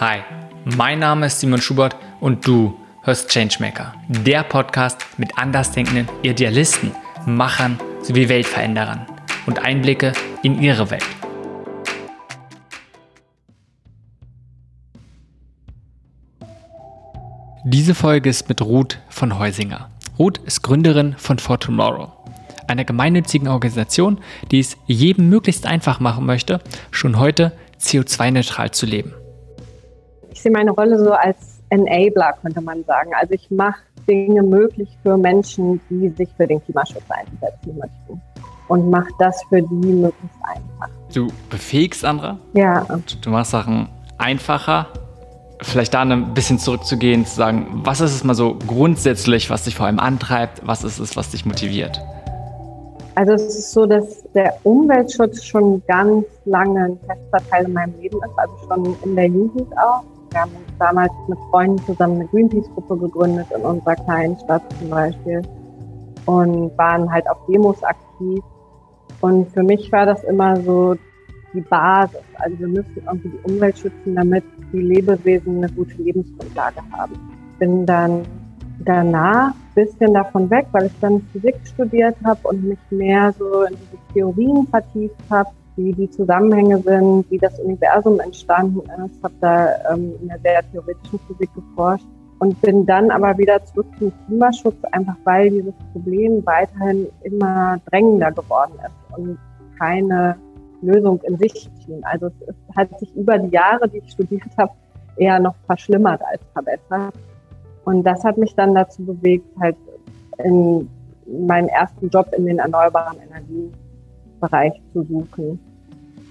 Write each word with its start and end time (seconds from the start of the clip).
Hi, 0.00 0.20
mein 0.76 1.00
Name 1.00 1.26
ist 1.26 1.40
Simon 1.40 1.60
Schubert 1.60 1.96
und 2.20 2.46
du 2.46 2.78
hörst 3.02 3.30
Changemaker, 3.30 3.94
der 4.06 4.44
Podcast 4.44 5.04
mit 5.16 5.36
andersdenkenden 5.36 6.08
Idealisten, 6.22 6.92
Machern 7.26 7.80
sowie 8.00 8.28
Weltveränderern 8.28 9.06
und 9.46 9.58
Einblicke 9.58 10.12
in 10.44 10.62
ihre 10.62 10.88
Welt. 10.92 11.02
Diese 17.64 17.96
Folge 17.96 18.30
ist 18.30 18.48
mit 18.48 18.62
Ruth 18.62 19.00
von 19.08 19.36
Heusinger. 19.36 19.90
Ruth 20.16 20.38
ist 20.38 20.62
Gründerin 20.62 21.16
von 21.18 21.40
For 21.40 21.58
Tomorrow, 21.58 22.12
einer 22.68 22.84
gemeinnützigen 22.84 23.48
Organisation, 23.48 24.20
die 24.52 24.60
es 24.60 24.76
jedem 24.86 25.28
möglichst 25.28 25.66
einfach 25.66 25.98
machen 25.98 26.24
möchte, 26.24 26.60
schon 26.92 27.18
heute 27.18 27.50
CO2-neutral 27.80 28.70
zu 28.70 28.86
leben. 28.86 29.12
Ich 30.32 30.42
sehe 30.42 30.52
meine 30.52 30.70
Rolle 30.70 30.98
so 30.98 31.12
als 31.12 31.60
Enabler, 31.70 32.34
könnte 32.42 32.60
man 32.60 32.84
sagen. 32.84 33.10
Also 33.18 33.34
ich 33.34 33.50
mache 33.50 33.80
Dinge 34.08 34.42
möglich 34.42 34.88
für 35.02 35.16
Menschen, 35.16 35.80
die 35.90 36.08
sich 36.10 36.28
für 36.36 36.46
den 36.46 36.62
Klimaschutz 36.64 37.02
einsetzen 37.08 37.78
möchten. 37.78 38.22
Und 38.68 38.90
mache 38.90 39.08
das 39.18 39.42
für 39.48 39.62
die 39.62 39.74
möglichst 39.74 40.38
einfach. 40.44 40.88
Du 41.12 41.28
befähigst 41.50 42.04
andere? 42.04 42.38
Ja. 42.52 42.86
Du 43.22 43.30
machst 43.30 43.50
Sachen 43.50 43.88
einfacher. 44.18 44.88
Vielleicht 45.60 45.94
da 45.94 46.02
ein 46.02 46.34
bisschen 46.34 46.58
zurückzugehen, 46.58 47.26
zu 47.26 47.34
sagen, 47.34 47.80
was 47.82 48.00
ist 48.00 48.14
es 48.14 48.24
mal 48.24 48.34
so 48.34 48.56
grundsätzlich, 48.66 49.50
was 49.50 49.64
dich 49.64 49.74
vor 49.74 49.86
allem 49.86 49.98
antreibt? 49.98 50.66
Was 50.66 50.84
ist 50.84 50.98
es, 50.98 51.16
was 51.16 51.30
dich 51.30 51.46
motiviert? 51.46 52.00
Also 53.16 53.32
es 53.32 53.58
ist 53.58 53.72
so, 53.72 53.84
dass 53.84 54.22
der 54.34 54.54
Umweltschutz 54.62 55.42
schon 55.44 55.82
ganz 55.88 56.24
lange 56.44 56.84
ein 56.84 56.98
fester 57.00 57.50
Teil 57.50 57.64
in 57.64 57.72
meinem 57.72 57.94
Leben 58.00 58.18
ist, 58.18 58.38
also 58.38 58.54
schon 58.68 58.96
in 59.02 59.16
der 59.16 59.26
Jugend 59.26 59.76
auch. 59.76 60.04
Wir 60.30 60.40
haben 60.40 60.50
uns 60.50 60.78
damals 60.78 61.12
mit 61.26 61.38
Freunden 61.50 61.78
zusammen 61.84 62.16
eine 62.16 62.26
Greenpeace-Gruppe 62.26 62.98
gegründet 62.98 63.46
in 63.54 63.62
unserer 63.62 63.96
kleinen 63.96 64.38
Stadt 64.38 64.62
zum 64.78 64.90
Beispiel 64.90 65.42
und 66.26 66.76
waren 66.76 67.10
halt 67.10 67.28
auf 67.28 67.38
Demos 67.46 67.82
aktiv. 67.82 68.42
Und 69.20 69.50
für 69.52 69.62
mich 69.62 69.90
war 69.90 70.06
das 70.06 70.22
immer 70.24 70.56
so 70.60 70.94
die 71.54 71.62
Basis. 71.62 72.20
Also 72.34 72.58
wir 72.58 72.68
müssen 72.68 73.02
irgendwie 73.06 73.30
die 73.30 73.52
Umwelt 73.52 73.78
schützen, 73.78 74.14
damit 74.14 74.44
die 74.72 74.80
Lebewesen 74.80 75.58
eine 75.58 75.72
gute 75.72 75.94
Lebensgrundlage 76.02 76.80
haben. 76.92 77.14
Bin 77.58 77.86
dann 77.86 78.22
danach 78.84 79.48
ein 79.50 79.74
bisschen 79.74 80.14
davon 80.14 80.50
weg, 80.50 80.66
weil 80.72 80.86
ich 80.86 81.00
dann 81.00 81.20
Physik 81.32 81.56
studiert 81.64 82.16
habe 82.24 82.46
und 82.48 82.64
mich 82.64 82.78
mehr 82.90 83.32
so 83.38 83.62
in 83.62 83.74
diese 83.76 84.12
Theorien 84.12 84.66
vertieft 84.68 85.16
habe, 85.30 85.50
wie 85.78 85.92
die 85.92 86.10
Zusammenhänge 86.10 86.78
sind, 86.82 87.30
wie 87.30 87.38
das 87.38 87.58
Universum 87.60 88.18
entstanden 88.20 88.80
ist, 88.80 89.22
habe 89.22 89.34
da 89.40 89.68
ähm, 89.92 90.12
in 90.20 90.28
der 90.28 90.40
sehr 90.40 90.70
theoretischen 90.72 91.20
Physik 91.20 91.50
geforscht 91.54 92.04
und 92.40 92.60
bin 92.60 92.84
dann 92.84 93.10
aber 93.10 93.38
wieder 93.38 93.64
zurück 93.64 93.86
zum 93.98 94.12
Klimaschutz, 94.26 94.76
einfach 94.92 95.16
weil 95.24 95.50
dieses 95.50 95.74
Problem 95.92 96.44
weiterhin 96.44 97.06
immer 97.22 97.78
drängender 97.86 98.32
geworden 98.32 98.74
ist 98.84 99.18
und 99.18 99.38
keine 99.78 100.36
Lösung 100.82 101.20
in 101.22 101.38
sich 101.38 101.70
schien. 101.84 102.02
Also 102.02 102.26
es, 102.26 102.34
es 102.48 102.76
hat 102.76 102.98
sich 102.98 103.14
über 103.16 103.38
die 103.38 103.54
Jahre, 103.54 103.88
die 103.88 103.98
ich 103.98 104.10
studiert 104.10 104.42
habe, 104.56 104.72
eher 105.16 105.38
noch 105.38 105.54
verschlimmert 105.66 106.20
als 106.30 106.40
verbessert. 106.52 107.14
Und 107.84 108.04
das 108.04 108.22
hat 108.24 108.36
mich 108.36 108.54
dann 108.54 108.74
dazu 108.74 109.04
bewegt, 109.04 109.46
halt 109.60 109.76
in 110.44 110.88
meinen 111.26 111.68
ersten 111.68 112.08
Job 112.08 112.32
in 112.36 112.46
den 112.46 112.58
erneuerbaren 112.58 113.18
Energiebereich 113.20 114.80
zu 114.92 115.02
suchen, 115.04 115.58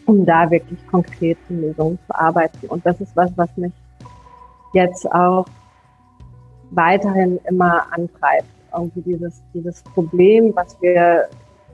um 0.07 0.25
da 0.25 0.49
wirklich 0.49 0.79
konkrete 0.87 1.39
Lösungen 1.49 1.99
zu 2.07 2.15
arbeiten. 2.15 2.67
Und 2.67 2.85
das 2.85 2.99
ist 2.99 3.15
was, 3.15 3.31
was 3.35 3.55
mich 3.57 3.73
jetzt 4.73 5.09
auch 5.11 5.45
weiterhin 6.71 7.39
immer 7.47 7.85
antreibt. 7.91 8.47
Irgendwie 8.73 9.01
dieses, 9.01 9.41
dieses 9.53 9.83
Problem, 9.83 10.53
was 10.55 10.81
wir 10.81 11.29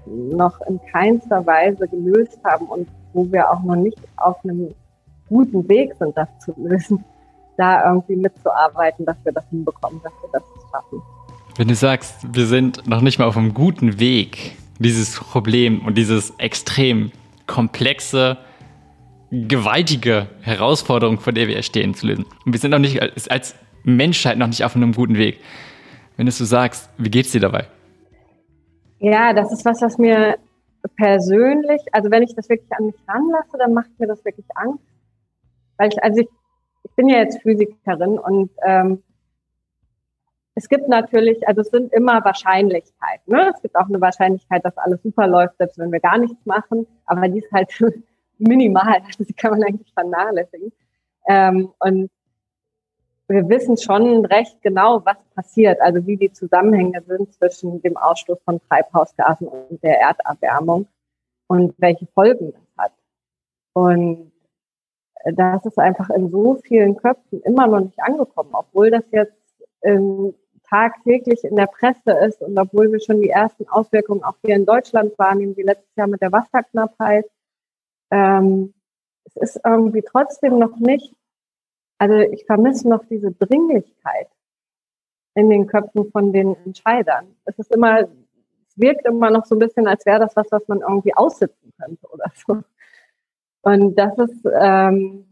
noch 0.06 0.60
in 0.68 0.80
keinster 0.92 1.46
Weise 1.46 1.88
gelöst 1.88 2.40
haben 2.44 2.66
und 2.66 2.88
wo 3.14 3.32
wir 3.32 3.50
auch 3.50 3.64
noch 3.64 3.76
nicht 3.76 4.00
auf 4.18 4.44
einem 4.44 4.74
guten 5.30 5.68
Weg 5.70 5.94
sind, 6.00 6.18
das 6.18 6.28
zu 6.40 6.54
lösen 6.58 7.04
da 7.58 7.88
irgendwie 7.88 8.16
mitzuarbeiten, 8.16 9.06
dass 9.06 9.18
wir 9.24 9.32
das 9.32 9.44
hinbekommen, 9.52 10.02
dass 10.04 10.12
wir 10.22 10.30
das 10.34 10.44
schaffen. 10.72 11.02
Wenn 11.56 11.68
du 11.68 11.76
sagst, 11.76 12.16
wir 12.34 12.48
sind 12.48 12.88
noch 12.88 13.02
nicht 13.02 13.20
mal 13.20 13.26
auf 13.26 13.38
einem 13.38 13.54
guten 13.54 14.00
Weg, 14.00 14.58
dieses 14.80 15.20
Problem 15.20 15.86
und 15.86 15.98
dieses 15.98 16.34
extrem 16.40 17.12
komplexe, 17.48 18.38
gewaltige 19.32 20.28
Herausforderung, 20.42 21.20
vor 21.20 21.34
der 21.34 21.48
wir 21.48 21.62
stehen, 21.64 21.94
zu 21.94 22.08
lösen. 22.08 22.26
Und 22.46 22.54
wir 22.54 22.60
sind 22.60 22.72
noch 22.72 22.80
nicht 22.80 23.02
als, 23.02 23.56
Menschheit 23.86 24.38
noch 24.38 24.48
nicht 24.48 24.64
auf 24.64 24.78
einem 24.78 24.94
guten 24.94 25.18
Weg. 25.18 25.42
Wenn 26.16 26.26
du 26.26 26.32
so 26.32 26.46
sagst, 26.46 26.90
wie 26.98 27.10
geht's 27.10 27.34
dir 27.34 27.42
dabei? 27.42 27.68
Ja, 29.00 29.34
das 29.34 29.52
ist 29.52 29.66
was, 29.66 29.82
was 29.82 29.98
mir 29.98 30.38
persönlich, 30.96 31.82
also 31.92 32.10
wenn 32.10 32.24
ich 32.24 32.34
das 32.34 32.48
wirklich 32.48 32.72
an 32.72 32.86
mich 32.86 32.96
ranlasse, 33.08 33.58
dann 33.58 33.74
macht 33.74 33.90
mir 34.00 34.08
das 34.08 34.24
wirklich 34.24 34.46
Angst. 34.56 34.86
Weil 35.78 35.90
ich, 35.90 36.02
also 36.02 36.22
ich 36.22 36.30
ich 36.84 36.96
bin 36.96 37.10
ja 37.10 37.18
jetzt 37.18 37.42
Physikerin 37.42 38.20
und 38.20 38.52
ähm, 38.66 39.04
es 40.56 40.70
gibt 40.70 40.88
natürlich, 40.88 41.48
also 41.48 41.62
es 41.62 41.70
sind 41.70 41.92
immer 41.94 42.24
Wahrscheinlichkeiten. 42.24 43.34
Ne? 43.34 43.52
Es 43.54 43.62
gibt 43.62 43.76
auch 43.76 43.88
eine 43.88 44.00
Wahrscheinlichkeit, 44.00 44.64
dass 44.64 44.78
alles 44.78 45.02
super 45.02 45.28
läuft, 45.28 45.58
selbst 45.58 45.80
wenn 45.80 45.92
wir 45.92 46.00
gar 46.00 46.18
nichts 46.18 46.46
machen, 46.46 46.86
aber 47.06 47.28
die 47.28 47.40
ist 47.40 47.52
halt 47.52 47.72
minimal, 48.38 49.02
die 49.20 49.34
kann 49.34 49.52
man 49.52 49.64
eigentlich 49.64 49.92
vernachlässigen. 49.94 50.72
Ähm, 51.28 51.74
und 51.80 52.12
wir 53.28 53.50
wissen 53.50 53.78
schon 53.78 54.26
recht 54.26 54.62
genau, 54.62 55.04
was 55.06 55.18
passiert, 55.34 55.82
also 55.82 56.06
wie 56.06 56.18
die 56.18 56.32
Zusammenhänge 56.32 57.02
sind 57.08 57.34
zwischen 57.34 57.82
dem 57.82 57.98
Ausstoß 57.98 58.38
von 58.44 58.62
Treibhausgasen 58.68 59.48
und 59.48 59.82
der 59.82 60.00
Erderwärmung 60.00 60.88
und 61.48 61.74
welche 61.78 62.06
Folgen 62.08 62.52
das 62.52 62.86
hat. 62.86 62.92
Und 63.74 64.32
das 65.24 65.66
ist 65.66 65.80
einfach 65.80 66.10
in 66.10 66.30
so 66.30 66.60
vielen 66.64 66.98
Köpfen 66.98 67.42
immer 67.42 67.66
noch 67.66 67.80
nicht 67.80 68.00
angekommen, 68.02 68.50
obwohl 68.54 68.92
das 68.92 69.06
jetzt 69.12 69.34
ähm, 69.84 70.36
tagtäglich 70.74 71.44
in 71.44 71.56
der 71.56 71.68
Presse 71.68 72.12
ist 72.26 72.42
und 72.42 72.58
obwohl 72.58 72.92
wir 72.92 73.00
schon 73.00 73.22
die 73.22 73.30
ersten 73.30 73.68
Auswirkungen 73.70 74.24
auch 74.24 74.36
hier 74.44 74.56
in 74.56 74.66
Deutschland 74.66 75.18
wahrnehmen, 75.20 75.56
wie 75.56 75.62
letztes 75.62 75.96
Jahr 75.96 76.08
mit 76.08 76.22
der 76.22 76.32
Wasserknappheit. 76.32 77.30
Ähm, 78.10 78.74
es 79.26 79.36
ist 79.36 79.62
irgendwie 79.64 80.02
trotzdem 80.02 80.58
noch 80.58 80.78
nicht, 80.78 81.14
also 82.00 82.16
ich 82.16 82.46
vermisse 82.46 82.90
noch 82.90 83.06
diese 83.06 83.32
Dringlichkeit 83.32 84.30
in 85.36 85.52
den 85.52 85.68
Köpfen 85.68 86.12
von 86.12 86.34
den 86.34 86.56
Entscheidern. 86.66 87.36
Es 87.46 87.60
ist 87.60 87.72
immer, 87.72 88.02
es 88.02 88.76
wirkt 88.76 89.06
immer 89.06 89.30
noch 89.30 89.46
so 89.46 89.56
ein 89.56 89.60
bisschen, 89.60 89.88
als 89.88 90.06
wäre 90.08 90.22
das 90.22 90.36
was, 90.36 90.52
was 90.52 90.68
man 90.68 90.82
irgendwie 90.82 91.16
aussitzen 91.16 91.72
könnte 91.80 92.08
oder 92.08 92.32
so. 92.48 92.64
Und 93.62 93.96
das 93.96 94.18
ist, 94.18 94.44
ähm, 94.60 95.28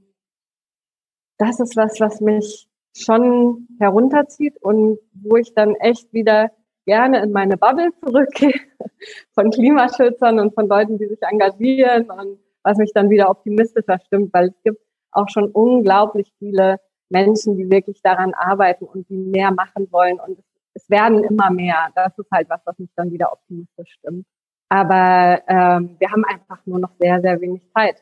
das 1.40 1.60
ist 1.60 1.76
was, 1.76 2.00
was 2.00 2.22
mich 2.22 2.71
schon 2.96 3.68
herunterzieht 3.80 4.58
und 4.62 5.00
wo 5.14 5.38
ich 5.38 5.54
dann 5.54 5.76
echt 5.76 6.12
wieder 6.14 6.52
gerne 6.86 7.22
in 7.22 7.32
meine 7.32 7.58
Bubble 7.58 7.92
zurückgehe 8.04 8.54
von 9.34 9.50
Klimaschützern 9.52 10.40
und 10.40 10.54
von 10.54 10.68
Leuten, 10.68 10.98
die 10.98 11.08
sich 11.08 11.22
engagieren 11.22 12.10
und 12.10 12.40
was 12.64 12.78
mich 12.78 12.92
dann 12.94 13.10
wieder 13.10 13.30
optimistischer 13.30 14.00
stimmt, 14.06 14.34
weil 14.34 14.50
es 14.50 14.64
gibt 14.64 14.82
auch 15.12 15.30
schon 15.30 15.50
unglaublich 15.52 16.32
viele 16.40 16.80
Menschen, 17.10 17.58
die 17.58 17.70
wirklich 17.70 18.02
daran 18.02 18.34
arbeiten 18.34 18.86
und 18.86 19.10
die 19.10 19.18
mehr 19.18 19.52
machen 19.52 19.88
wollen 19.92 20.20
und 20.20 20.40
es, 20.74 20.90
werden 20.90 21.24
immer 21.24 21.50
mehr. 21.50 21.90
Das 21.96 22.18
ist 22.18 22.32
halt 22.32 22.50
was, 22.50 22.62
was 22.66 22.78
mich 22.80 22.90
dann 22.96 23.12
wieder 23.12 23.32
optimistisch 23.32 23.94
stimmt. 24.00 24.26
Aber 24.70 25.42
ähm, 25.48 25.96
wir 26.00 26.12
haben 26.12 26.24
einfach 26.26 26.66
nur 26.66 26.80
noch 26.80 26.92
sehr, 27.00 27.22
sehr 27.22 27.40
wenig 27.42 27.62
Zeit 27.74 28.02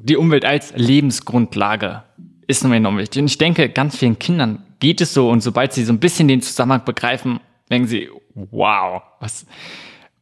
die 0.00 0.16
Umwelt 0.16 0.44
als 0.44 0.74
Lebensgrundlage 0.76 2.04
ist 2.48 2.64
nun 2.64 2.72
enorm 2.72 2.98
wichtig. 2.98 3.20
Und 3.20 3.26
ich 3.28 3.38
denke, 3.38 3.68
ganz 3.68 3.96
vielen 3.96 4.18
Kindern 4.18 4.64
geht 4.80 5.00
es 5.00 5.14
so 5.14 5.30
und 5.30 5.42
sobald 5.42 5.72
sie 5.72 5.84
so 5.84 5.92
ein 5.92 6.00
bisschen 6.00 6.26
den 6.26 6.42
Zusammenhang 6.42 6.84
begreifen, 6.84 7.38
denken 7.70 7.86
sie, 7.86 8.08
wow, 8.34 9.02
was. 9.20 9.46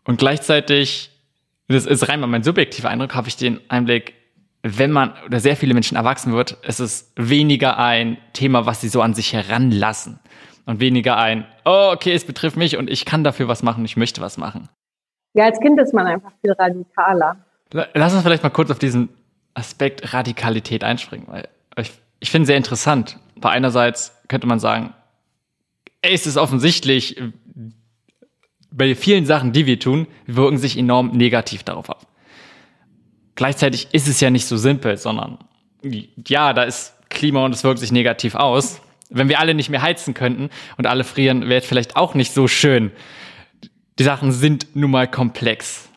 Und 0.04 0.18
gleichzeitig, 0.18 1.10
das 1.68 1.86
ist 1.86 2.08
rein 2.08 2.20
mal 2.20 2.26
mein 2.26 2.42
subjektiver 2.42 2.90
Eindruck, 2.90 3.14
habe 3.14 3.28
ich 3.28 3.36
den 3.36 3.60
Einblick, 3.70 4.14
wenn 4.62 4.90
man 4.90 5.12
oder 5.24 5.38
sehr 5.38 5.56
viele 5.56 5.74
Menschen 5.74 5.96
erwachsen 5.96 6.32
wird, 6.32 6.52
ist 6.64 6.80
es 6.80 7.12
weniger 7.14 7.78
ein 7.78 8.18
Thema, 8.32 8.66
was 8.66 8.80
sie 8.80 8.88
so 8.88 9.00
an 9.00 9.14
sich 9.14 9.32
heranlassen. 9.32 10.18
Und 10.68 10.80
weniger 10.80 11.16
ein, 11.16 11.46
oh, 11.64 11.92
okay, 11.92 12.12
es 12.12 12.24
betrifft 12.24 12.56
mich 12.56 12.76
und 12.76 12.90
ich 12.90 13.04
kann 13.04 13.22
dafür 13.22 13.46
was 13.46 13.62
machen, 13.62 13.84
ich 13.84 13.96
möchte 13.96 14.20
was 14.20 14.36
machen. 14.36 14.68
Ja, 15.34 15.44
als 15.44 15.60
Kind 15.60 15.78
ist 15.80 15.94
man 15.94 16.08
einfach 16.08 16.32
viel 16.40 16.50
radikaler. 16.50 17.36
Lass 17.94 18.14
uns 18.14 18.22
vielleicht 18.24 18.42
mal 18.42 18.50
kurz 18.50 18.72
auf 18.72 18.80
diesen 18.80 19.10
Aspekt 19.54 20.12
Radikalität 20.12 20.82
einspringen, 20.82 21.28
weil 21.28 21.48
ich, 22.26 22.30
finde 22.30 22.46
sehr 22.46 22.56
interessant. 22.56 23.18
Bei 23.36 23.50
einerseits 23.50 24.12
könnte 24.28 24.46
man 24.46 24.58
sagen, 24.58 24.92
ey, 26.02 26.12
es 26.12 26.26
ist 26.26 26.36
offensichtlich, 26.36 27.22
bei 28.70 28.94
vielen 28.94 29.26
Sachen, 29.26 29.52
die 29.52 29.66
wir 29.66 29.78
tun, 29.78 30.06
wirken 30.26 30.58
sich 30.58 30.76
enorm 30.76 31.12
negativ 31.12 31.62
darauf 31.62 31.88
ab. 31.88 32.06
Gleichzeitig 33.36 33.88
ist 33.92 34.08
es 34.08 34.20
ja 34.20 34.30
nicht 34.30 34.46
so 34.46 34.56
simpel, 34.56 34.96
sondern 34.96 35.38
ja, 36.26 36.52
da 36.52 36.64
ist 36.64 36.94
Klima 37.10 37.44
und 37.44 37.54
es 37.54 37.62
wirkt 37.62 37.78
sich 37.78 37.92
negativ 37.92 38.34
aus. 38.34 38.80
Wenn 39.08 39.28
wir 39.28 39.38
alle 39.38 39.54
nicht 39.54 39.70
mehr 39.70 39.82
heizen 39.82 40.14
könnten 40.14 40.50
und 40.76 40.86
alle 40.86 41.04
frieren, 41.04 41.42
wäre 41.42 41.60
es 41.60 41.66
vielleicht 41.66 41.96
auch 41.96 42.14
nicht 42.14 42.32
so 42.32 42.48
schön. 42.48 42.90
Die 43.98 44.04
Sachen 44.04 44.32
sind 44.32 44.74
nun 44.74 44.90
mal 44.90 45.08
komplex. 45.08 45.88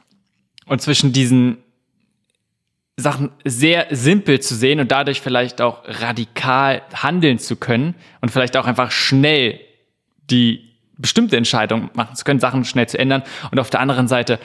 Und 0.68 0.81
zwischen 0.81 1.12
diesen 1.12 1.58
Sachen 3.00 3.31
sehr 3.46 3.88
simpel 3.90 4.40
zu 4.40 4.56
sehen 4.56 4.80
und 4.80 4.92
dadurch 4.92 5.22
vielleicht 5.22 5.62
auch 5.62 5.81
radikal 5.86 6.81
handeln 6.94 7.40
zu 7.40 7.56
können 7.56 7.96
und 8.22 8.30
vielleicht 8.30 8.57
auch 8.57 8.66
einfach 8.66 8.92
schnell 8.92 9.60
die 10.30 10.69
bestimmte 10.98 11.38
Entscheidung 11.38 11.90
machen 11.94 12.16
zu 12.16 12.24
können, 12.25 12.40
Sachen 12.40 12.66
schnell 12.66 12.88
zu 12.88 13.00
ändern 13.00 13.24
und 13.51 13.60
auf 13.60 13.69
der 13.69 13.80
anderen 13.80 14.07
Seite 14.07 14.40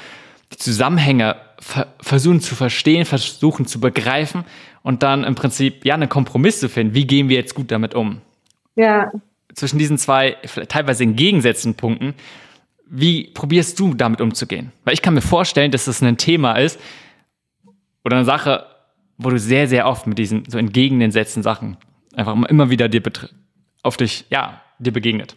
die 0.53 0.57
Zusammenhänge 0.57 1.37
versuchen 2.01 2.41
zu 2.41 2.55
verstehen, 2.55 3.05
versuchen 3.05 3.67
zu 3.67 3.81
begreifen 3.81 4.45
und 4.83 5.03
dann 5.03 5.25
im 5.25 5.35
Prinzip 5.35 5.85
ja 5.85 5.95
einen 5.95 6.09
Kompromiss 6.09 6.61
zu 6.61 6.69
finden. 6.69 6.95
Wie 6.95 7.07
gehen 7.07 7.29
wir 7.29 7.37
jetzt 7.37 7.55
gut 7.55 7.71
damit 7.71 7.95
um? 7.95 8.21
Ja. 8.77 9.11
Zwischen 9.55 9.79
diesen 9.79 9.99
zwei 9.99 10.37
teilweise 10.69 11.05
entgegengesetzten 11.05 11.75
Punkten, 11.75 12.15
wie 12.87 13.29
probierst 13.33 13.81
du 13.81 13.95
damit 13.95 14.21
umzugehen? 14.21 14.73
Weil 14.85 14.95
ich 14.95 15.03
kann 15.03 15.15
mir 15.15 15.23
vorstellen, 15.23 15.71
dass 15.71 15.87
das 15.87 16.03
ein 16.03 16.17
Thema 16.17 16.55
ist 16.55 16.79
oder 18.05 18.17
eine 18.17 18.25
Sache, 18.25 18.67
wo 19.19 19.31
du 19.31 19.39
sehr, 19.39 19.69
sehr 19.69 19.87
oft 19.87 20.07
mit 20.07 20.19
diesen 20.19 20.45
so 20.49 20.59
entgegengesetzten 20.59 21.43
Sachen 21.43 21.77
einfach 22.15 22.37
immer 22.49 22.71
wieder 22.71 22.89
dir 22.89 23.03
auf 23.83 23.97
dich, 23.97 24.27
ja, 24.31 24.61
dir 24.79 24.93
begegnet. 24.93 25.37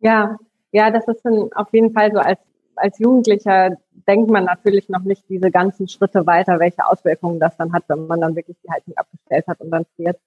Ja, 0.00 0.36
ja, 0.72 0.90
das 0.90 1.06
ist 1.08 1.22
dann 1.24 1.50
auf 1.54 1.72
jeden 1.72 1.92
Fall 1.92 2.12
so 2.12 2.18
als 2.18 2.38
als 2.78 2.98
Jugendlicher 2.98 3.76
denkt 4.06 4.30
man 4.30 4.44
natürlich 4.44 4.88
noch 4.88 5.02
nicht 5.02 5.28
diese 5.28 5.50
ganzen 5.50 5.88
Schritte 5.88 6.26
weiter, 6.26 6.58
welche 6.58 6.86
Auswirkungen 6.86 7.40
das 7.40 7.56
dann 7.56 7.72
hat, 7.72 7.84
wenn 7.88 8.06
man 8.06 8.20
dann 8.20 8.36
wirklich 8.36 8.56
die 8.64 8.70
Haltung 8.70 8.96
abgestellt 8.96 9.46
hat 9.46 9.60
und 9.60 9.70
dann 9.70 9.84
friert. 9.96 10.18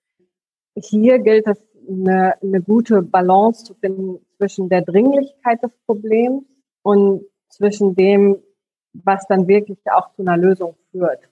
Hier 0.76 1.20
gilt 1.20 1.48
es, 1.48 1.58
eine, 1.90 2.36
eine 2.42 2.62
gute 2.62 3.02
Balance 3.02 3.64
zu 3.64 3.74
finden 3.74 4.20
zwischen 4.38 4.70
der 4.70 4.82
Dringlichkeit 4.82 5.64
des 5.64 5.76
Problems 5.86 6.44
und 6.84 7.24
zwischen 7.50 7.96
dem, 7.96 8.38
was 8.94 9.26
dann 9.28 9.48
wirklich 9.48 9.80
auch 9.92 10.14
zu 10.14 10.22
einer 10.22 10.38
Lösung 10.38 10.76
führt. 10.92 11.28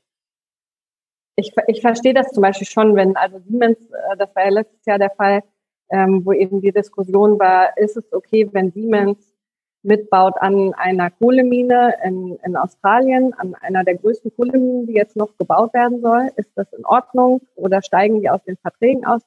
Ich, 1.40 1.54
ich 1.68 1.82
verstehe 1.82 2.14
das 2.14 2.32
zum 2.32 2.42
Beispiel 2.42 2.68
schon, 2.68 2.96
wenn 2.96 3.16
also 3.16 3.40
Siemens, 3.40 3.78
äh, 3.92 4.18
das 4.18 4.36
war 4.36 4.44
ja 4.44 4.50
letztes 4.50 4.86
Jahr 4.86 5.00
der 5.00 5.10
Fall, 5.12 5.42
ähm, 5.90 6.26
wo 6.26 6.34
eben 6.34 6.60
die 6.60 6.74
Diskussion 6.74 7.40
war, 7.40 7.78
ist 7.78 7.96
es 7.96 8.12
okay, 8.12 8.50
wenn 8.52 8.72
Siemens 8.72 9.34
mitbaut 9.82 10.34
an 10.42 10.74
einer 10.74 11.10
Kohlemine 11.10 11.96
in, 12.04 12.38
in 12.44 12.58
Australien, 12.58 13.34
an 13.34 13.56
einer 13.56 13.86
der 13.86 13.96
größten 13.96 14.36
Kohleminen, 14.36 14.86
die 14.86 14.94
jetzt 14.94 15.16
noch 15.16 15.38
gebaut 15.38 15.74
werden 15.74 16.02
soll. 16.02 16.30
Ist 16.36 16.52
das 16.56 16.72
in 16.74 16.86
Ordnung 16.86 17.42
oder 17.56 17.82
steigen 17.82 18.20
die 18.20 18.30
aus 18.30 18.44
den 18.44 18.58
Verträgen 18.58 19.06
aus? 19.06 19.22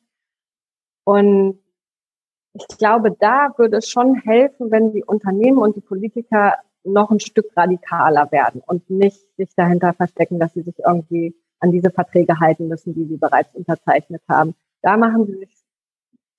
Und 1.04 1.58
ich 2.52 2.76
glaube, 2.76 3.16
da 3.18 3.54
würde 3.56 3.78
es 3.78 3.88
schon 3.88 4.16
helfen, 4.16 4.70
wenn 4.70 4.92
die 4.92 5.04
Unternehmen 5.04 5.58
und 5.58 5.76
die 5.76 5.80
Politiker 5.80 6.56
noch 6.84 7.10
ein 7.10 7.20
Stück 7.20 7.56
radikaler 7.56 8.30
werden 8.30 8.60
und 8.66 8.90
nicht 8.90 9.24
sich 9.38 9.54
dahinter 9.56 9.94
verstecken, 9.94 10.38
dass 10.38 10.52
sie 10.52 10.62
sich 10.62 10.78
irgendwie 10.84 11.34
an 11.62 11.70
diese 11.70 11.90
Verträge 11.90 12.40
halten 12.40 12.68
müssen, 12.68 12.94
die 12.94 13.06
sie 13.06 13.16
bereits 13.16 13.54
unterzeichnet 13.54 14.22
haben. 14.28 14.54
Da 14.82 14.96
machen 14.96 15.26
sie 15.26 15.38
sich 15.38 15.56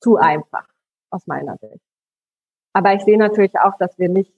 zu 0.01 0.17
einfach, 0.17 0.67
aus 1.09 1.25
meiner 1.27 1.57
Sicht. 1.57 1.81
Aber 2.73 2.93
ich 2.93 3.03
sehe 3.03 3.17
natürlich 3.17 3.57
auch, 3.57 3.77
dass 3.77 3.97
wir 3.97 4.09
nicht 4.09 4.33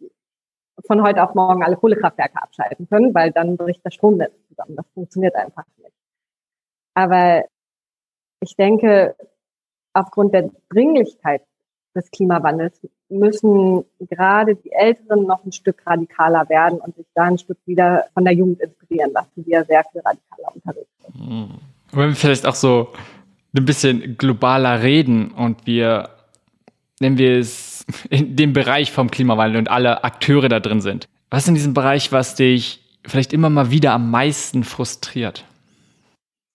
von 0.85 1.01
heute 1.01 1.23
auf 1.23 1.33
morgen 1.33 1.63
alle 1.63 1.77
Kohlekraftwerke 1.77 2.41
abschalten 2.41 2.87
können, 2.87 3.13
weil 3.15 3.31
dann 3.31 3.57
bricht 3.57 3.83
das 3.83 3.95
Stromnetz 3.95 4.33
zusammen. 4.47 4.75
Das 4.75 4.85
funktioniert 4.93 5.35
einfach 5.35 5.65
nicht. 5.77 5.93
Aber 6.93 7.45
ich 8.41 8.55
denke, 8.55 9.15
aufgrund 9.93 10.33
der 10.33 10.51
Dringlichkeit 10.69 11.41
des 11.95 12.11
Klimawandels 12.11 12.79
müssen 13.09 13.85
gerade 13.99 14.55
die 14.55 14.71
Älteren 14.71 15.25
noch 15.25 15.43
ein 15.45 15.51
Stück 15.51 15.85
radikaler 15.85 16.47
werden 16.49 16.79
und 16.79 16.95
sich 16.95 17.05
da 17.13 17.23
ein 17.23 17.37
Stück 17.37 17.57
wieder 17.65 18.05
von 18.13 18.23
der 18.25 18.33
Jugend 18.33 18.61
inspirieren 18.61 19.11
lassen, 19.13 19.43
die 19.43 19.51
ja 19.51 19.63
sehr 19.63 19.83
viel 19.91 20.01
radikaler 20.01 20.55
unterwegs 20.55 20.89
sind. 21.01 21.27
Hm. 21.27 21.49
Wenn 21.91 22.09
wir 22.09 22.15
vielleicht 22.15 22.45
auch 22.45 22.55
so 22.55 22.89
ein 23.55 23.65
bisschen 23.65 24.17
globaler 24.17 24.81
reden 24.81 25.31
und 25.31 25.65
wir, 25.65 26.09
nennen 26.99 27.17
wir 27.17 27.37
es 27.37 27.85
in 28.09 28.35
dem 28.35 28.53
Bereich 28.53 28.91
vom 28.91 29.11
Klimawandel 29.11 29.59
und 29.59 29.69
alle 29.69 30.03
Akteure 30.03 30.49
da 30.49 30.59
drin 30.59 30.81
sind. 30.81 31.07
Was 31.29 31.43
ist 31.43 31.49
in 31.49 31.55
diesem 31.55 31.73
Bereich, 31.73 32.11
was 32.11 32.35
dich 32.35 32.81
vielleicht 33.05 33.33
immer 33.33 33.49
mal 33.49 33.71
wieder 33.71 33.93
am 33.93 34.11
meisten 34.11 34.63
frustriert? 34.63 35.45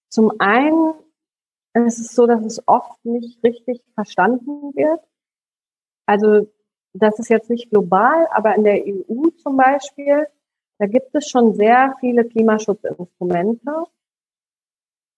Zum 0.08 0.32
einen 0.40 0.94
ist 1.74 2.00
es 2.00 2.14
so, 2.14 2.26
dass 2.26 2.44
es 2.44 2.66
oft 2.66 3.04
nicht 3.04 3.42
richtig 3.44 3.80
verstanden 3.94 4.74
wird. 4.74 5.00
Also 6.10 6.50
das 6.92 7.20
ist 7.20 7.28
jetzt 7.28 7.50
nicht 7.50 7.70
global, 7.70 8.26
aber 8.32 8.56
in 8.56 8.64
der 8.64 8.84
EU 8.84 9.28
zum 9.36 9.56
Beispiel, 9.56 10.26
da 10.78 10.86
gibt 10.86 11.14
es 11.14 11.28
schon 11.28 11.54
sehr 11.54 11.94
viele 12.00 12.24
Klimaschutzinstrumente. 12.24 13.84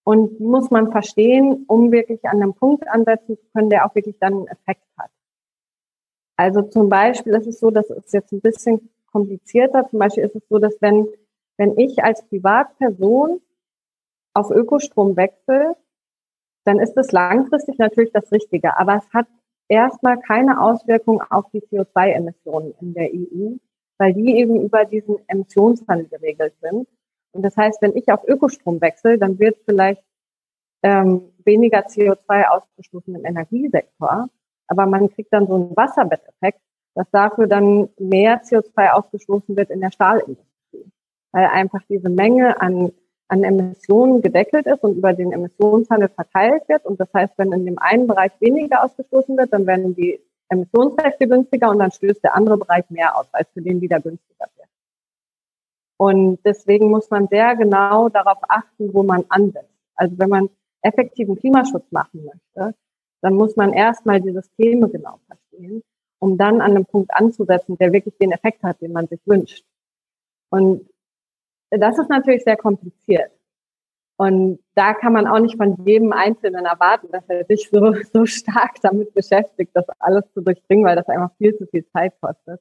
Und 0.05 0.39
die 0.39 0.45
muss 0.45 0.71
man 0.71 0.91
verstehen, 0.91 1.65
um 1.67 1.93
wirklich 1.93 2.23
an 2.27 2.43
einem 2.43 2.53
Punkt 2.53 2.87
ansetzen 2.89 3.39
zu 3.39 3.47
können, 3.55 3.71
der 3.71 3.87
auch 3.87 3.95
wirklich 3.95 4.19
dann 4.19 4.35
einen 4.35 4.49
Effekt 4.49 4.85
hat. 4.99 5.11
Also 6.37 6.61
zum 6.61 6.91
Beispiel 6.91 7.33
ist 7.37 7.47
es 7.47 7.59
so, 7.59 7.71
das 7.71 7.89
ist 7.89 8.13
jetzt 8.13 8.33
ein 8.33 8.43
bisschen 8.43 8.91
komplizierter. 9.11 9.89
Zum 9.89 9.99
Beispiel 9.99 10.25
ist 10.25 10.37
es 10.37 10.47
so, 10.51 10.59
dass 10.59 10.77
wenn, 10.83 11.09
wenn 11.57 11.79
ich 11.79 12.05
als 12.05 12.23
Privatperson 12.29 13.41
auf 14.35 14.51
Ökostrom 14.51 15.17
wechsle, 15.17 15.75
dann 16.65 16.81
ist 16.81 16.99
es 16.99 17.13
langfristig 17.13 17.79
natürlich 17.79 18.13
das 18.13 18.31
Richtige. 18.31 18.77
Aber 18.77 18.97
es 18.97 19.09
hat 19.15 19.27
erstmal 19.73 20.19
keine 20.21 20.61
Auswirkung 20.61 21.23
auf 21.23 21.47
die 21.53 21.61
CO2-Emissionen 21.61 22.75
in 22.81 22.95
der 22.95 23.11
EU, 23.13 23.57
weil 23.99 24.15
die 24.15 24.37
eben 24.37 24.61
über 24.61 24.85
diesen 24.85 25.17
Emissionshandel 25.29 26.09
geregelt 26.09 26.55
sind. 26.61 26.87
Und 27.33 27.43
das 27.43 27.57
heißt, 27.57 27.81
wenn 27.81 27.97
ich 27.97 28.11
auf 28.13 28.27
Ökostrom 28.29 28.81
wechsle, 28.81 29.19
dann 29.19 29.39
wird 29.39 29.57
vielleicht 29.65 30.03
ähm, 30.83 31.33
weniger 31.45 31.87
CO2 31.87 32.45
ausgestoßen 32.49 33.15
im 33.15 33.25
Energiesektor 33.25 34.29
aber 34.73 34.87
man 34.87 35.11
kriegt 35.11 35.33
dann 35.33 35.47
so 35.47 35.55
einen 35.55 35.77
Wasserbetteffekt, 35.77 36.61
dass 36.95 37.07
dafür 37.11 37.47
dann 37.47 37.91
mehr 37.99 38.43
CO2 38.43 38.91
ausgestoßen 38.93 39.55
wird 39.55 39.69
in 39.71 39.81
der 39.81 39.91
Stahlindustrie, 39.91 40.91
weil 41.33 41.47
einfach 41.47 41.83
diese 41.91 42.09
Menge 42.09 42.59
an, 42.61 42.91
an 43.33 43.45
Emissionen 43.45 44.21
gedeckelt 44.21 44.67
ist 44.67 44.85
und 44.85 44.99
über 44.99 45.15
den 45.15 45.33
Emissionshandel 45.33 46.11
verteilt 46.11 46.69
wird. 46.69 46.85
Und 46.85 47.01
das 47.01 47.09
heißt, 47.15 47.33
wenn 47.39 47.51
in 47.53 47.65
dem 47.65 47.79
einen 47.79 48.07
Bereich 48.07 48.33
weniger 48.41 48.85
ausgestoßen 48.85 49.39
wird, 49.39 49.55
dann 49.55 49.67
werden 49.67 49.95
die 49.95 50.21
Emissionsrechte 50.51 51.27
günstiger 51.27 51.71
und 51.71 51.79
dann 51.79 51.91
stößt 51.91 52.23
der 52.23 52.37
andere 52.37 52.59
Bereich 52.59 52.85
mehr 52.91 53.17
aus, 53.17 53.27
als 53.33 53.49
für 53.55 53.63
den 53.63 53.81
wieder 53.81 54.01
günstiger 54.01 54.47
wird. 54.57 54.69
Und 55.97 56.41
deswegen 56.45 56.91
muss 56.91 57.09
man 57.09 57.27
sehr 57.29 57.57
genau 57.57 58.11
darauf 58.11 58.39
achten, 58.49 58.93
wo 58.93 59.03
man 59.03 59.25
ansetzt. 59.31 59.73
Also 59.95 60.19
wenn 60.19 60.29
man 60.29 60.51
effektiven 60.83 61.37
Klimaschutz 61.37 61.91
machen 61.91 62.27
möchte, 62.27 62.77
dann 63.23 63.35
muss 63.35 63.57
man 63.57 63.73
erstmal 63.73 64.21
die 64.21 64.33
Systeme 64.33 64.91
genau 64.91 65.21
verstehen, 65.27 65.83
um 66.19 66.37
dann 66.37 66.61
an 66.61 66.73
einem 66.73 66.85
Punkt 66.85 67.15
anzusetzen, 67.15 67.79
der 67.79 67.95
wirklich 67.95 68.19
den 68.19 68.33
Effekt 68.33 68.63
hat, 68.63 68.83
den 68.83 68.93
man 68.93 69.07
sich 69.07 69.21
wünscht. 69.25 69.65
Und 70.51 70.87
das 71.81 71.99
ist 71.99 72.11
natürlich 72.11 72.45
sehr 72.45 72.57
kompliziert. 72.57 73.31
Und 74.17 74.61
da 74.75 74.95
kann 74.95 75.15
man 75.15 75.27
auch 75.27 75.41
nicht 75.41 75.57
von 75.57 75.77
jedem 75.85 76.13
Einzelnen 76.13 76.65
erwarten, 76.65 77.09
dass 77.11 77.25
er 77.29 77.45
sich 77.45 77.69
so, 77.71 77.95
so 78.13 78.27
stark 78.27 78.81
damit 78.83 79.15
beschäftigt, 79.15 79.73
das 79.75 79.87
alles 79.99 80.25
zu 80.33 80.43
durchdringen, 80.43 80.85
weil 80.85 80.97
das 80.97 81.09
einfach 81.09 81.35
viel 81.39 81.57
zu 81.57 81.67
viel 81.67 81.85
Zeit 81.89 82.15
kostet. 82.21 82.61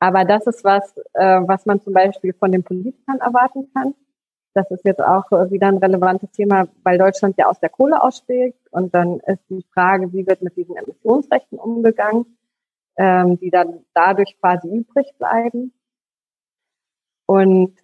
Aber 0.00 0.24
das 0.24 0.46
ist 0.48 0.64
was, 0.64 0.96
äh, 1.14 1.40
was 1.46 1.64
man 1.64 1.80
zum 1.80 1.92
Beispiel 1.92 2.32
von 2.32 2.50
den 2.50 2.64
Politikern 2.64 3.20
erwarten 3.20 3.70
kann. 3.72 3.94
Das 4.52 4.70
ist 4.70 4.84
jetzt 4.84 5.00
auch 5.00 5.30
äh, 5.30 5.50
wieder 5.50 5.68
ein 5.68 5.78
relevantes 5.78 6.30
Thema, 6.32 6.66
weil 6.82 6.98
Deutschland 6.98 7.38
ja 7.38 7.46
aus 7.46 7.60
der 7.60 7.70
Kohle 7.70 8.02
aussteigt. 8.02 8.58
Und 8.72 8.94
dann 8.94 9.20
ist 9.20 9.48
die 9.48 9.64
Frage, 9.72 10.12
wie 10.12 10.26
wird 10.26 10.42
mit 10.42 10.56
diesen 10.56 10.76
Emissionsrechten 10.76 11.58
umgegangen, 11.58 12.36
ähm, 12.96 13.38
die 13.38 13.50
dann 13.50 13.84
dadurch 13.94 14.36
quasi 14.40 14.68
übrig 14.68 15.14
bleiben. 15.18 15.72
Und 17.26 17.81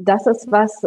das 0.00 0.26
ist 0.26 0.50
was, 0.50 0.86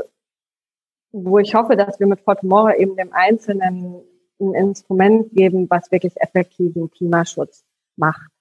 wo 1.12 1.40
ich 1.40 1.54
hoffe, 1.56 1.76
dass 1.76 2.00
wir 2.00 2.08
mit 2.08 2.22
For 2.22 2.36
Tomorrow 2.36 2.76
eben 2.78 2.96
dem 2.96 3.14
Einzelnen 3.14 4.02
ein 4.40 4.54
Instrument 4.54 5.32
geben, 5.32 5.70
was 5.70 5.92
wirklich 5.92 6.20
effektiven 6.20 6.90
Klimaschutz 6.90 7.64
macht. 7.96 8.32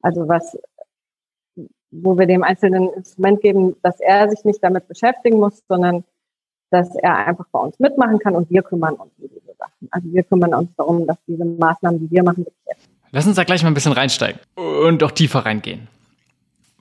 Also 0.00 0.26
was 0.28 0.56
wo 1.92 2.18
wir 2.18 2.26
dem 2.26 2.42
Einzelnen 2.42 2.88
ein 2.88 2.94
Instrument 2.94 3.42
geben, 3.42 3.76
dass 3.82 4.00
er 4.00 4.28
sich 4.30 4.44
nicht 4.44 4.64
damit 4.64 4.88
beschäftigen 4.88 5.38
muss, 5.38 5.62
sondern 5.68 6.04
dass 6.70 6.94
er 6.96 7.26
einfach 7.26 7.44
bei 7.52 7.58
uns 7.58 7.78
mitmachen 7.78 8.18
kann 8.18 8.34
und 8.34 8.50
wir 8.50 8.62
kümmern 8.62 8.94
uns 8.94 9.12
um 9.18 9.28
diese 9.28 9.54
Sachen. 9.58 9.88
Also 9.90 10.10
wir 10.10 10.22
kümmern 10.22 10.54
uns 10.54 10.70
darum, 10.76 11.06
dass 11.06 11.18
diese 11.26 11.44
Maßnahmen, 11.44 12.00
die 12.00 12.10
wir 12.10 12.22
machen, 12.22 12.46
wirklich. 12.46 12.88
Lass 13.10 13.26
uns 13.26 13.36
da 13.36 13.44
gleich 13.44 13.62
mal 13.62 13.70
ein 13.70 13.74
bisschen 13.74 13.92
reinsteigen 13.92 14.40
und 14.54 15.02
auch 15.02 15.10
tiefer 15.10 15.40
reingehen. 15.40 15.88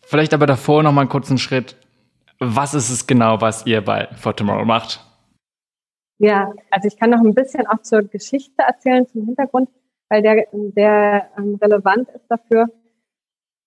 Vielleicht 0.02 0.34
aber 0.34 0.46
davor 0.46 0.82
noch 0.82 0.94
mal 0.94 1.02
einen 1.02 1.10
kurzen 1.10 1.38
Schritt. 1.38 1.76
Was 2.44 2.74
ist 2.74 2.90
es 2.90 3.06
genau, 3.06 3.40
was 3.40 3.68
ihr 3.68 3.86
bei 3.86 4.08
For 4.16 4.36
Tomorrow 4.36 4.66
macht? 4.66 5.00
Ja, 6.18 6.52
also 6.72 6.88
ich 6.88 6.98
kann 6.98 7.12
noch 7.12 7.20
ein 7.20 7.36
bisschen 7.36 7.68
auch 7.68 7.84
zur 7.84 8.02
Geschichte 8.02 8.64
erzählen, 8.64 9.08
zum 9.08 9.26
Hintergrund, 9.26 9.70
weil 10.10 10.24
der, 10.24 10.48
der 10.52 11.30
ähm, 11.38 11.60
relevant 11.62 12.10
ist 12.10 12.26
dafür. 12.30 12.68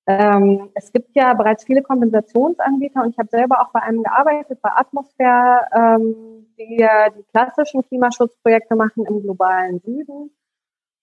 Ähm, 0.08 0.70
es 0.74 0.90
gibt 0.90 1.14
ja 1.14 1.34
bereits 1.34 1.62
viele 1.64 1.82
Kompensationsanbieter 1.82 3.04
und 3.04 3.10
ich 3.10 3.18
habe 3.18 3.28
selber 3.28 3.60
auch 3.60 3.70
bei 3.70 3.80
einem 3.80 4.02
gearbeitet, 4.02 4.60
bei 4.60 4.70
Atmosphäre, 4.72 5.68
ähm, 5.72 6.46
die 6.58 6.80
ja 6.80 7.10
die 7.10 7.22
klassischen 7.32 7.82
Klimaschutzprojekte 7.86 8.74
machen 8.74 9.06
im 9.06 9.22
globalen 9.22 9.78
Süden. 9.78 10.30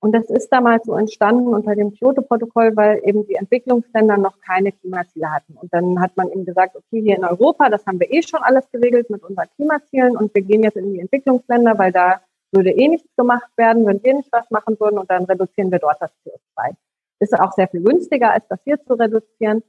Und 0.01 0.13
das 0.13 0.29
ist 0.29 0.50
damals 0.50 0.86
so 0.86 0.96
entstanden 0.96 1.53
unter 1.53 1.75
dem 1.75 1.93
Kyoto-Protokoll, 1.93 2.75
weil 2.75 3.01
eben 3.05 3.25
die 3.27 3.36
Entwicklungsländer 3.36 4.17
noch 4.17 4.39
keine 4.41 4.72
Klimaziele 4.72 5.31
hatten. 5.31 5.53
Und 5.53 5.72
dann 5.74 6.01
hat 6.01 6.17
man 6.17 6.29
eben 6.31 6.43
gesagt, 6.43 6.75
okay, 6.75 7.01
hier 7.01 7.15
in 7.15 7.24
Europa, 7.24 7.70
das 7.70 7.86
haben 7.86 8.00
wir 8.00 8.12
eh 8.12 8.22
schon 8.24 8.41
alles 8.41 8.70
geregelt 8.72 9.10
mit 9.10 9.24
unseren 9.24 9.48
Klimazielen 9.55 10.17
und 10.17 10.34
wir 10.34 10.41
gehen 10.41 10.63
jetzt 10.63 10.77
in 10.77 10.91
die 10.91 11.00
Entwicklungsländer, 11.00 11.77
weil 11.77 11.91
da 11.91 12.22
würde 12.51 12.72
eh 12.72 12.88
nichts 12.88 13.15
gemacht 13.15 13.50
werden, 13.55 13.86
wenn 13.86 14.03
wir 14.03 14.15
nicht 14.15 14.31
was 14.31 14.50
machen 14.50 14.77
würden 14.79 14.98
und 14.98 15.10
dann 15.10 15.25
reduzieren 15.25 15.72
wir 15.72 15.79
dort 15.79 16.01
das 16.01 16.12
CO2 16.25 16.75
ist 17.22 17.39
auch 17.39 17.53
sehr 17.53 17.67
viel 17.67 17.81
günstiger, 17.81 18.31
als 18.34 18.48
das 18.48 18.62
hier 18.63 18.81
zu 18.84 18.93
reduzieren. 18.96 19.63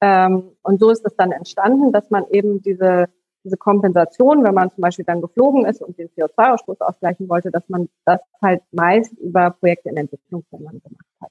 Ähm, 0.00 0.52
und 0.62 0.80
so 0.80 0.90
ist 0.90 1.04
es 1.04 1.14
dann 1.16 1.32
entstanden, 1.32 1.92
dass 1.92 2.10
man 2.10 2.24
eben 2.30 2.62
diese, 2.62 3.06
diese 3.44 3.56
Kompensation, 3.56 4.42
wenn 4.42 4.54
man 4.54 4.70
zum 4.70 4.82
Beispiel 4.82 5.04
dann 5.04 5.20
geflogen 5.20 5.66
ist 5.66 5.82
und 5.82 5.98
den 5.98 6.08
CO2-Ausstoß 6.08 6.80
ausgleichen 6.80 7.28
wollte, 7.28 7.50
dass 7.50 7.68
man 7.68 7.88
das 8.04 8.20
halt 8.42 8.62
meist 8.72 9.12
über 9.18 9.50
Projekte 9.50 9.90
in 9.90 9.98
Entwicklungsländern 9.98 10.80
gemacht 10.82 11.06
hat. 11.20 11.30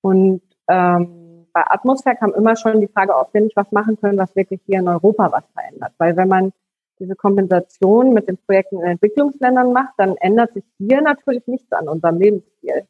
Und 0.00 0.42
ähm, 0.68 1.46
bei 1.52 1.62
Atmosphäre 1.66 2.16
kam 2.16 2.34
immer 2.34 2.56
schon 2.56 2.80
die 2.80 2.88
Frage, 2.88 3.16
ob 3.16 3.34
wir 3.34 3.40
nicht 3.40 3.56
was 3.56 3.70
machen 3.72 3.98
können, 4.00 4.18
was 4.18 4.34
wirklich 4.36 4.60
hier 4.66 4.78
in 4.78 4.88
Europa 4.88 5.30
was 5.32 5.44
verändert. 5.52 5.92
Weil 5.98 6.16
wenn 6.16 6.28
man 6.28 6.52
diese 6.98 7.16
Kompensation 7.16 8.12
mit 8.12 8.28
den 8.28 8.38
Projekten 8.38 8.80
in 8.80 8.86
Entwicklungsländern 8.86 9.72
macht, 9.72 9.94
dann 9.96 10.16
ändert 10.16 10.54
sich 10.54 10.64
hier 10.78 11.00
natürlich 11.00 11.46
nichts 11.46 11.72
an 11.72 11.88
unserem 11.88 12.18
Lebensstil. 12.18 12.86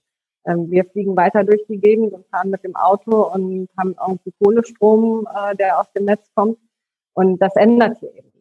Ähm, 0.47 0.71
wir 0.71 0.85
fliegen 0.85 1.17
weiter 1.17 1.45
durch 1.45 1.65
die 1.69 1.79
Gegend 1.79 2.13
und 2.13 2.27
fahren 2.27 2.51
mit 2.51 2.65
dem 2.65 2.77
Auto 2.77 3.33
und 3.33 3.69
haben 3.79 3.97
irgendwie 4.01 4.33
Kohlestrom, 4.43 5.27
äh, 5.35 5.57
der 5.57 5.81
aus 5.81 5.91
dem 5.93 6.05
Netz 6.05 6.29
kommt. 6.35 6.59
Und 7.15 7.41
das 7.41 7.57
ändert 7.57 7.99
hier 7.99 8.15
eben. 8.15 8.34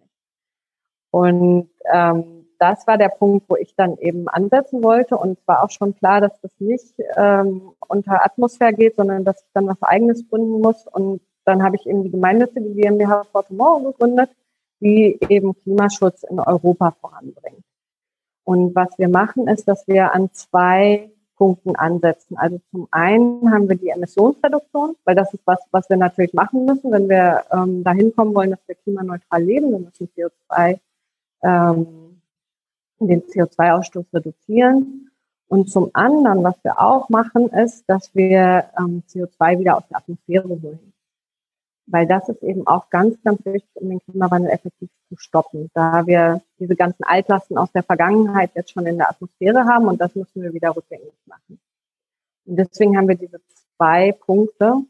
Und 1.13 1.69
ähm, 1.93 2.47
das 2.57 2.87
war 2.87 2.97
der 2.97 3.09
Punkt, 3.09 3.47
wo 3.47 3.55
ich 3.55 3.75
dann 3.75 3.99
eben 3.99 4.27
ansetzen 4.27 4.83
wollte. 4.83 5.15
Und 5.15 5.37
es 5.37 5.47
war 5.47 5.63
auch 5.63 5.69
schon 5.69 5.95
klar, 5.95 6.21
dass 6.21 6.41
das 6.41 6.51
nicht 6.57 6.95
ähm, 7.15 7.73
unter 7.87 8.25
Atmosphäre 8.25 8.73
geht, 8.73 8.95
sondern 8.95 9.23
dass 9.23 9.43
ich 9.43 9.49
dann 9.53 9.67
was 9.67 9.79
Eigenes 9.83 10.27
gründen 10.27 10.59
muss. 10.59 10.87
Und 10.87 11.21
dann 11.45 11.61
habe 11.61 11.75
ich 11.75 11.85
eben 11.85 12.01
die 12.01 12.09
gemeinnützige 12.09 12.67
GmbH 12.73 13.25
For 13.31 13.45
Tomorrow 13.45 13.91
gegründet, 13.91 14.31
die 14.79 15.19
eben 15.29 15.53
Klimaschutz 15.61 16.23
in 16.23 16.39
Europa 16.39 16.95
voranbringt. 16.99 17.63
Und 18.43 18.73
was 18.73 18.97
wir 18.97 19.07
machen, 19.07 19.47
ist, 19.47 19.67
dass 19.67 19.87
wir 19.87 20.15
an 20.15 20.31
zwei 20.33 21.11
Punkten 21.37 21.75
ansetzen. 21.75 22.37
Also 22.37 22.59
zum 22.71 22.87
einen 22.89 23.51
haben 23.53 23.69
wir 23.69 23.75
die 23.75 23.89
Emissionsreduktion, 23.89 24.95
weil 25.05 25.13
das 25.13 25.31
ist 25.31 25.45
was, 25.45 25.59
was 25.69 25.87
wir 25.91 25.97
natürlich 25.97 26.33
machen 26.33 26.65
müssen, 26.65 26.91
wenn 26.91 27.07
wir 27.07 27.43
ähm, 27.51 27.83
dahin 27.83 28.15
kommen 28.15 28.33
wollen, 28.33 28.49
dass 28.49 28.67
wir 28.67 28.75
klimaneutral 28.75 29.43
leben. 29.43 29.71
Wir 29.71 29.79
müssen 29.79 30.09
CO2, 30.17 30.79
ähm, 31.43 32.21
den 32.99 33.21
CO2-Ausstoß 33.23 34.05
reduzieren. 34.13 35.11
Und 35.47 35.69
zum 35.69 35.91
anderen, 35.93 36.43
was 36.43 36.55
wir 36.63 36.79
auch 36.79 37.09
machen, 37.09 37.49
ist, 37.49 37.83
dass 37.87 38.13
wir 38.15 38.65
ähm, 38.77 39.03
CO2 39.07 39.59
wieder 39.59 39.77
aus 39.77 39.87
der 39.89 39.97
Atmosphäre 39.97 40.49
holen 40.49 40.93
weil 41.85 42.07
das 42.07 42.29
ist 42.29 42.41
eben 42.43 42.65
auch 42.65 42.89
ganz, 42.89 43.21
ganz 43.23 43.43
wichtig, 43.45 43.69
um 43.75 43.89
den 43.89 43.99
Klimawandel 43.99 44.51
effektiv 44.51 44.89
zu 45.09 45.17
stoppen, 45.17 45.69
da 45.73 46.05
wir 46.05 46.41
diese 46.59 46.75
ganzen 46.75 47.03
Altlasten 47.03 47.57
aus 47.57 47.71
der 47.71 47.83
Vergangenheit 47.83 48.51
jetzt 48.55 48.71
schon 48.71 48.85
in 48.85 48.97
der 48.97 49.09
Atmosphäre 49.09 49.65
haben 49.65 49.87
und 49.87 49.99
das 49.99 50.15
müssen 50.15 50.41
wir 50.41 50.53
wieder 50.53 50.75
rückgängig 50.75 51.13
machen. 51.25 51.59
Und 52.45 52.55
deswegen 52.55 52.97
haben 52.97 53.07
wir 53.07 53.15
diese 53.15 53.41
zwei 53.77 54.11
Punkte. 54.11 54.83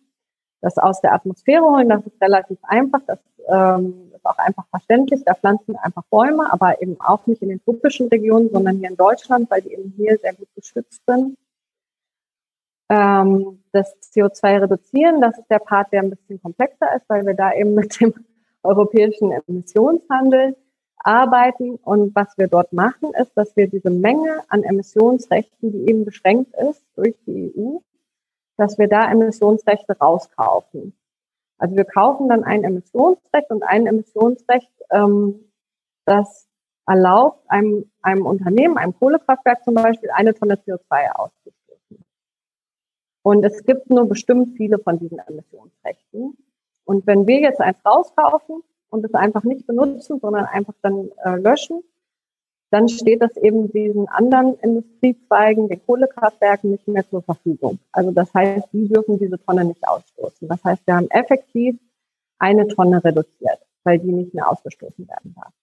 Das 0.62 0.78
aus 0.78 1.02
der 1.02 1.14
Atmosphäre 1.14 1.64
holen, 1.64 1.90
das 1.90 2.06
ist 2.06 2.22
relativ 2.22 2.58
einfach, 2.64 3.02
das 3.06 3.20
ähm, 3.50 4.13
ist 4.24 4.30
auch 4.30 4.38
einfach 4.38 4.66
verständlich. 4.70 5.24
Da 5.26 5.34
pflanzen 5.36 5.76
einfach 5.76 6.04
Bäume, 6.10 6.52
aber 6.52 6.82
eben 6.82 7.00
auch 7.02 7.26
nicht 7.28 7.42
in 7.42 7.50
den 7.50 7.64
tropischen 7.64 8.08
Regionen, 8.08 8.50
sondern 8.52 8.78
hier 8.78 8.90
in 8.90 8.98
Deutschland, 8.98 9.50
weil 9.52 9.62
die 9.62 9.74
eben 9.74 9.94
hier 9.98 10.18
sehr 10.18 10.34
gut 10.34 10.48
geschützt 10.56 11.02
sind 11.08 11.38
ähm, 12.94 13.64
das 13.72 13.96
CO2 14.14 14.62
reduzieren. 14.62 15.22
Das 15.22 15.38
ist 15.38 15.50
der 15.50 15.60
Part, 15.60 15.92
der 15.92 16.04
ein 16.04 16.10
bisschen 16.10 16.42
komplexer 16.42 16.96
ist, 16.96 17.08
weil 17.08 17.26
wir 17.26 17.34
da 17.34 17.54
eben 17.54 17.74
mit 17.74 18.00
dem 18.00 18.14
europäischen 18.64 19.32
Emissionshandel 19.32 20.56
arbeiten. 20.98 21.76
Und 21.76 22.16
was 22.16 22.38
wir 22.38 22.48
dort 22.48 22.72
machen, 22.74 23.14
ist, 23.20 23.32
dass 23.36 23.56
wir 23.56 23.68
diese 23.68 23.90
Menge 23.90 24.42
an 24.48 24.64
Emissionsrechten, 24.64 25.72
die 25.72 25.90
eben 25.90 26.06
beschränkt 26.06 26.54
ist 26.56 26.84
durch 26.96 27.16
die 27.26 27.54
EU, 27.56 27.80
dass 28.58 28.78
wir 28.78 28.88
da 28.88 29.12
Emissionsrechte 29.12 29.98
rauskaufen. 29.98 30.94
Also 31.64 31.78
wir 31.78 31.86
kaufen 31.86 32.28
dann 32.28 32.44
ein 32.44 32.66
Emissionsrecht 32.66 33.50
und 33.50 33.64
ein 33.64 33.88
Emissionsrecht, 33.88 34.70
ähm, 34.92 35.50
das 36.04 36.50
erlaubt 36.86 37.50
einem, 37.50 37.90
einem 38.02 38.26
Unternehmen, 38.26 38.78
einem 38.78 38.94
Kohlekraftwerk 39.00 39.64
zum 39.64 39.76
Beispiel, 39.76 40.10
eine 40.12 40.34
Tonne 40.34 40.56
CO2 40.56 41.12
auszustoßen. 41.14 42.04
Und 43.22 43.46
es 43.46 43.64
gibt 43.64 43.90
nur 43.90 44.10
bestimmt 44.10 44.58
viele 44.58 44.78
von 44.78 45.00
diesen 45.00 45.20
Emissionsrechten. 45.20 46.38
Und 46.84 47.08
wenn 47.08 47.28
wir 47.28 47.40
jetzt 47.40 47.62
eins 47.62 47.78
rauskaufen 47.86 48.62
und 48.90 49.06
es 49.06 49.14
einfach 49.14 49.46
nicht 49.46 49.66
benutzen, 49.66 50.20
sondern 50.20 50.44
einfach 50.44 50.74
dann 50.82 51.12
äh, 51.24 51.38
löschen, 51.38 51.82
dann 52.74 52.90
steht 52.90 53.22
das 53.22 53.38
eben 53.38 53.72
diesen 53.72 54.08
anderen 54.08 54.58
Industriezweigen, 54.60 55.70
den 55.70 55.86
Kohlekraftwerken, 55.86 56.72
nicht 56.72 56.88
mehr 56.88 57.08
zur 57.08 57.22
Verfügung. 57.22 57.78
Also 57.92 58.10
das 58.10 58.34
heißt, 58.34 58.68
die 58.74 58.88
dürfen 58.88 59.20
diese 59.20 59.38
Tonne 59.38 59.64
nicht 59.64 59.88
ausstoßen. 59.88 60.48
Das 60.48 60.64
heißt, 60.64 60.82
wir 60.88 60.96
haben 60.96 61.10
effektiv 61.12 61.80
eine 62.40 62.68
Tonne 62.68 63.04
reduziert, 63.04 63.60
weil 63.84 64.00
die 64.00 64.12
nicht 64.12 64.34
mehr 64.34 64.50
ausgestoßen 64.50 65.08
werden 65.08 65.36
darf. 65.36 65.54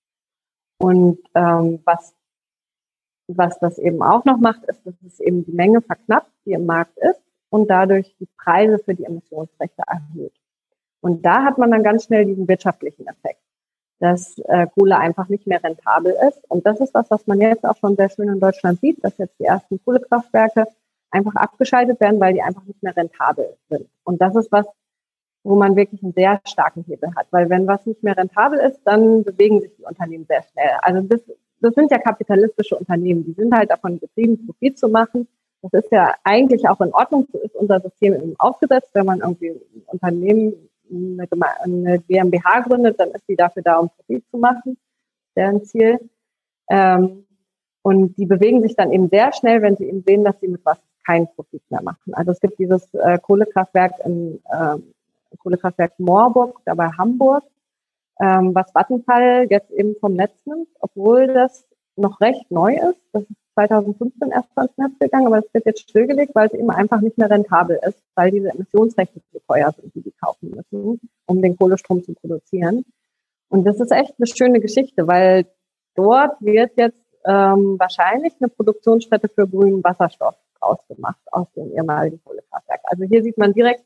Und 0.78 1.18
ähm, 1.34 1.80
was, 1.84 2.14
was 3.26 3.58
das 3.58 3.78
eben 3.78 4.02
auch 4.02 4.24
noch 4.24 4.38
macht, 4.38 4.62
ist, 4.66 4.86
dass 4.86 4.94
es 5.04 5.18
eben 5.18 5.44
die 5.44 5.52
Menge 5.52 5.80
verknappt, 5.80 6.30
die 6.46 6.52
im 6.52 6.64
Markt 6.64 6.96
ist 6.98 7.20
und 7.48 7.68
dadurch 7.68 8.14
die 8.20 8.28
Preise 8.38 8.78
für 8.78 8.94
die 8.94 9.04
Emissionsrechte 9.04 9.82
erhöht. 9.84 10.34
Und 11.00 11.26
da 11.26 11.42
hat 11.42 11.58
man 11.58 11.72
dann 11.72 11.82
ganz 11.82 12.04
schnell 12.04 12.24
diesen 12.24 12.46
wirtschaftlichen 12.46 13.08
Effekt, 13.08 13.39
dass 14.00 14.38
äh, 14.46 14.66
Kohle 14.74 14.98
einfach 14.98 15.28
nicht 15.28 15.46
mehr 15.46 15.62
rentabel 15.62 16.14
ist. 16.28 16.40
Und 16.50 16.66
das 16.66 16.80
ist 16.80 16.94
was, 16.94 17.10
was 17.10 17.26
man 17.26 17.40
jetzt 17.40 17.64
auch 17.64 17.76
schon 17.76 17.96
sehr 17.96 18.08
schön 18.08 18.28
in 18.28 18.40
Deutschland 18.40 18.80
sieht, 18.80 19.04
dass 19.04 19.16
jetzt 19.18 19.38
die 19.38 19.44
ersten 19.44 19.82
Kohlekraftwerke 19.84 20.66
einfach 21.10 21.34
abgeschaltet 21.36 22.00
werden, 22.00 22.18
weil 22.18 22.32
die 22.32 22.42
einfach 22.42 22.64
nicht 22.64 22.82
mehr 22.82 22.96
rentabel 22.96 23.56
sind. 23.68 23.86
Und 24.04 24.20
das 24.20 24.34
ist 24.36 24.50
was, 24.50 24.66
wo 25.42 25.56
man 25.56 25.76
wirklich 25.76 26.02
einen 26.02 26.12
sehr 26.12 26.40
starken 26.46 26.84
Hebel 26.84 27.14
hat. 27.14 27.26
Weil 27.30 27.48
wenn 27.50 27.66
was 27.66 27.84
nicht 27.86 28.02
mehr 28.02 28.16
rentabel 28.16 28.58
ist, 28.58 28.80
dann 28.84 29.22
bewegen 29.22 29.60
sich 29.60 29.74
die 29.76 29.84
Unternehmen 29.84 30.26
sehr 30.26 30.42
schnell. 30.42 30.70
Also 30.82 31.06
das, 31.06 31.20
das 31.60 31.74
sind 31.74 31.90
ja 31.90 31.98
kapitalistische 31.98 32.76
Unternehmen, 32.76 33.24
die 33.24 33.32
sind 33.32 33.54
halt 33.54 33.70
davon 33.70 34.00
getrieben, 34.00 34.46
Profit 34.46 34.78
zu 34.78 34.88
machen. 34.88 35.28
Das 35.62 35.84
ist 35.84 35.92
ja 35.92 36.14
eigentlich 36.24 36.66
auch 36.68 36.80
in 36.80 36.92
Ordnung, 36.94 37.28
so 37.32 37.38
ist 37.38 37.54
unser 37.54 37.80
System 37.80 38.14
eben 38.14 38.34
aufgesetzt. 38.38 38.90
Wenn 38.94 39.04
man 39.04 39.20
irgendwie 39.20 39.50
ein 39.50 39.82
Unternehmen, 39.86 40.69
eine, 40.90 41.28
eine 41.62 41.98
GmbH 42.00 42.60
gründet, 42.60 42.98
dann 42.98 43.10
ist 43.10 43.28
die 43.28 43.36
dafür 43.36 43.62
da, 43.62 43.78
um 43.78 43.90
Profit 43.90 44.24
zu 44.30 44.38
machen, 44.38 44.76
deren 45.36 45.64
Ziel. 45.64 45.98
Ähm, 46.68 47.26
und 47.82 48.16
die 48.16 48.26
bewegen 48.26 48.62
sich 48.62 48.76
dann 48.76 48.92
eben 48.92 49.08
sehr 49.08 49.32
schnell, 49.32 49.62
wenn 49.62 49.76
sie 49.76 49.84
eben 49.84 50.02
sehen, 50.06 50.24
dass 50.24 50.38
sie 50.40 50.48
mit 50.48 50.64
was 50.64 50.78
keinen 51.06 51.28
Profit 51.34 51.62
mehr 51.70 51.82
machen. 51.82 52.12
Also 52.14 52.32
es 52.32 52.40
gibt 52.40 52.58
dieses 52.58 52.92
äh, 52.94 53.18
Kohlekraftwerk 53.18 53.94
in 54.04 54.40
äh, 54.50 54.76
Kohlekraftwerk 55.38 55.98
Moorburg, 55.98 56.60
da 56.64 56.74
bei 56.74 56.88
Hamburg, 56.98 57.44
ähm, 58.20 58.54
was 58.54 58.72
Vattenfall 58.74 59.46
jetzt 59.48 59.70
eben 59.70 59.96
vom 59.98 60.14
Netz 60.14 60.34
nimmt, 60.44 60.68
obwohl 60.80 61.28
das 61.28 61.66
noch 61.96 62.20
recht 62.20 62.50
neu 62.50 62.74
ist. 62.74 63.00
Das 63.12 63.22
ist 63.22 63.39
2015 63.66 64.30
erst 64.30 64.48
ans 64.56 64.76
Netz 64.76 64.98
gegangen, 64.98 65.26
aber 65.26 65.38
es 65.38 65.54
wird 65.54 65.66
jetzt 65.66 65.82
stillgelegt, 65.82 66.34
weil 66.34 66.46
es 66.46 66.54
eben 66.54 66.70
einfach 66.70 67.00
nicht 67.00 67.18
mehr 67.18 67.30
rentabel 67.30 67.78
ist, 67.86 67.98
weil 68.14 68.30
diese 68.30 68.50
Emissionsrechte 68.50 69.20
zu 69.32 69.40
teuer 69.46 69.72
sind, 69.72 69.94
die 69.94 70.02
die 70.02 70.12
kaufen 70.12 70.50
müssen, 70.50 71.00
um 71.26 71.42
den 71.42 71.56
Kohlestrom 71.56 72.02
zu 72.02 72.14
produzieren. 72.14 72.84
Und 73.48 73.64
das 73.64 73.80
ist 73.80 73.90
echt 73.90 74.14
eine 74.18 74.26
schöne 74.26 74.60
Geschichte, 74.60 75.06
weil 75.06 75.46
dort 75.94 76.40
wird 76.40 76.72
jetzt 76.76 77.02
ähm, 77.24 77.78
wahrscheinlich 77.78 78.32
eine 78.40 78.48
Produktionsstätte 78.48 79.28
für 79.28 79.46
grünen 79.46 79.84
Wasserstoff 79.84 80.36
ausgemacht 80.60 81.20
aus 81.32 81.46
dem 81.56 81.72
ehemaligen 81.72 82.22
Kohlekraftwerk. 82.22 82.80
Also 82.84 83.04
hier 83.04 83.22
sieht 83.22 83.38
man 83.38 83.52
direkt, 83.52 83.84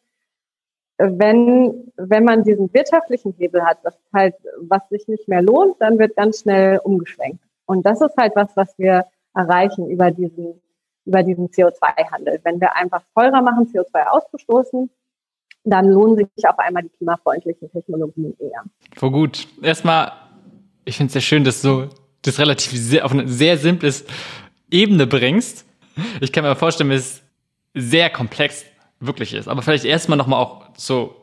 wenn, 0.98 1.92
wenn 1.96 2.24
man 2.24 2.44
diesen 2.44 2.72
wirtschaftlichen 2.72 3.34
Hebel 3.38 3.64
hat, 3.64 3.78
das 3.82 3.98
halt, 4.12 4.34
was 4.60 4.88
sich 4.90 5.08
nicht 5.08 5.26
mehr 5.26 5.42
lohnt, 5.42 5.80
dann 5.80 5.98
wird 5.98 6.14
ganz 6.14 6.40
schnell 6.40 6.78
umgeschwenkt. 6.78 7.40
Und 7.66 7.84
das 7.84 8.00
ist 8.00 8.16
halt 8.16 8.36
was, 8.36 8.56
was 8.56 8.78
wir 8.78 9.04
erreichen 9.34 9.90
über 9.90 10.10
diesen, 10.10 10.60
über 11.04 11.22
diesen 11.22 11.48
CO2-Handel. 11.48 12.40
Wenn 12.44 12.60
wir 12.60 12.76
einfach 12.76 13.02
teurer 13.14 13.42
machen, 13.42 13.66
CO2 13.72 14.06
auszustoßen, 14.06 14.90
dann 15.64 15.88
lohnen 15.88 16.16
sich 16.16 16.48
auf 16.48 16.58
einmal 16.58 16.82
die 16.82 16.90
klimafreundlichen 16.90 17.70
Technologien 17.70 18.36
eher. 18.38 18.64
Voll 18.96 19.10
gut. 19.10 19.48
Erstmal, 19.62 20.12
ich 20.84 20.96
finde 20.96 21.08
es 21.08 21.12
sehr 21.14 21.22
schön, 21.22 21.44
das 21.44 21.62
so 21.62 21.88
das 22.22 22.38
relativ 22.38 22.72
sehr, 22.72 23.04
auf 23.04 23.12
eine 23.12 23.28
sehr 23.28 23.58
simples 23.58 24.04
Ebene 24.70 25.06
bringst. 25.06 25.66
Ich 26.20 26.32
kann 26.32 26.44
mir 26.44 26.56
vorstellen, 26.56 26.90
dass 26.90 27.00
es 27.00 27.22
sehr 27.74 28.10
komplex 28.10 28.64
wirklich 29.00 29.34
ist. 29.34 29.48
Aber 29.48 29.62
vielleicht 29.62 29.84
erstmal 29.84 30.18
nochmal 30.18 30.40
auch 30.40 30.68
so 30.76 31.14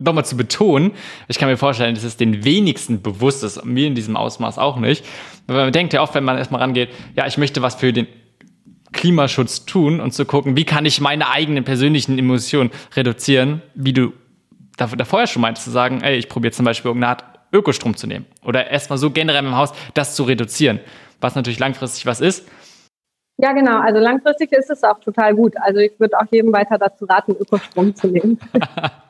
nochmal 0.00 0.24
zu 0.24 0.36
betonen, 0.36 0.92
ich 1.28 1.38
kann 1.38 1.48
mir 1.48 1.56
vorstellen, 1.56 1.94
dass 1.94 2.04
es 2.04 2.16
den 2.16 2.44
wenigsten 2.44 3.02
bewusst 3.02 3.44
ist, 3.44 3.64
mir 3.64 3.86
in 3.86 3.94
diesem 3.94 4.16
Ausmaß 4.16 4.58
auch 4.58 4.78
nicht. 4.78 5.04
Weil 5.46 5.64
man 5.64 5.72
denkt 5.72 5.92
ja 5.92 6.02
oft, 6.02 6.14
wenn 6.14 6.24
man 6.24 6.38
erstmal 6.38 6.60
rangeht, 6.60 6.88
ja, 7.16 7.26
ich 7.26 7.38
möchte 7.38 7.62
was 7.62 7.76
für 7.76 7.92
den 7.92 8.06
Klimaschutz 8.92 9.66
tun 9.66 10.00
und 10.00 10.12
zu 10.12 10.24
gucken, 10.24 10.56
wie 10.56 10.64
kann 10.64 10.84
ich 10.84 11.00
meine 11.00 11.30
eigenen 11.30 11.64
persönlichen 11.64 12.18
Emotionen 12.18 12.70
reduzieren, 12.96 13.62
wie 13.74 13.92
du 13.92 14.12
da, 14.76 14.86
da 14.86 15.04
vorher 15.04 15.26
schon 15.26 15.42
meintest, 15.42 15.66
zu 15.66 15.70
sagen, 15.70 16.00
ey, 16.00 16.16
ich 16.16 16.28
probiere 16.28 16.52
zum 16.52 16.64
Beispiel 16.64 16.88
irgendeine 16.88 17.10
Art 17.10 17.24
Ökostrom 17.52 17.96
zu 17.96 18.06
nehmen. 18.06 18.26
Oder 18.44 18.70
erstmal 18.70 18.98
so 18.98 19.10
generell 19.10 19.44
im 19.44 19.56
Haus 19.56 19.72
das 19.94 20.14
zu 20.16 20.24
reduzieren, 20.24 20.80
was 21.20 21.34
natürlich 21.34 21.58
langfristig 21.58 22.06
was 22.06 22.20
ist. 22.20 22.48
Ja, 23.36 23.52
genau. 23.52 23.80
Also 23.80 24.00
langfristig 24.00 24.52
ist 24.52 24.70
es 24.70 24.82
auch 24.82 25.00
total 25.00 25.34
gut. 25.34 25.54
Also 25.58 25.80
ich 25.80 25.98
würde 25.98 26.18
auch 26.18 26.26
jedem 26.30 26.52
weiter 26.52 26.78
dazu 26.78 27.04
raten, 27.06 27.32
Ökostrom 27.32 27.94
zu 27.94 28.08
nehmen. 28.08 28.38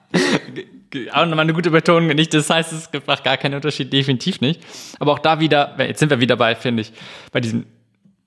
auch 1.13 1.27
nochmal 1.27 1.41
eine 1.41 1.53
gute 1.53 1.71
Betonung, 1.71 2.09
nicht 2.09 2.35
das 2.35 2.51
heißt, 2.51 2.73
es 2.73 2.91
gibt 2.91 3.09
auch 3.09 3.23
gar 3.23 3.37
keinen 3.37 3.55
Unterschied, 3.55 3.93
definitiv 3.93 4.41
nicht. 4.41 4.61
Aber 4.99 5.13
auch 5.13 5.19
da 5.19 5.41
wieder, 5.41 5.75
jetzt 5.79 6.01
sind 6.01 6.11
wir 6.11 6.21
wieder 6.21 6.37
bei, 6.37 6.55
finde 6.55 6.83
ich, 6.83 6.93
bei 7.33 7.41
diesen 7.41 7.67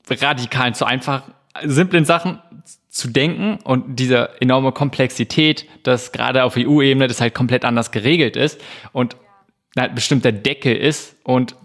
radikalen, 0.10 0.74
zu 0.74 0.86
einfach 0.86 1.24
simplen 1.64 2.06
Sachen 2.06 2.40
zu 2.90 3.08
denken 3.10 3.60
und 3.64 4.00
diese 4.00 4.30
enorme 4.42 4.72
Komplexität, 4.72 5.66
dass 5.84 6.12
gerade 6.12 6.44
auf 6.44 6.56
EU-Ebene 6.58 7.08
das 7.08 7.22
halt 7.22 7.34
komplett 7.34 7.66
anders 7.66 7.92
geregelt 7.92 8.36
ist 8.36 8.62
und 8.92 9.18
halt 9.78 9.96
bestimmter 9.96 10.32
Deckel 10.32 10.76
ist 10.76 11.16
und 11.24 11.56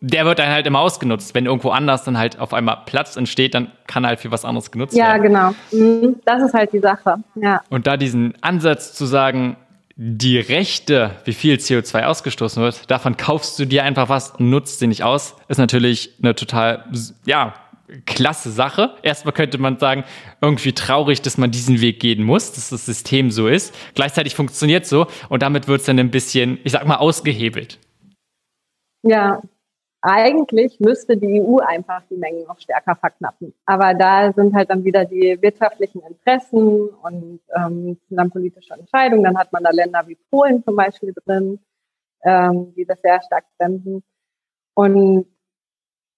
der 0.00 0.24
wird 0.24 0.38
dann 0.38 0.48
halt 0.48 0.66
immer 0.66 0.78
ausgenutzt. 0.78 1.34
Wenn 1.34 1.46
irgendwo 1.46 1.70
anders 1.70 2.04
dann 2.04 2.16
halt 2.16 2.38
auf 2.38 2.54
einmal 2.54 2.82
Platz 2.86 3.16
entsteht, 3.16 3.54
dann 3.54 3.72
kann 3.86 4.06
halt 4.06 4.20
für 4.20 4.30
was 4.30 4.44
anderes 4.44 4.70
genutzt 4.70 4.96
ja, 4.96 5.08
werden. 5.08 5.32
Ja, 5.32 5.50
genau. 5.72 5.84
Mhm. 5.84 6.16
Das 6.24 6.42
ist 6.42 6.54
halt 6.54 6.72
die 6.72 6.78
Sache. 6.78 7.16
Ja. 7.34 7.62
Und 7.68 7.86
da 7.86 7.96
diesen 7.96 8.34
Ansatz 8.40 8.94
zu 8.94 9.06
sagen, 9.06 9.56
die 10.00 10.38
Rechte, 10.38 11.16
wie 11.24 11.32
viel 11.32 11.56
CO2 11.56 12.04
ausgestoßen 12.04 12.62
wird, 12.62 12.88
davon 12.88 13.16
kaufst 13.16 13.58
du 13.58 13.64
dir 13.64 13.82
einfach 13.82 14.08
was 14.08 14.30
und 14.30 14.48
nutzt 14.48 14.78
sie 14.78 14.86
nicht 14.86 15.02
aus, 15.02 15.34
ist 15.48 15.58
natürlich 15.58 16.14
eine 16.22 16.36
total, 16.36 16.84
ja, 17.26 17.54
klasse 18.06 18.52
Sache. 18.52 18.94
Erstmal 19.02 19.32
könnte 19.32 19.58
man 19.58 19.78
sagen, 19.80 20.04
irgendwie 20.40 20.72
traurig, 20.72 21.20
dass 21.22 21.36
man 21.36 21.50
diesen 21.50 21.80
Weg 21.80 21.98
gehen 21.98 22.22
muss, 22.22 22.52
dass 22.52 22.68
das 22.68 22.86
System 22.86 23.32
so 23.32 23.48
ist. 23.48 23.74
Gleichzeitig 23.94 24.36
funktioniert 24.36 24.86
so 24.86 25.08
und 25.28 25.42
damit 25.42 25.66
wird 25.66 25.80
es 25.80 25.86
dann 25.86 25.98
ein 25.98 26.12
bisschen, 26.12 26.60
ich 26.62 26.70
sag 26.72 26.86
mal, 26.86 26.96
ausgehebelt. 26.96 27.80
Ja, 29.02 29.42
eigentlich 30.08 30.80
müsste 30.80 31.16
die 31.16 31.40
EU 31.40 31.58
einfach 31.58 32.02
die 32.10 32.16
Mengen 32.16 32.44
noch 32.46 32.58
stärker 32.58 32.96
verknappen. 32.96 33.52
Aber 33.66 33.94
da 33.94 34.32
sind 34.32 34.54
halt 34.54 34.70
dann 34.70 34.84
wieder 34.84 35.04
die 35.04 35.36
wirtschaftlichen 35.40 36.00
Interessen 36.02 36.88
und 36.88 37.40
ähm, 37.54 37.98
dann 38.08 38.30
politische 38.30 38.74
Entscheidungen. 38.74 39.24
Dann 39.24 39.38
hat 39.38 39.52
man 39.52 39.62
da 39.62 39.70
Länder 39.70 40.06
wie 40.06 40.16
Polen 40.30 40.64
zum 40.64 40.76
Beispiel 40.76 41.14
drin, 41.24 41.58
ähm, 42.22 42.72
die 42.74 42.84
das 42.84 43.00
sehr 43.00 43.20
stark 43.22 43.44
bremsen. 43.58 44.02
Und 44.74 45.26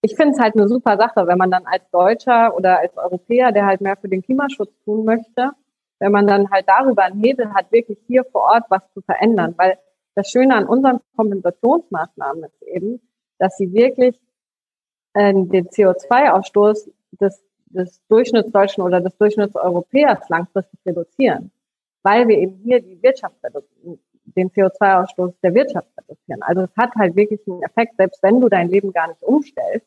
ich 0.03 0.17
finde 0.17 0.35
es 0.35 0.41
halt 0.41 0.55
eine 0.55 0.69
super 0.69 0.97
Sache, 0.97 1.27
wenn 1.27 1.39
man 1.39 1.51
dann 1.51 1.67
als 1.67 1.83
Deutscher 1.91 2.55
oder 2.55 2.79
als 2.79 2.97
Europäer, 2.97 3.53
der 3.53 3.67
halt 3.67 3.81
mehr 3.81 3.97
für 3.97 4.09
den 4.09 4.23
Klimaschutz 4.23 4.73
tun 4.85 5.05
möchte, 5.05 5.51
wenn 5.99 6.13
man 6.13 6.27
dann 6.27 6.51
halt 6.51 6.67
darüber 6.69 7.05
einen 7.05 7.23
Hebel 7.23 7.53
hat, 7.53 7.71
wirklich 7.73 7.99
hier 8.07 8.25
vor 8.25 8.43
Ort 8.43 8.65
was 8.69 8.83
zu 8.95 9.03
verändern. 9.03 9.55
Weil 9.57 9.79
das 10.15 10.31
Schöne 10.31 10.55
an 10.55 10.67
unseren 10.67 11.01
Kompensationsmaßnahmen 11.17 12.45
ist 12.45 12.63
eben, 12.63 13.01
dass 13.41 13.57
sie 13.57 13.73
wirklich 13.73 14.21
äh, 15.15 15.33
den 15.33 15.69
CO2-Ausstoß 15.69 16.91
des, 17.21 17.43
des 17.67 18.01
Durchschnittsdeutschen 18.09 18.85
oder 18.85 19.01
des 19.01 19.17
Durchschnittseuropäers 19.17 20.29
langfristig 20.29 20.79
reduzieren, 20.87 21.51
weil 22.03 22.29
wir 22.29 22.39
eben 22.39 22.61
hier 22.63 22.81
die 22.81 23.03
Wirtschaft 23.03 23.37
den 24.37 24.51
CO2-Ausstoß 24.51 25.35
der 25.43 25.55
Wirtschaft 25.55 25.89
reduzieren. 25.99 26.43
Also 26.43 26.63
es 26.63 26.77
hat 26.77 26.95
halt 26.95 27.17
wirklich 27.17 27.41
einen 27.49 27.63
Effekt, 27.63 27.97
selbst 27.97 28.23
wenn 28.23 28.41
du 28.41 28.49
dein 28.49 28.69
Leben 28.69 28.93
gar 28.93 29.09
nicht 29.09 29.23
umstellst, 29.23 29.87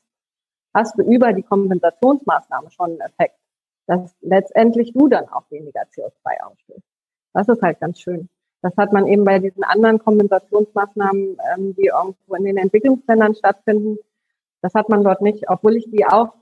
hast 0.74 0.98
du 0.98 1.04
über 1.04 1.32
die 1.32 1.44
Kompensationsmaßnahme 1.44 2.72
schon 2.72 2.92
einen 2.92 3.02
Effekt, 3.02 3.38
dass 3.86 4.16
letztendlich 4.22 4.92
du 4.94 5.08
dann 5.08 5.30
auch 5.30 5.50
weniger 5.52 5.84
CO2 5.84 6.42
ausstößt. 6.42 6.88
Das 7.34 7.48
ist 7.48 7.62
halt 7.62 7.80
ganz 7.80 8.00
schön. 8.00 8.28
Das 8.64 8.76
hat 8.78 8.92
man 8.92 9.06
eben 9.08 9.24
bei 9.24 9.38
diesen 9.38 9.64
anderen 9.64 10.00
Kompensationsmaßnahmen, 10.00 11.38
ähm, 11.54 11.76
die 11.76 11.92
irgendwo 11.94 12.34
in 12.36 12.46
den 12.46 12.58
Entwicklungsländern 12.58 13.36
stattfinden. 13.36 13.98
Das 14.62 14.74
hat 14.74 14.90
man 14.90 15.04
dort 15.04 15.22
nicht, 15.22 15.48
obwohl 15.50 15.76
ich 15.76 15.92
die 15.92 16.06
auch 16.06 16.34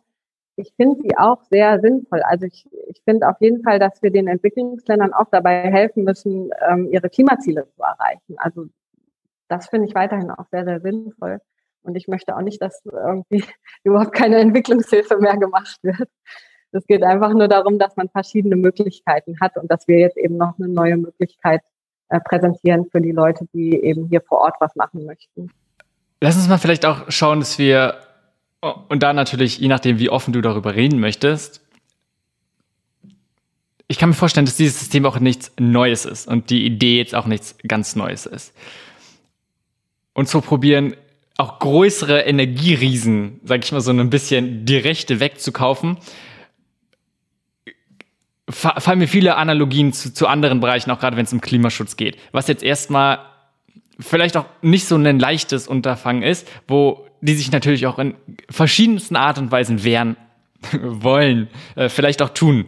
ich 0.61 0.73
finde 0.75 1.01
sie 1.01 1.17
auch 1.17 1.43
sehr 1.49 1.79
sinnvoll. 1.79 2.21
Also 2.21 2.45
ich, 2.45 2.67
ich 2.87 3.01
finde 3.03 3.27
auf 3.27 3.37
jeden 3.39 3.63
Fall, 3.63 3.79
dass 3.79 4.01
wir 4.01 4.11
den 4.11 4.27
Entwicklungsländern 4.27 5.13
auch 5.13 5.27
dabei 5.31 5.71
helfen 5.71 6.03
müssen, 6.03 6.51
ähm, 6.67 6.89
ihre 6.91 7.09
Klimaziele 7.09 7.67
zu 7.75 7.81
erreichen. 7.81 8.35
Also 8.37 8.67
das 9.47 9.67
finde 9.67 9.87
ich 9.87 9.95
weiterhin 9.95 10.31
auch 10.31 10.45
sehr, 10.51 10.65
sehr 10.65 10.81
sinnvoll. 10.81 11.39
Und 11.83 11.95
ich 11.95 12.07
möchte 12.07 12.35
auch 12.35 12.41
nicht, 12.41 12.61
dass 12.61 12.81
irgendwie 12.85 13.43
überhaupt 13.83 14.13
keine 14.13 14.37
Entwicklungshilfe 14.37 15.17
mehr 15.17 15.37
gemacht 15.37 15.79
wird. 15.81 16.09
Es 16.73 16.85
geht 16.87 17.03
einfach 17.03 17.33
nur 17.33 17.49
darum, 17.49 17.79
dass 17.79 17.97
man 17.97 18.07
verschiedene 18.07 18.55
Möglichkeiten 18.55 19.39
hat 19.41 19.57
und 19.57 19.69
dass 19.69 19.87
wir 19.87 19.99
jetzt 19.99 20.17
eben 20.17 20.37
noch 20.37 20.57
eine 20.57 20.69
neue 20.69 20.95
Möglichkeit 20.95 21.61
präsentieren 22.19 22.85
für 22.91 23.01
die 23.01 23.11
Leute, 23.11 23.47
die 23.53 23.75
eben 23.75 24.07
hier 24.07 24.21
vor 24.21 24.39
Ort 24.39 24.55
was 24.59 24.75
machen 24.75 25.05
möchten. 25.05 25.51
Lass 26.19 26.35
uns 26.35 26.47
mal 26.47 26.57
vielleicht 26.57 26.85
auch 26.85 27.09
schauen, 27.09 27.39
dass 27.39 27.57
wir 27.57 27.95
und 28.61 29.01
da 29.01 29.11
natürlich, 29.13 29.57
je 29.57 29.67
nachdem, 29.67 29.97
wie 29.97 30.09
offen 30.09 30.33
du 30.33 30.41
darüber 30.41 30.75
reden 30.75 30.99
möchtest, 30.99 31.61
ich 33.87 33.97
kann 33.97 34.09
mir 34.09 34.15
vorstellen, 34.15 34.45
dass 34.45 34.55
dieses 34.55 34.79
System 34.79 35.05
auch 35.05 35.19
nichts 35.19 35.51
Neues 35.59 36.05
ist 36.05 36.27
und 36.27 36.49
die 36.49 36.65
Idee 36.65 36.97
jetzt 36.97 37.13
auch 37.13 37.25
nichts 37.25 37.55
ganz 37.67 37.95
Neues 37.95 38.25
ist. 38.25 38.53
Und 40.13 40.29
zu 40.29 40.39
probieren, 40.41 40.95
auch 41.37 41.59
größere 41.59 42.21
Energieriesen, 42.21 43.41
sag 43.43 43.63
ich 43.65 43.71
mal 43.71 43.81
so 43.81 43.91
ein 43.91 44.09
bisschen, 44.09 44.65
die 44.65 44.77
Rechte 44.77 45.19
wegzukaufen, 45.19 45.97
fallen 48.51 48.99
mir 48.99 49.07
viele 49.07 49.35
Analogien 49.35 49.93
zu, 49.93 50.13
zu 50.13 50.27
anderen 50.27 50.59
Bereichen, 50.59 50.91
auch 50.91 50.99
gerade 50.99 51.17
wenn 51.17 51.25
es 51.25 51.33
um 51.33 51.41
Klimaschutz 51.41 51.97
geht. 51.97 52.17
Was 52.31 52.47
jetzt 52.47 52.63
erstmal 52.63 53.19
vielleicht 53.99 54.37
auch 54.37 54.45
nicht 54.61 54.85
so 54.85 54.95
ein 54.95 55.19
leichtes 55.19 55.67
Unterfangen 55.67 56.23
ist, 56.23 56.47
wo 56.67 57.05
die 57.21 57.33
sich 57.33 57.51
natürlich 57.51 57.85
auch 57.87 57.99
in 57.99 58.15
verschiedensten 58.49 59.15
Art 59.15 59.37
und 59.37 59.51
Weisen 59.51 59.83
wehren 59.83 60.17
wollen, 60.81 61.49
äh, 61.75 61.89
vielleicht 61.89 62.21
auch 62.21 62.29
tun. 62.29 62.65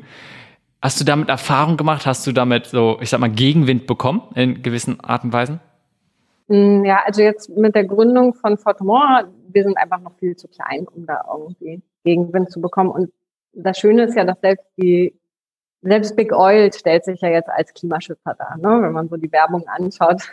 Hast 0.82 1.00
du 1.00 1.06
damit 1.06 1.30
Erfahrung 1.30 1.78
gemacht? 1.78 2.06
Hast 2.06 2.28
du 2.28 2.34
damit 2.34 2.68
so, 2.68 2.98
ich 3.02 3.10
sag 3.10 3.20
mal, 3.20 3.30
Gegenwind 3.30 3.88
bekommen 3.88 4.22
in 4.36 4.62
gewissen 4.62 5.00
Art 5.00 5.24
und 5.24 5.34
Weisen? 5.34 5.60
Mm, 6.48 6.84
ja, 6.84 7.00
also 7.06 7.22
jetzt 7.22 7.50
mit 7.50 7.74
der 7.74 7.86
Gründung 7.86 8.34
von 8.34 8.58
Fortemont, 8.58 9.28
wir 9.48 9.64
sind 9.64 9.78
einfach 9.78 10.02
noch 10.02 10.14
viel 10.20 10.36
zu 10.36 10.48
klein, 10.48 10.86
um 10.94 11.06
da 11.06 11.24
irgendwie 11.32 11.82
Gegenwind 12.04 12.52
zu 12.52 12.60
bekommen. 12.60 12.92
Und 12.92 13.12
das 13.54 13.80
Schöne 13.80 14.04
ist 14.04 14.16
ja, 14.16 14.26
dass 14.26 14.40
selbst 14.42 14.66
die, 14.78 15.14
selbst 15.84 16.16
Big 16.16 16.32
Oil 16.34 16.72
stellt 16.74 17.06
sich 17.06 17.22
ja 17.22 17.30
jetzt 17.30 17.50
als 17.50 17.74
Klimaschützer 17.74 18.36
dar, 18.38 18.58
ne? 18.58 18.82
wenn 18.82 18.94
man 18.94 19.10
so 19.10 19.18
die 19.18 19.32
Werbung 19.32 19.68
anschaut. 19.68 20.24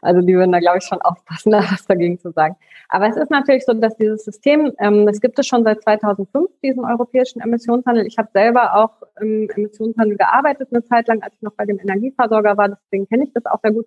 Also 0.00 0.20
die 0.20 0.34
würden 0.34 0.52
da, 0.52 0.60
glaube 0.60 0.78
ich, 0.78 0.84
schon 0.84 1.02
aufpassen, 1.02 1.52
was 1.52 1.86
dagegen 1.86 2.18
zu 2.18 2.30
sagen. 2.30 2.56
Aber 2.88 3.08
es 3.08 3.16
ist 3.16 3.30
natürlich 3.30 3.64
so, 3.64 3.74
dass 3.74 3.96
dieses 3.96 4.24
System, 4.24 4.72
ähm, 4.78 5.06
es 5.08 5.20
gibt 5.20 5.38
es 5.38 5.46
schon 5.46 5.64
seit 5.64 5.82
2005, 5.82 6.48
diesen 6.62 6.84
europäischen 6.84 7.40
Emissionshandel. 7.40 8.06
Ich 8.06 8.16
habe 8.18 8.28
selber 8.32 8.74
auch 8.76 9.02
im 9.20 9.48
Emissionshandel 9.50 10.16
gearbeitet 10.16 10.68
eine 10.70 10.84
Zeit 10.84 11.08
lang, 11.08 11.22
als 11.22 11.34
ich 11.34 11.42
noch 11.42 11.54
bei 11.54 11.66
dem 11.66 11.78
Energieversorger 11.78 12.56
war. 12.56 12.68
Deswegen 12.68 13.06
kenne 13.08 13.24
ich 13.24 13.32
das 13.34 13.46
auch 13.46 13.60
sehr 13.62 13.72
gut. 13.72 13.86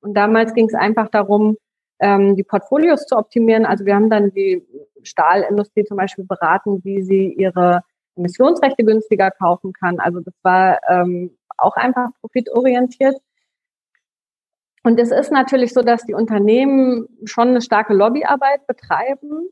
Und 0.00 0.14
damals 0.14 0.52
ging 0.54 0.66
es 0.66 0.74
einfach 0.74 1.08
darum, 1.08 1.56
ähm, 2.00 2.36
die 2.36 2.42
Portfolios 2.42 3.06
zu 3.06 3.16
optimieren. 3.16 3.64
Also 3.64 3.86
wir 3.86 3.94
haben 3.94 4.10
dann 4.10 4.32
die 4.32 4.66
Stahlindustrie 5.02 5.84
zum 5.84 5.96
Beispiel 5.96 6.24
beraten, 6.24 6.84
wie 6.84 7.02
sie 7.02 7.32
ihre 7.32 7.82
Emissionsrechte 8.16 8.84
günstiger 8.84 9.30
kaufen 9.30 9.72
kann. 9.72 9.98
Also 10.00 10.20
das 10.20 10.34
war 10.42 10.80
ähm, 10.88 11.36
auch 11.56 11.76
einfach 11.76 12.10
profitorientiert. 12.20 13.16
Und 14.82 14.98
es 14.98 15.10
ist 15.10 15.30
natürlich 15.30 15.72
so, 15.72 15.82
dass 15.82 16.04
die 16.04 16.14
Unternehmen 16.14 17.08
schon 17.24 17.48
eine 17.48 17.60
starke 17.60 17.94
Lobbyarbeit 17.94 18.66
betreiben. 18.66 19.48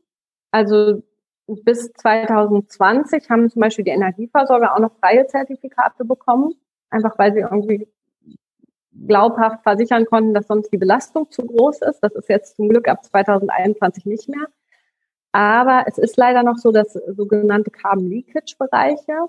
Also 0.51 1.01
bis 1.47 1.91
2020 1.93 3.29
haben 3.29 3.49
zum 3.49 3.61
Beispiel 3.61 3.85
die 3.85 3.91
Energieversorger 3.91 4.75
auch 4.75 4.79
noch 4.79 4.95
freie 4.99 5.25
Zertifikate 5.27 6.05
bekommen, 6.05 6.53
einfach 6.89 7.17
weil 7.17 7.33
sie 7.33 7.39
irgendwie 7.39 7.87
glaubhaft 9.07 9.63
versichern 9.63 10.05
konnten, 10.05 10.33
dass 10.33 10.47
sonst 10.47 10.71
die 10.71 10.77
Belastung 10.77 11.29
zu 11.31 11.45
groß 11.45 11.81
ist. 11.81 11.99
Das 12.01 12.13
ist 12.13 12.29
jetzt 12.29 12.57
zum 12.57 12.69
Glück 12.69 12.87
ab 12.87 13.03
2021 13.03 14.05
nicht 14.05 14.29
mehr. 14.29 14.47
Aber 15.31 15.85
es 15.87 15.97
ist 15.97 16.17
leider 16.17 16.43
noch 16.43 16.57
so, 16.57 16.71
dass 16.71 16.93
sogenannte 16.93 17.71
Carbon 17.71 18.07
Leakage 18.07 18.55
Bereiche, 18.57 19.27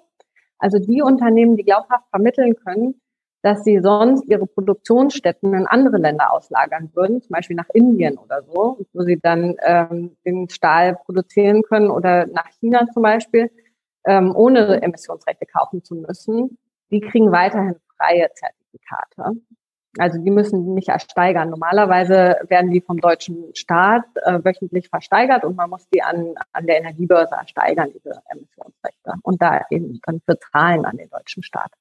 also 0.59 0.79
die 0.79 1.03
Unternehmen, 1.03 1.57
die 1.57 1.65
glaubhaft 1.65 2.09
vermitteln 2.11 2.57
können, 2.57 3.01
dass 3.43 3.65
sie 3.65 3.81
sonst 3.81 4.25
ihre 4.29 4.47
Produktionsstätten 4.47 5.53
in 5.53 5.67
andere 5.67 5.99
Länder 5.99 6.33
auslagern 6.33 6.91
würden, 6.95 7.23
zum 7.23 7.31
Beispiel 7.31 7.57
nach 7.57 7.69
Indien 7.75 8.17
oder 8.17 8.43
so, 8.45 8.79
wo 8.93 9.03
sie 9.03 9.19
dann 9.21 9.57
ähm, 9.63 10.17
den 10.25 10.49
Stahl 10.49 10.97
produzieren 11.05 11.63
können 11.63 11.91
oder 11.91 12.27
nach 12.27 12.49
China 12.61 12.87
zum 12.93 13.03
Beispiel, 13.03 13.51
ähm, 14.07 14.35
ohne 14.35 14.81
Emissionsrechte 14.81 15.47
kaufen 15.47 15.83
zu 15.83 15.97
müssen, 15.97 16.59
die 16.91 17.01
kriegen 17.01 17.33
weiterhin 17.33 17.77
freie 17.97 18.29
Zertifikate. 18.33 19.41
Also 19.99 20.19
die 20.19 20.31
müssen 20.31 20.75
nicht 20.75 20.89
ersteigern. 20.89 21.51
Normalerweise 21.51 22.37
werden 22.49 22.71
die 22.71 22.81
vom 22.81 22.99
deutschen 22.99 23.55
Staat 23.55 24.05
äh, 24.25 24.43
wöchentlich 24.43 24.89
versteigert 24.89 25.45
und 25.45 25.57
man 25.57 25.69
muss 25.69 25.87
die 25.91 26.03
an, 26.03 26.35
an 26.53 26.67
der 26.67 26.79
Energiebörse 26.79 27.35
ersteigern, 27.35 27.91
diese 27.95 28.23
Emissionsrechte. 28.31 29.13
Und 29.23 29.43
da 29.43 29.67
eben 29.71 30.01
dann 30.07 30.21
für 30.25 30.39
zahlen 30.39 30.87
an 30.87 30.97
den 30.97 31.11
deutschen 31.11 31.43
Staat. 31.43 31.73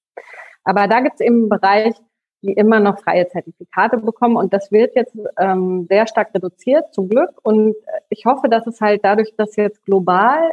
Aber 0.64 0.88
da 0.88 1.00
gibt 1.00 1.16
es 1.16 1.26
eben 1.26 1.36
einen 1.36 1.50
Bereich, 1.50 1.94
die 2.42 2.54
immer 2.54 2.80
noch 2.80 3.00
freie 3.00 3.28
Zertifikate 3.28 3.98
bekommen. 3.98 4.36
Und 4.36 4.54
das 4.54 4.72
wird 4.72 4.96
jetzt 4.96 5.16
ähm, 5.38 5.86
sehr 5.90 6.08
stark 6.08 6.34
reduziert, 6.34 6.94
zum 6.94 7.08
Glück. 7.08 7.32
Und 7.44 7.76
ich 8.10 8.26
hoffe, 8.26 8.50
dass 8.50 8.68
es 8.68 8.82
halt 8.82 9.06
dadurch, 9.06 9.34
dass 9.38 9.56
jetzt 9.56 9.86
global 9.86 10.52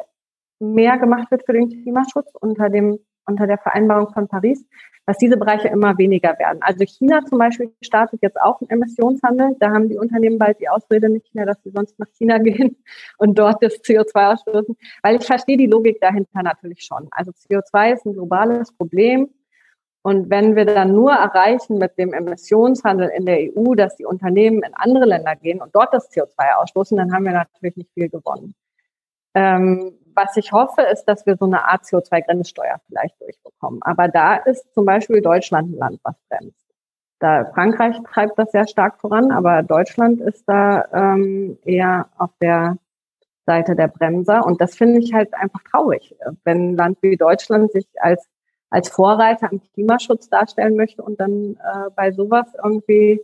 mehr 0.61 0.99
gemacht 0.99 1.31
wird 1.31 1.44
für 1.44 1.53
den 1.53 1.68
Klimaschutz 1.68 2.31
unter 2.35 2.68
dem 2.68 2.99
unter 3.28 3.46
der 3.46 3.58
Vereinbarung 3.58 4.12
von 4.12 4.26
Paris, 4.26 4.64
dass 5.06 5.16
diese 5.16 5.36
Bereiche 5.36 5.68
immer 5.68 5.96
weniger 5.96 6.38
werden. 6.38 6.58
Also 6.60 6.84
China 6.84 7.24
zum 7.24 7.38
Beispiel 7.38 7.72
startet 7.80 8.20
jetzt 8.22 8.38
auch 8.38 8.60
einen 8.60 8.68
Emissionshandel. 8.68 9.56
Da 9.58 9.70
haben 9.70 9.88
die 9.88 9.96
Unternehmen 9.96 10.38
bald 10.38 10.60
die 10.60 10.68
Ausrede 10.68 11.08
nicht 11.08 11.34
mehr, 11.34 11.46
dass 11.46 11.62
sie 11.62 11.70
sonst 11.70 11.98
nach 11.98 12.08
China 12.18 12.38
gehen 12.48 12.76
und 13.16 13.38
dort 13.38 13.62
das 13.62 13.80
CO2 13.82 14.32
ausstoßen. 14.34 14.76
Weil 15.02 15.16
ich 15.16 15.24
verstehe 15.24 15.56
die 15.56 15.66
Logik 15.66 16.00
dahinter 16.00 16.42
natürlich 16.42 16.82
schon. 16.82 17.08
Also 17.10 17.30
CO2 17.30 17.94
ist 17.94 18.04
ein 18.04 18.12
globales 18.12 18.72
Problem. 18.72 19.30
Und 20.02 20.30
wenn 20.30 20.56
wir 20.56 20.64
dann 20.64 20.92
nur 20.92 21.12
erreichen 21.12 21.78
mit 21.78 21.98
dem 21.98 22.12
Emissionshandel 22.12 23.08
in 23.08 23.26
der 23.26 23.38
EU, 23.38 23.74
dass 23.74 23.96
die 23.96 24.04
Unternehmen 24.04 24.62
in 24.62 24.72
andere 24.74 25.06
Länder 25.06 25.36
gehen 25.36 25.60
und 25.60 25.74
dort 25.74 25.92
das 25.92 26.10
CO2 26.10 26.54
ausstoßen, 26.56 26.96
dann 26.96 27.12
haben 27.12 27.24
wir 27.24 27.32
natürlich 27.32 27.76
nicht 27.76 27.90
viel 27.94 28.08
gewonnen. 28.08 28.54
Ähm, 29.34 29.97
was 30.18 30.37
ich 30.37 30.52
hoffe, 30.52 30.83
ist, 30.83 31.04
dass 31.04 31.24
wir 31.26 31.37
so 31.37 31.44
eine 31.44 31.64
Art 31.64 31.85
CO2-Grenzsteuer 31.85 32.81
vielleicht 32.87 33.20
durchbekommen. 33.20 33.81
Aber 33.83 34.09
da 34.09 34.37
ist 34.37 34.74
zum 34.74 34.85
Beispiel 34.85 35.22
Deutschland 35.22 35.70
ein 35.70 35.78
Land, 35.78 36.00
was 36.02 36.16
bremst. 36.28 36.66
Da 37.20 37.44
Frankreich 37.54 37.96
treibt 38.12 38.38
das 38.38 38.50
sehr 38.50 38.66
stark 38.66 39.00
voran, 39.00 39.31
aber 39.31 39.62
Deutschland 39.62 40.20
ist 40.20 40.44
da 40.46 40.85
ähm, 40.92 41.59
eher 41.64 42.09
auf 42.16 42.31
der 42.40 42.78
Seite 43.46 43.76
der 43.76 43.88
Bremser. 43.88 44.44
Und 44.44 44.61
das 44.61 44.74
finde 44.76 44.98
ich 44.98 45.14
halt 45.14 45.33
einfach 45.35 45.62
traurig, 45.62 46.14
wenn 46.44 46.70
ein 46.70 46.76
Land 46.76 46.98
wie 47.02 47.16
Deutschland 47.16 47.72
sich 47.72 47.87
als 48.00 48.28
als 48.70 48.90
Vorreiter 48.90 49.50
im 49.50 49.62
Klimaschutz 49.72 50.28
darstellen 50.28 50.76
möchte 50.76 51.02
und 51.02 51.18
dann 51.18 51.54
äh, 51.54 51.90
bei 51.96 52.12
sowas 52.12 52.46
irgendwie 52.62 53.20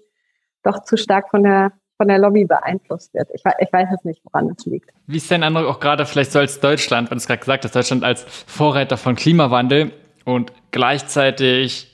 doch 0.62 0.82
zu 0.84 0.96
stark 0.96 1.28
von 1.28 1.42
der 1.42 1.72
von 1.96 2.08
der 2.08 2.18
Lobby 2.18 2.44
beeinflusst 2.44 3.14
wird. 3.14 3.28
Ich, 3.32 3.42
ich 3.58 3.72
weiß 3.72 3.88
es 3.94 4.04
nicht, 4.04 4.20
woran 4.24 4.48
das 4.48 4.66
liegt. 4.66 4.90
Wie 5.06 5.16
ist 5.16 5.30
dein 5.30 5.42
Eindruck 5.42 5.66
auch 5.66 5.80
gerade 5.80 6.06
vielleicht 6.06 6.32
so 6.32 6.38
als 6.38 6.60
Deutschland, 6.60 7.10
wenn 7.10 7.18
es 7.18 7.26
gerade 7.26 7.40
gesagt 7.40 7.64
hast, 7.64 7.74
Deutschland 7.74 8.04
als 8.04 8.24
Vorreiter 8.46 8.96
von 8.96 9.14
Klimawandel 9.14 9.92
und 10.24 10.52
gleichzeitig 10.70 11.88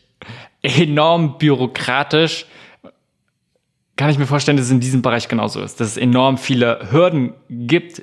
enorm 0.63 1.39
bürokratisch, 1.39 2.47
kann 3.97 4.11
ich 4.11 4.19
mir 4.19 4.27
vorstellen, 4.27 4.57
dass 4.57 4.67
es 4.67 4.73
in 4.73 4.81
diesem 4.81 5.03
Bereich 5.03 5.29
genauso 5.29 5.61
ist, 5.61 5.81
dass 5.81 5.89
es 5.89 5.97
enorm 5.99 6.39
viele 6.39 6.91
Hürden 6.91 7.35
gibt, 7.51 8.03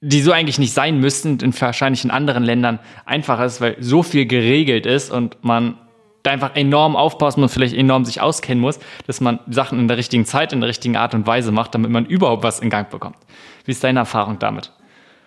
die 0.00 0.22
so 0.22 0.32
eigentlich 0.32 0.58
nicht 0.58 0.72
sein 0.72 0.98
müssten, 0.98 1.38
in 1.40 1.58
wahrscheinlich 1.60 2.04
in 2.04 2.10
anderen 2.10 2.42
Ländern 2.42 2.78
einfacher 3.04 3.44
ist, 3.44 3.60
weil 3.60 3.76
so 3.80 4.02
viel 4.02 4.24
geregelt 4.24 4.86
ist 4.86 5.10
und 5.10 5.44
man 5.44 5.76
da 6.22 6.30
einfach 6.30 6.56
enorm 6.56 6.96
aufpassen 6.96 7.42
und 7.42 7.48
vielleicht 7.48 7.74
enorm 7.74 8.04
sich 8.04 8.20
auskennen 8.20 8.60
muss, 8.60 8.78
dass 9.06 9.20
man 9.20 9.40
Sachen 9.48 9.78
in 9.78 9.88
der 9.88 9.96
richtigen 9.96 10.24
Zeit, 10.24 10.52
in 10.52 10.60
der 10.60 10.68
richtigen 10.68 10.96
Art 10.96 11.14
und 11.14 11.26
Weise 11.26 11.52
macht, 11.52 11.74
damit 11.74 11.90
man 11.90 12.06
überhaupt 12.06 12.42
was 12.42 12.60
in 12.60 12.70
Gang 12.70 12.90
bekommt. 12.90 13.16
Wie 13.64 13.72
ist 13.72 13.82
deine 13.82 14.00
Erfahrung 14.00 14.38
damit? 14.38 14.72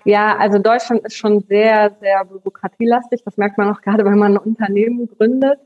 Ja, 0.06 0.36
also 0.38 0.60
Deutschland 0.60 1.06
ist 1.06 1.15
schon 1.15 1.39
sehr, 1.41 1.95
sehr 2.01 2.25
bürokratielastig. 2.25 3.23
Das 3.23 3.38
merkt 3.38 3.58
man 3.58 3.73
auch 3.73 3.82
gerade, 3.82 4.03
wenn 4.03 4.17
man 4.17 4.34
ein 4.34 4.38
Unternehmen 4.38 5.08
gründet, 5.08 5.60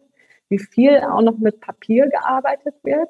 wie 0.50 0.60
viel 0.60 1.00
auch 1.00 1.22
noch 1.22 1.38
mit 1.38 1.60
Papier 1.60 2.08
gearbeitet 2.08 2.76
wird. 2.84 3.10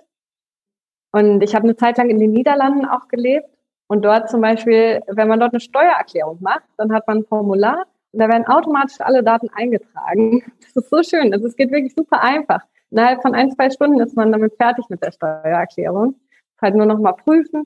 Und 1.12 1.42
ich 1.42 1.54
habe 1.54 1.66
eine 1.66 1.76
Zeit 1.76 1.98
lang 1.98 2.10
in 2.10 2.20
den 2.20 2.32
Niederlanden 2.32 2.86
auch 2.86 3.08
gelebt 3.08 3.50
und 3.88 4.04
dort 4.04 4.30
zum 4.30 4.42
Beispiel, 4.42 5.02
wenn 5.08 5.28
man 5.28 5.40
dort 5.40 5.54
eine 5.54 5.62
Steuererklärung 5.62 6.38
macht, 6.42 6.64
dann 6.78 6.94
hat 6.94 7.08
man 7.08 7.20
ein 7.20 7.26
Formular 7.26 7.86
und 8.12 8.20
da 8.20 8.30
werden 8.30 8.46
automatisch 8.48 9.00
alle 9.00 9.24
Daten 9.24 9.50
eingetragen. 9.54 10.44
Das 10.74 10.84
ist 10.84 10.90
so 10.90 11.04
schön. 11.04 11.34
Also 11.34 11.48
es 11.48 11.56
geht 11.56 11.72
wirklich 11.72 11.94
super 11.96 12.22
einfach. 12.22 12.62
Innerhalb 12.92 13.22
von 13.22 13.34
ein, 13.34 13.52
zwei 13.52 13.70
Stunden 13.70 14.00
ist 14.00 14.16
man 14.16 14.32
damit 14.32 14.56
fertig 14.56 14.86
mit 14.90 15.02
der 15.02 15.12
Steuererklärung. 15.12 16.16
Halt 16.62 16.76
nur 16.76 16.86
noch 16.86 17.00
mal 17.00 17.14
prüfen. 17.14 17.66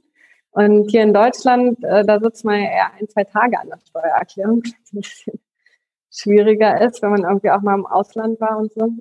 Und 0.52 0.90
hier 0.92 1.04
in 1.04 1.14
Deutschland, 1.14 1.84
äh, 1.84 2.04
da 2.06 2.20
sitzt 2.20 2.44
man 2.46 2.56
ja 2.56 2.70
eher 2.70 2.94
ein, 3.00 3.08
zwei 3.08 3.24
Tage 3.24 3.60
an 3.60 3.70
der 3.70 3.80
Steuererklärung, 3.88 4.64
ein 4.94 5.02
bisschen 5.02 5.40
schwieriger 6.10 6.82
ist, 6.82 7.02
wenn 7.02 7.12
man 7.12 7.24
irgendwie 7.24 7.52
auch 7.52 7.62
mal 7.62 7.76
im 7.76 7.86
Ausland 7.86 8.40
war 8.42 8.58
und 8.58 8.74
so. 8.74 8.94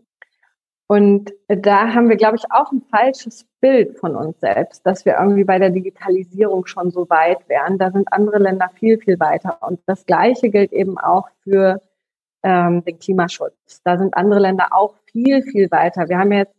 Und 0.90 1.33
da 1.46 1.94
haben 1.94 2.09
wir, 2.09 2.16
glaube 2.16 2.35
ich, 2.35 2.50
auch 2.50 2.72
ein 2.72 2.83
falsches 2.90 3.46
Bild 3.61 3.96
von 4.00 4.16
uns 4.16 4.40
selbst, 4.40 4.85
dass 4.85 5.05
wir 5.05 5.18
irgendwie 5.20 5.44
bei 5.44 5.61
der 5.61 5.70
Digitalisierung 5.70 6.66
schon 6.66 6.90
so 6.90 7.09
weit 7.09 7.48
wären. 7.48 7.79
Da 7.79 7.92
sind 7.92 8.12
andere 8.12 8.40
Länder 8.40 8.68
viel, 8.74 8.98
viel 8.98 9.20
weiter. 9.20 9.59
Und 9.61 9.79
das 9.87 10.05
Gleiche 10.05 10.50
gilt 10.50 10.72
eben 10.72 10.98
auch 10.98 11.29
für 11.44 11.81
ähm, 12.42 12.83
den 12.85 12.98
Klimaschutz. 12.98 13.81
Da 13.85 13.98
sind 13.98 14.16
andere 14.16 14.40
Länder 14.40 14.70
auch 14.72 14.96
viel, 15.12 15.44
viel 15.44 15.70
weiter. 15.70 16.09
Wir 16.09 16.18
haben 16.18 16.33
jetzt 16.33 16.57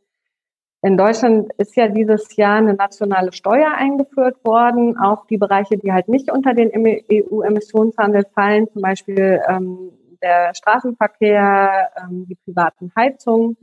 in 0.81 0.95
Deutschland 0.95 1.51
ist 1.57 1.75
ja 1.75 1.89
dieses 1.89 2.33
Jahr 2.37 2.55
eine 2.55 2.75
nationale 2.75 3.33
Steuer 3.33 3.73
eingeführt 3.75 4.37
worden 4.45 4.97
auf 4.97 5.27
die 5.27 5.37
Bereiche, 5.37 5.77
die 5.77 5.91
halt 5.91 6.07
nicht 6.07 6.31
unter 6.31 6.53
den 6.53 6.71
EU-Emissionshandel 6.73 8.23
fallen, 8.33 8.69
zum 8.71 8.81
Beispiel 8.81 9.41
ähm, 9.49 9.91
der 10.23 10.55
Straßenverkehr, 10.55 11.89
ähm, 12.01 12.27
die 12.29 12.35
privaten 12.35 12.93
Heizungen 12.95 13.57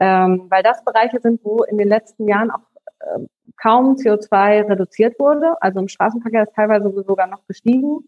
ähm, 0.00 0.46
weil 0.50 0.62
das 0.62 0.84
Bereiche 0.84 1.20
sind, 1.20 1.40
wo 1.44 1.62
in 1.64 1.78
den 1.78 1.88
letzten 1.88 2.28
Jahren 2.28 2.50
auch 2.50 2.60
äh, 3.00 3.26
kaum 3.56 3.96
CO2 3.96 4.68
reduziert 4.68 5.18
wurde. 5.18 5.60
Also 5.60 5.80
im 5.80 5.88
Straßenverkehr 5.88 6.44
ist 6.44 6.54
teilweise 6.54 6.90
sogar 7.06 7.26
noch 7.26 7.46
gestiegen. 7.46 8.00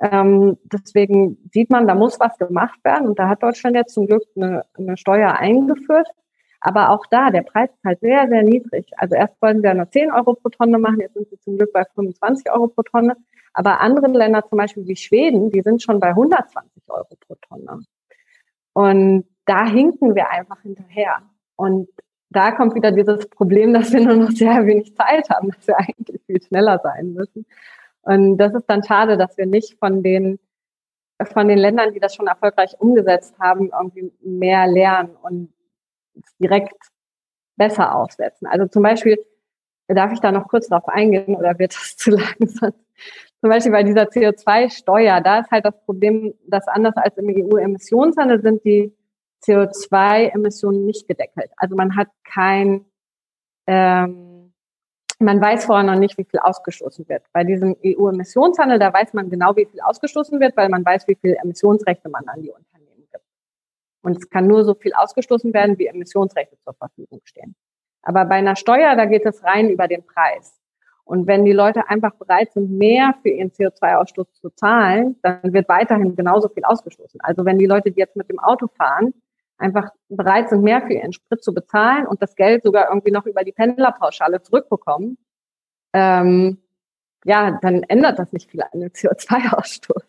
Ähm, 0.00 0.58
deswegen 0.64 1.38
sieht 1.52 1.70
man, 1.70 1.86
da 1.86 1.94
muss 1.94 2.18
was 2.18 2.36
gemacht 2.38 2.78
werden. 2.84 3.08
Und 3.08 3.18
da 3.18 3.28
hat 3.28 3.42
Deutschland 3.42 3.76
jetzt 3.76 3.94
zum 3.94 4.06
Glück 4.06 4.24
eine, 4.34 4.64
eine 4.76 4.96
Steuer 4.96 5.32
eingeführt. 5.32 6.08
Aber 6.60 6.90
auch 6.90 7.06
da, 7.10 7.30
der 7.30 7.42
Preis 7.42 7.70
ist 7.70 7.84
halt 7.84 8.00
sehr, 8.00 8.28
sehr 8.28 8.42
niedrig. 8.42 8.86
Also 8.96 9.16
erst 9.16 9.40
wollten 9.42 9.64
ja 9.64 9.74
nur 9.74 9.90
10 9.90 10.12
Euro 10.12 10.34
pro 10.34 10.48
Tonne 10.48 10.78
machen, 10.78 11.00
jetzt 11.00 11.14
sind 11.14 11.28
sie 11.28 11.38
zum 11.40 11.56
Glück 11.56 11.72
bei 11.72 11.84
25 11.84 12.50
Euro 12.52 12.68
pro 12.68 12.82
Tonne. 12.82 13.16
Aber 13.52 13.80
andere 13.80 14.06
Länder, 14.06 14.46
zum 14.48 14.58
Beispiel 14.58 14.86
wie 14.86 14.96
Schweden, 14.96 15.50
die 15.50 15.60
sind 15.62 15.82
schon 15.82 15.98
bei 15.98 16.08
120 16.08 16.82
Euro 16.88 17.08
pro 17.26 17.34
Tonne. 17.48 17.80
Und 18.74 19.24
da 19.46 19.66
hinken 19.66 20.14
wir 20.14 20.30
einfach 20.30 20.60
hinterher. 20.62 21.22
Und 21.56 21.88
da 22.30 22.52
kommt 22.52 22.74
wieder 22.74 22.92
dieses 22.92 23.28
Problem, 23.28 23.74
dass 23.74 23.92
wir 23.92 24.00
nur 24.00 24.16
noch 24.16 24.30
sehr 24.30 24.66
wenig 24.66 24.94
Zeit 24.96 25.28
haben, 25.30 25.50
dass 25.50 25.66
wir 25.66 25.78
eigentlich 25.78 26.20
viel 26.26 26.42
schneller 26.42 26.80
sein 26.82 27.12
müssen. 27.12 27.46
Und 28.02 28.38
das 28.38 28.54
ist 28.54 28.66
dann 28.66 28.82
schade, 28.82 29.16
dass 29.16 29.36
wir 29.36 29.46
nicht 29.46 29.78
von 29.78 30.02
den, 30.02 30.38
von 31.22 31.48
den 31.48 31.58
Ländern, 31.58 31.92
die 31.92 32.00
das 32.00 32.14
schon 32.14 32.26
erfolgreich 32.26 32.74
umgesetzt 32.80 33.38
haben, 33.38 33.70
irgendwie 33.70 34.12
mehr 34.22 34.66
lernen 34.66 35.16
und 35.22 35.52
direkt 36.38 36.74
besser 37.56 37.94
aufsetzen. 37.94 38.48
Also 38.48 38.66
zum 38.66 38.82
Beispiel, 38.82 39.18
darf 39.88 40.12
ich 40.12 40.20
da 40.20 40.32
noch 40.32 40.48
kurz 40.48 40.68
drauf 40.68 40.88
eingehen 40.88 41.36
oder 41.36 41.58
wird 41.58 41.74
das 41.74 41.96
zu 41.96 42.10
langsam? 42.10 42.72
Zum 43.40 43.50
Beispiel 43.50 43.72
bei 43.72 43.82
dieser 43.82 44.04
CO2-Steuer, 44.04 45.20
da 45.20 45.40
ist 45.40 45.50
halt 45.50 45.64
das 45.64 45.78
Problem, 45.84 46.34
dass 46.46 46.68
anders 46.68 46.96
als 46.96 47.16
im 47.18 47.26
EU-Emissionshandel 47.28 48.40
sind 48.40 48.64
die 48.64 48.94
CO2-Emissionen 49.44 50.84
nicht 50.84 51.08
gedeckelt. 51.08 51.50
Also 51.56 51.76
man 51.76 51.96
hat 51.96 52.08
kein, 52.24 52.84
ähm, 53.66 54.52
man 55.18 55.40
weiß 55.40 55.66
vorher 55.66 55.84
noch 55.84 55.98
nicht, 55.98 56.18
wie 56.18 56.24
viel 56.24 56.40
ausgestoßen 56.40 57.08
wird. 57.08 57.24
Bei 57.32 57.44
diesem 57.44 57.76
EU-Emissionshandel, 57.84 58.78
da 58.78 58.92
weiß 58.92 59.12
man 59.14 59.30
genau, 59.30 59.56
wie 59.56 59.66
viel 59.66 59.80
ausgestoßen 59.80 60.40
wird, 60.40 60.56
weil 60.56 60.68
man 60.68 60.84
weiß, 60.84 61.06
wie 61.08 61.16
viel 61.16 61.36
Emissionsrechte 61.42 62.08
man 62.08 62.26
an 62.28 62.42
die 62.42 62.50
Unternehmen 62.50 63.06
gibt. 63.10 63.24
Und 64.02 64.16
es 64.16 64.28
kann 64.30 64.46
nur 64.46 64.64
so 64.64 64.74
viel 64.74 64.92
ausgestoßen 64.94 65.52
werden, 65.54 65.78
wie 65.78 65.86
Emissionsrechte 65.86 66.58
zur 66.58 66.74
Verfügung 66.74 67.20
stehen. 67.24 67.54
Aber 68.02 68.24
bei 68.24 68.36
einer 68.36 68.56
Steuer, 68.56 68.96
da 68.96 69.04
geht 69.06 69.24
es 69.26 69.44
rein 69.44 69.70
über 69.70 69.86
den 69.86 70.04
Preis. 70.04 70.58
Und 71.04 71.26
wenn 71.26 71.44
die 71.44 71.52
Leute 71.52 71.88
einfach 71.88 72.14
bereit 72.14 72.52
sind, 72.52 72.70
mehr 72.70 73.14
für 73.22 73.28
ihren 73.28 73.50
CO2-Ausstoß 73.50 74.32
zu 74.34 74.50
zahlen, 74.50 75.16
dann 75.22 75.52
wird 75.52 75.68
weiterhin 75.68 76.14
genauso 76.14 76.48
viel 76.48 76.64
ausgestoßen. 76.64 77.20
Also 77.20 77.44
wenn 77.44 77.58
die 77.58 77.66
Leute, 77.66 77.90
die 77.90 77.98
jetzt 77.98 78.16
mit 78.16 78.28
dem 78.28 78.38
Auto 78.38 78.68
fahren, 78.68 79.12
einfach 79.62 79.90
bereit 80.08 80.50
sind, 80.50 80.62
mehr 80.62 80.82
für 80.82 80.94
ihren 80.94 81.12
Sprit 81.12 81.42
zu 81.42 81.54
bezahlen 81.54 82.06
und 82.06 82.20
das 82.22 82.34
Geld 82.36 82.62
sogar 82.62 82.88
irgendwie 82.88 83.10
noch 83.10 83.26
über 83.26 83.44
die 83.44 83.52
Pendlerpauschale 83.52 84.42
zurückbekommen, 84.42 85.18
ähm, 85.94 86.58
ja, 87.24 87.58
dann 87.62 87.82
ändert 87.84 88.18
das 88.18 88.32
nicht 88.32 88.50
viel 88.50 88.62
an 88.62 88.80
dem 88.80 88.90
CO2-Ausstoß. 88.90 90.02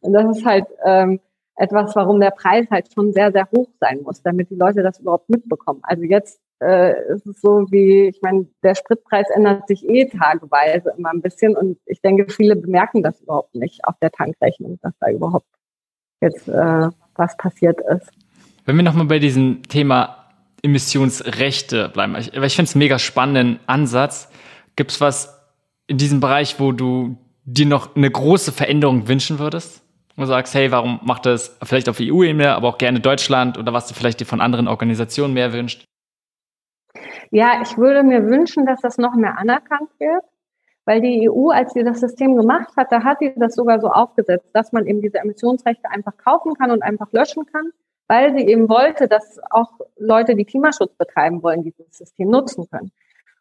Und 0.00 0.12
das 0.12 0.38
ist 0.38 0.44
halt, 0.44 0.66
ähm, 0.84 1.20
etwas, 1.58 1.94
warum 1.96 2.20
der 2.20 2.30
Preis 2.30 2.66
halt 2.70 2.92
schon 2.92 3.12
sehr, 3.12 3.32
sehr 3.32 3.48
hoch 3.50 3.68
sein 3.80 4.02
muss, 4.02 4.22
damit 4.22 4.50
die 4.50 4.54
Leute 4.54 4.82
das 4.82 5.00
überhaupt 5.00 5.28
mitbekommen. 5.28 5.80
Also 5.82 6.04
jetzt 6.04 6.40
äh, 6.60 7.12
ist 7.12 7.26
es 7.26 7.40
so 7.40 7.66
wie, 7.70 8.08
ich 8.08 8.22
meine, 8.22 8.46
der 8.62 8.76
Spritpreis 8.76 9.28
ändert 9.30 9.66
sich 9.66 9.86
eh 9.88 10.06
tageweise 10.06 10.94
immer 10.96 11.10
ein 11.10 11.20
bisschen 11.20 11.56
und 11.56 11.78
ich 11.84 12.00
denke, 12.00 12.30
viele 12.32 12.54
bemerken 12.54 13.02
das 13.02 13.20
überhaupt 13.20 13.54
nicht 13.54 13.84
auf 13.84 13.96
der 14.00 14.12
Tankrechnung, 14.12 14.78
dass 14.82 14.92
da 15.00 15.10
überhaupt 15.10 15.46
jetzt 16.20 16.48
äh, 16.48 16.88
was 17.14 17.36
passiert 17.36 17.80
ist. 17.80 18.10
Wenn 18.68 18.76
wir 18.76 18.82
nochmal 18.82 19.06
bei 19.06 19.18
diesem 19.18 19.62
Thema 19.62 20.26
Emissionsrechte 20.62 21.88
bleiben, 21.88 22.14
ich, 22.16 22.34
ich 22.34 22.54
finde 22.54 22.68
es 22.68 22.74
einen 22.74 22.80
mega 22.80 22.98
spannenden 22.98 23.60
Ansatz. 23.66 24.30
Gibt 24.76 24.90
es 24.90 25.00
was 25.00 25.42
in 25.86 25.96
diesem 25.96 26.20
Bereich, 26.20 26.60
wo 26.60 26.72
du 26.72 27.16
dir 27.44 27.64
noch 27.64 27.96
eine 27.96 28.10
große 28.10 28.52
Veränderung 28.52 29.08
wünschen 29.08 29.38
würdest? 29.38 29.82
Du 30.18 30.26
sagst, 30.26 30.54
hey, 30.54 30.70
warum 30.70 31.00
macht 31.02 31.24
das 31.24 31.56
vielleicht 31.62 31.88
auf 31.88 31.96
EU-Ebene, 31.98 32.54
aber 32.54 32.68
auch 32.68 32.76
gerne 32.76 33.00
Deutschland 33.00 33.56
oder 33.56 33.72
was 33.72 33.88
du 33.88 33.94
vielleicht 33.94 34.20
dir 34.20 34.26
von 34.26 34.42
anderen 34.42 34.68
Organisationen 34.68 35.32
mehr 35.32 35.54
wünscht? 35.54 35.86
Ja, 37.30 37.62
ich 37.62 37.78
würde 37.78 38.02
mir 38.02 38.26
wünschen, 38.26 38.66
dass 38.66 38.82
das 38.82 38.98
noch 38.98 39.14
mehr 39.14 39.38
anerkannt 39.38 39.88
wird, 39.98 40.24
weil 40.84 41.00
die 41.00 41.30
EU, 41.30 41.48
als 41.48 41.72
sie 41.72 41.84
das 41.84 42.00
System 42.00 42.36
gemacht 42.36 42.76
hat, 42.76 42.92
da 42.92 43.02
hat 43.02 43.20
sie 43.20 43.32
das 43.34 43.54
sogar 43.54 43.80
so 43.80 43.88
aufgesetzt, 43.88 44.50
dass 44.52 44.72
man 44.72 44.86
eben 44.86 45.00
diese 45.00 45.20
Emissionsrechte 45.20 45.88
einfach 45.90 46.18
kaufen 46.18 46.52
kann 46.52 46.70
und 46.70 46.82
einfach 46.82 47.10
löschen 47.12 47.46
kann, 47.46 47.70
weil 48.08 48.36
sie 48.36 48.46
eben 48.46 48.68
wollte, 48.68 49.06
dass 49.06 49.38
auch 49.50 49.70
Leute, 49.96 50.34
die 50.34 50.46
Klimaschutz 50.46 50.94
betreiben 50.94 51.42
wollen, 51.42 51.62
dieses 51.62 51.86
System 51.90 52.30
nutzen 52.30 52.68
können. 52.68 52.90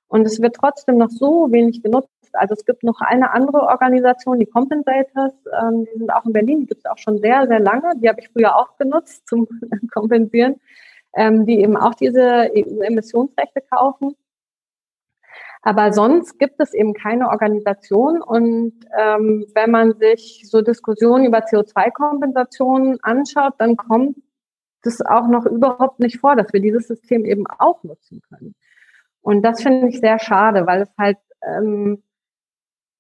Und 0.10 0.26
es 0.26 0.42
wird 0.42 0.56
trotzdem 0.56 0.98
noch 0.98 1.10
so 1.10 1.52
wenig 1.52 1.82
genutzt. 1.82 2.10
Also 2.34 2.54
es 2.54 2.66
gibt 2.66 2.84
noch 2.84 3.00
eine 3.02 3.32
andere 3.32 3.62
Organisation, 3.62 4.40
die 4.40 4.46
Compensators, 4.46 5.34
ähm, 5.60 5.86
die 5.86 6.00
sind 6.00 6.14
auch 6.14 6.26
in 6.26 6.34
Berlin, 6.34 6.60
die 6.62 6.66
gibt 6.68 6.86
es 6.86 6.92
auch 6.92 6.98
schon 6.98 7.20
sehr, 7.20 7.48
sehr 7.48 7.60
lange. 7.60 7.94
Die 7.98 8.08
habe 8.08 8.20
ich 8.20 8.30
früher 8.30 8.56
auch 8.56 8.78
genutzt 8.78 9.28
zum 9.28 9.48
Kompensieren, 9.94 10.60
ähm, 11.16 11.46
die 11.46 11.60
eben 11.62 11.78
auch 11.78 11.96
diese 11.96 12.52
EU-Emissionsrechte 12.56 13.62
kaufen. 13.70 14.16
Aber 15.62 15.92
sonst 15.92 16.38
gibt 16.40 16.62
es 16.62 16.74
eben 16.74 16.94
keine 16.94 17.30
Organisation. 17.30 18.22
Und 18.22 18.74
ähm, 18.98 19.46
wenn 19.54 19.72
man 19.72 19.98
sich 19.98 20.44
so 20.46 20.62
Diskussionen 20.62 21.26
über 21.26 21.40
CO2-Kompensationen 21.40 23.00
anschaut, 23.02 23.56
dann 23.58 23.76
kommt 23.76 24.18
es 24.88 25.06
auch 25.06 25.28
noch 25.28 25.46
überhaupt 25.46 26.00
nicht 26.00 26.20
vor, 26.20 26.36
dass 26.36 26.52
wir 26.54 26.62
dieses 26.62 26.88
System 26.88 27.26
eben 27.26 27.46
auch 27.48 27.84
nutzen 27.84 28.22
können. 28.30 28.56
Und 29.22 29.42
das 29.44 29.62
finde 29.62 29.90
ich 29.90 30.00
sehr 30.00 30.20
schade, 30.20 30.66
weil 30.66 30.84
es 30.84 30.90
halt 30.98 31.18
ähm, 31.42 32.02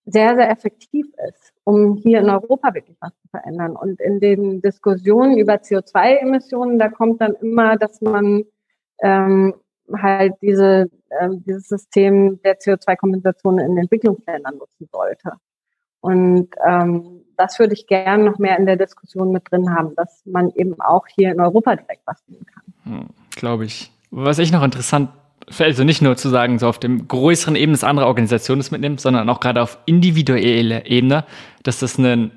sehr, 0.05 0.35
sehr 0.35 0.49
effektiv 0.49 1.05
ist, 1.27 1.53
um 1.63 1.97
hier 1.97 2.19
in 2.19 2.29
Europa 2.29 2.73
wirklich 2.73 2.97
was 3.01 3.11
zu 3.21 3.27
verändern. 3.29 3.75
Und 3.75 3.99
in 3.99 4.19
den 4.19 4.61
Diskussionen 4.61 5.37
über 5.37 5.55
CO2-Emissionen, 5.55 6.79
da 6.79 6.89
kommt 6.89 7.21
dann 7.21 7.33
immer, 7.35 7.75
dass 7.77 8.01
man 8.01 8.45
ähm, 9.01 9.53
halt 9.93 10.33
diese, 10.41 10.89
äh, 11.09 11.29
dieses 11.45 11.67
System 11.67 12.41
der 12.41 12.57
CO2-Kompensation 12.59 13.59
in 13.59 13.77
Entwicklungsländern 13.77 14.57
nutzen 14.57 14.87
sollte. 14.91 15.33
Und 15.99 16.49
ähm, 16.65 17.25
das 17.37 17.59
würde 17.59 17.73
ich 17.73 17.87
gerne 17.87 18.23
noch 18.23 18.39
mehr 18.39 18.57
in 18.57 18.65
der 18.65 18.75
Diskussion 18.75 19.31
mit 19.31 19.51
drin 19.51 19.73
haben, 19.73 19.95
dass 19.95 20.23
man 20.25 20.51
eben 20.55 20.79
auch 20.81 21.05
hier 21.07 21.31
in 21.31 21.39
Europa 21.39 21.75
direkt 21.75 22.01
was 22.05 22.23
tun 22.25 22.45
kann. 22.53 22.63
Hm, 22.83 23.05
Glaube 23.35 23.65
ich. 23.65 23.91
Was 24.11 24.39
ich 24.39 24.51
noch 24.51 24.63
interessant 24.63 25.09
also 25.59 25.83
nicht 25.83 26.01
nur 26.01 26.17
zu 26.17 26.29
sagen, 26.29 26.59
so 26.59 26.67
auf 26.67 26.79
dem 26.79 27.07
größeren 27.07 27.55
Ebene, 27.55 27.73
dass 27.73 27.83
andere 27.83 28.07
Organisationen 28.07 28.59
es 28.59 28.71
mitnimmt, 28.71 28.99
sondern 28.99 29.29
auch 29.29 29.39
gerade 29.39 29.61
auf 29.61 29.77
individueller 29.85 30.85
Ebene, 30.85 31.25
dass 31.63 31.79
das 31.79 31.97
ein, 31.97 32.31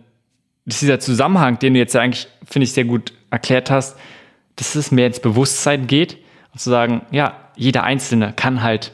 dass 0.65 0.81
dieser 0.81 1.01
Zusammenhang, 1.01 1.59
den 1.59 1.75
du 1.75 1.81
jetzt 1.81 1.95
ja 1.95 2.03
eigentlich, 2.03 2.29
finde 2.49 2.65
ich, 2.65 2.73
sehr 2.73 2.85
gut 2.85 3.13
erklärt 3.31 3.71
hast, 3.71 3.99
dass 4.57 4.75
es 4.75 4.93
mehr 4.93 5.07
ins 5.07 5.21
Bewusstsein 5.21 5.87
geht 5.87 6.19
und 6.53 6.61
zu 6.61 6.71
sagen, 6.71 7.03
ja, 7.11 7.35
jeder 7.57 7.83
Einzelne 7.83 8.33
kann 8.35 8.63
halt 8.63 8.93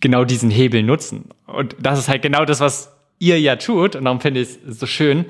genau 0.00 0.24
diesen 0.24 0.50
Hebel 0.50 0.82
nutzen. 0.82 1.30
Und 1.46 1.76
das 1.80 1.98
ist 1.98 2.08
halt 2.08 2.22
genau 2.22 2.44
das, 2.44 2.60
was 2.60 2.92
ihr 3.20 3.40
ja 3.40 3.54
tut. 3.54 3.94
Und 3.94 4.04
darum 4.04 4.20
finde 4.20 4.40
ich 4.40 4.48
es 4.48 4.80
so 4.80 4.86
schön. 4.86 5.26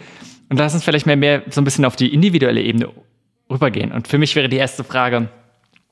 Und 0.48 0.58
lass 0.58 0.72
uns 0.72 0.82
vielleicht 0.82 1.04
mehr, 1.04 1.16
mehr 1.16 1.42
so 1.50 1.60
ein 1.60 1.64
bisschen 1.64 1.84
auf 1.84 1.96
die 1.96 2.14
individuelle 2.14 2.62
Ebene 2.62 2.88
rübergehen. 3.50 3.92
Und 3.92 4.08
für 4.08 4.16
mich 4.16 4.34
wäre 4.34 4.48
die 4.48 4.56
erste 4.56 4.82
Frage, 4.82 5.28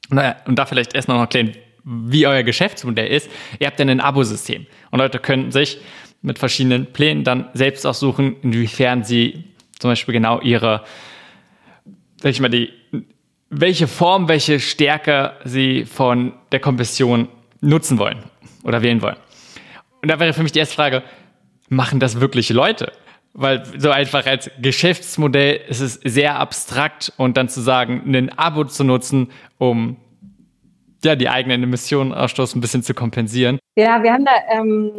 naja, 0.09 0.37
und 0.47 0.59
da 0.59 0.65
vielleicht 0.65 0.95
erstmal 0.95 1.19
noch 1.19 1.25
erklären, 1.25 1.53
wie 1.85 2.27
euer 2.27 2.43
Geschäftsmodell 2.43 3.09
ist. 3.09 3.31
Ihr 3.59 3.67
habt 3.67 3.79
dann 3.79 3.89
ein 3.89 4.01
Abo-System 4.01 4.67
und 4.91 4.99
Leute 4.99 5.19
können 5.19 5.53
sich 5.53 5.79
mit 6.23 6.39
verschiedenen 6.39 6.87
Plänen 6.93 7.25
dann 7.25 7.49
selbst 7.55 7.87
aussuchen, 7.87 8.37
inwiefern 8.43 9.05
sie 9.05 9.45
zum 9.79 9.91
Beispiel 9.91 10.13
genau 10.13 10.41
ihre, 10.41 10.85
sag 12.21 12.31
ich 12.31 12.41
mal, 12.41 12.49
die, 12.49 12.71
welche 13.49 13.87
Form, 13.87 14.29
welche 14.29 14.61
Stärke 14.61 15.33
sie 15.45 15.85
von 15.85 16.33
der 16.53 16.61
Kompression 16.61 17.29
nutzen 17.61 17.99
wollen 17.99 18.19
oder 18.65 18.83
wählen 18.83 19.01
wollen. 19.01 19.17
Und 20.03 20.09
da 20.09 20.21
wäre 20.21 20.33
für 20.33 20.43
mich 20.43 20.53
die 20.53 20.59
erste 20.59 20.75
Frage, 20.75 21.03
machen 21.69 22.01
das 22.01 22.21
wirklich 22.21 22.51
Leute? 22.51 22.93
Weil 23.35 23.63
so 23.79 23.91
einfach 23.91 24.27
als 24.27 24.51
Geschäftsmodell 24.61 25.61
ist 25.69 25.81
es 25.81 25.95
sehr 26.03 26.39
abstrakt 26.39 27.13
und 27.17 27.37
dann 27.37 27.49
zu 27.49 27.61
sagen, 27.61 28.03
ein 28.07 28.37
Abo 28.39 28.65
zu 28.65 28.85
nutzen, 28.85 29.31
um 29.59 29.97
ja, 31.05 31.15
die 31.15 31.29
eigenen 31.29 31.63
Emissionenausstoß 31.63 32.57
ein 32.57 32.61
bisschen 32.61 32.83
zu 32.83 32.95
kompensieren? 32.95 33.59
Ja, 33.77 34.03
wir 34.03 34.13
haben 34.13 34.25
da, 34.25 34.33
ähm, 34.51 34.93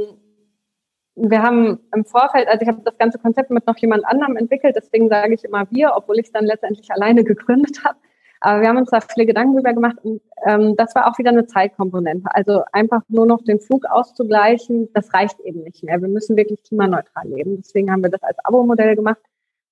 wir 1.16 1.42
haben 1.42 1.80
im 1.94 2.06
Vorfeld, 2.06 2.48
also 2.48 2.62
ich 2.62 2.68
habe 2.68 2.82
das 2.86 2.98
ganze 2.98 3.20
Konzept 3.20 3.50
mit 3.50 3.68
noch 3.68 3.78
jemand 3.78 4.06
anderem 4.06 4.38
entwickelt, 4.38 4.76
deswegen 4.78 5.10
sage 5.10 5.34
ich 5.34 5.44
immer 5.44 5.70
wir, 5.70 5.92
obwohl 5.96 6.20
ich 6.20 6.28
es 6.28 6.32
dann 6.32 6.46
letztendlich 6.46 6.90
alleine 6.92 7.24
gegründet 7.24 7.84
habe. 7.84 7.98
Aber 8.42 8.62
wir 8.62 8.70
haben 8.70 8.78
uns 8.78 8.90
da 8.90 9.02
viele 9.02 9.26
Gedanken 9.26 9.56
drüber 9.56 9.74
gemacht 9.74 9.98
und 10.04 10.22
ähm, 10.46 10.76
das 10.78 10.96
war 10.96 11.10
auch 11.10 11.18
wieder 11.18 11.32
eine 11.32 11.46
Zeitkomponente. 11.46 12.30
Also 12.34 12.64
einfach 12.72 13.02
nur 13.10 13.26
noch 13.26 13.44
den 13.44 13.60
Flug 13.60 13.86
auszugleichen, 13.86 14.90
das 14.94 15.14
reicht 15.14 15.40
eben 15.42 15.64
nicht 15.64 15.84
mehr. 15.84 16.02
Wir 16.02 16.08
müssen 16.08 16.38
wirklich 16.38 16.64
klimaneutral 16.64 17.28
leben. 17.28 17.58
Deswegen 17.58 17.92
haben 17.92 18.02
wir 18.02 18.10
das 18.10 18.24
als 18.24 18.38
Abo-Modell 18.46 18.96
gemacht, 18.96 19.20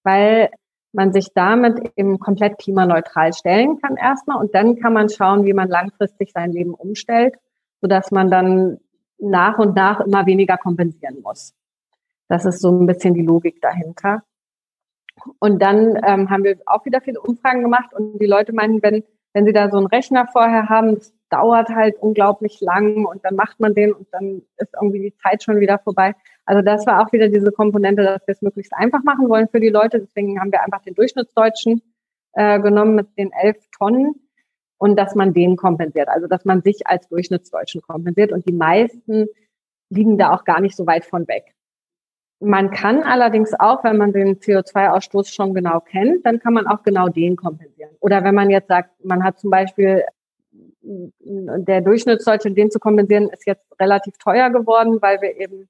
weil 0.03 0.49
man 0.91 1.13
sich 1.13 1.29
damit 1.33 1.91
eben 1.95 2.19
komplett 2.19 2.57
klimaneutral 2.57 3.33
stellen 3.33 3.79
kann 3.79 3.95
erstmal 3.97 4.37
und 4.37 4.53
dann 4.55 4.77
kann 4.77 4.93
man 4.93 5.09
schauen, 5.09 5.45
wie 5.45 5.53
man 5.53 5.69
langfristig 5.69 6.31
sein 6.31 6.51
Leben 6.51 6.73
umstellt, 6.73 7.35
sodass 7.81 8.11
man 8.11 8.29
dann 8.29 8.79
nach 9.19 9.59
und 9.59 9.75
nach 9.75 9.99
immer 10.01 10.25
weniger 10.25 10.57
kompensieren 10.57 11.21
muss. 11.21 11.53
Das 12.27 12.45
ist 12.45 12.61
so 12.61 12.71
ein 12.71 12.85
bisschen 12.85 13.13
die 13.13 13.21
Logik 13.21 13.61
dahinter. 13.61 14.23
Und 15.39 15.61
dann 15.61 15.99
ähm, 16.05 16.29
haben 16.29 16.43
wir 16.43 16.57
auch 16.65 16.85
wieder 16.85 17.01
viele 17.01 17.21
Umfragen 17.21 17.61
gemacht 17.61 17.93
und 17.93 18.19
die 18.19 18.25
Leute 18.25 18.53
meinen, 18.53 18.81
wenn, 18.81 19.03
wenn 19.33 19.45
sie 19.45 19.53
da 19.53 19.69
so 19.69 19.77
einen 19.77 19.87
Rechner 19.87 20.27
vorher 20.27 20.69
haben, 20.69 20.95
das 20.95 21.13
dauert 21.29 21.69
halt 21.69 21.97
unglaublich 21.99 22.61
lang 22.61 23.05
und 23.05 23.23
dann 23.25 23.35
macht 23.35 23.59
man 23.59 23.73
den 23.73 23.93
und 23.93 24.07
dann 24.11 24.41
ist 24.57 24.73
irgendwie 24.81 25.01
die 25.01 25.15
Zeit 25.15 25.43
schon 25.43 25.59
wieder 25.59 25.79
vorbei. 25.79 26.13
Also 26.45 26.61
das 26.61 26.85
war 26.87 27.01
auch 27.05 27.11
wieder 27.11 27.27
diese 27.27 27.51
Komponente, 27.51 28.03
dass 28.03 28.25
wir 28.27 28.33
es 28.33 28.41
möglichst 28.41 28.73
einfach 28.73 29.03
machen 29.03 29.29
wollen 29.29 29.49
für 29.49 29.59
die 29.59 29.69
Leute. 29.69 29.99
Deswegen 29.99 30.39
haben 30.39 30.51
wir 30.51 30.63
einfach 30.63 30.81
den 30.83 30.95
Durchschnittsdeutschen 30.95 31.81
äh, 32.33 32.59
genommen 32.61 32.95
mit 32.95 33.07
den 33.17 33.31
elf 33.33 33.57
Tonnen 33.77 34.15
und 34.77 34.97
dass 34.97 35.15
man 35.15 35.33
den 35.33 35.57
kompensiert. 35.57 36.07
Also 36.07 36.27
dass 36.27 36.45
man 36.45 36.61
sich 36.61 36.87
als 36.87 37.07
Durchschnittsdeutschen 37.09 37.81
kompensiert 37.81 38.31
und 38.31 38.47
die 38.47 38.53
meisten 38.53 39.27
liegen 39.89 40.17
da 40.17 40.33
auch 40.33 40.45
gar 40.45 40.61
nicht 40.61 40.75
so 40.75 40.85
weit 40.85 41.05
von 41.05 41.27
weg. 41.27 41.53
Man 42.39 42.69
kann 42.69 43.01
allerdings 43.03 43.53
auch, 43.59 43.83
wenn 43.83 43.97
man 43.97 44.13
den 44.13 44.37
CO2-Ausstoß 44.37 45.33
schon 45.33 45.53
genau 45.53 45.79
kennt, 45.79 46.25
dann 46.25 46.39
kann 46.39 46.53
man 46.53 46.67
auch 46.67 46.83
genau 46.83 47.07
den 47.07 47.35
kompensieren. 47.35 47.91
Oder 47.99 48.23
wenn 48.23 48.35
man 48.35 48.49
jetzt 48.49 48.67
sagt, 48.67 48.91
man 49.03 49.23
hat 49.23 49.39
zum 49.39 49.49
Beispiel 49.49 50.03
der 50.81 51.81
Durchschnittsdeutsche, 51.81 52.51
den 52.51 52.71
zu 52.71 52.79
kompensieren, 52.79 53.29
ist 53.29 53.45
jetzt 53.47 53.65
relativ 53.79 54.17
teuer 54.19 54.49
geworden, 54.51 55.01
weil 55.01 55.21
wir 55.21 55.35
eben 55.35 55.67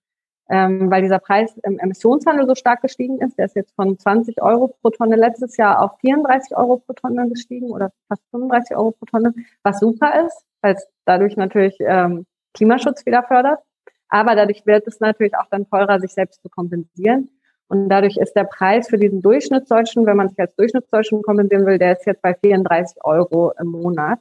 ähm, 0.50 0.90
weil 0.90 1.02
dieser 1.02 1.20
Preis 1.20 1.58
im 1.64 1.78
Emissionshandel 1.80 2.48
so 2.48 2.56
stark 2.56 2.82
gestiegen 2.82 3.20
ist. 3.20 3.38
Der 3.38 3.46
ist 3.46 3.56
jetzt 3.56 3.76
von 3.76 3.98
20 3.98 4.42
Euro 4.42 4.76
pro 4.82 4.90
Tonne 4.90 5.16
letztes 5.16 5.58
Jahr 5.58 5.82
auf 5.82 6.00
34 6.00 6.56
Euro 6.56 6.78
pro 6.78 6.94
Tonne 6.94 7.28
gestiegen 7.30 7.72
oder 7.72 7.92
fast 8.08 8.24
35 8.32 8.78
Euro 8.78 8.92
pro 8.92 9.06
Tonne, 9.06 9.34
was 9.64 9.80
super 9.80 10.26
ist, 10.26 10.46
weil 10.62 10.76
es 10.76 10.88
dadurch 11.06 11.36
natürlich 11.36 11.76
ähm, 11.80 12.26
Klimaschutz 12.54 13.06
wieder 13.06 13.24
fördert. 13.24 13.60
Aber 14.10 14.36
dadurch 14.36 14.65
wird 14.65 14.88
es 14.88 15.00
natürlich 15.00 15.36
auch 15.36 15.48
dann 15.50 15.70
teurer, 15.70 16.00
sich 16.00 16.13
selbst 16.13 16.41
zu 16.41 16.50
kompensieren. 16.50 17.30
Und 17.67 17.89
dadurch 17.89 18.17
ist 18.17 18.34
der 18.34 18.46
Preis 18.46 18.88
für 18.88 18.98
diesen 18.98 19.22
Durchschnittsdeutschen, 19.22 20.06
wenn 20.06 20.15
man 20.15 20.30
sich 20.30 20.39
als 20.39 20.56
Durchschnittsdeutschen 20.56 21.22
kompensieren 21.22 21.65
will, 21.65 21.78
der 21.78 21.98
ist 21.98 22.06
jetzt 22.06 22.22
bei 22.22 22.34
34 22.34 23.04
Euro 23.04 23.52
im 23.60 23.67
Monat 23.67 24.20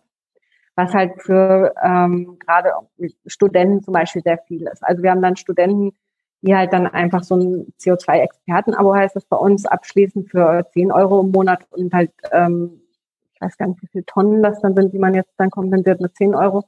was 0.76 0.92
halt 0.92 1.20
für 1.22 1.74
ähm, 1.82 2.38
gerade 2.38 2.72
Studenten 3.26 3.82
zum 3.82 3.94
Beispiel 3.94 4.22
sehr 4.22 4.38
viel 4.46 4.68
ist. 4.70 4.84
Also 4.84 5.02
wir 5.02 5.10
haben 5.10 5.22
dann 5.22 5.36
Studenten, 5.36 5.92
die 6.42 6.54
halt 6.54 6.72
dann 6.72 6.86
einfach 6.86 7.24
so 7.24 7.34
ein 7.34 7.72
CO2-Experten-Abo 7.80 8.94
heißt 8.94 9.16
das 9.16 9.24
bei 9.24 9.38
uns 9.38 9.66
abschließen 9.66 10.26
für 10.26 10.66
10 10.74 10.92
Euro 10.92 11.22
im 11.22 11.32
Monat 11.32 11.66
und 11.70 11.92
halt, 11.94 12.12
ähm, 12.30 12.82
ich 13.34 13.40
weiß 13.40 13.56
gar 13.56 13.68
nicht, 13.68 13.82
wie 13.82 13.86
viele 13.86 14.04
Tonnen 14.04 14.42
das 14.42 14.60
dann 14.60 14.74
sind, 14.74 14.92
die 14.92 14.98
man 14.98 15.14
jetzt 15.14 15.32
dann 15.38 15.50
kompensiert 15.50 16.00
mit 16.00 16.14
10 16.14 16.34
Euro, 16.34 16.64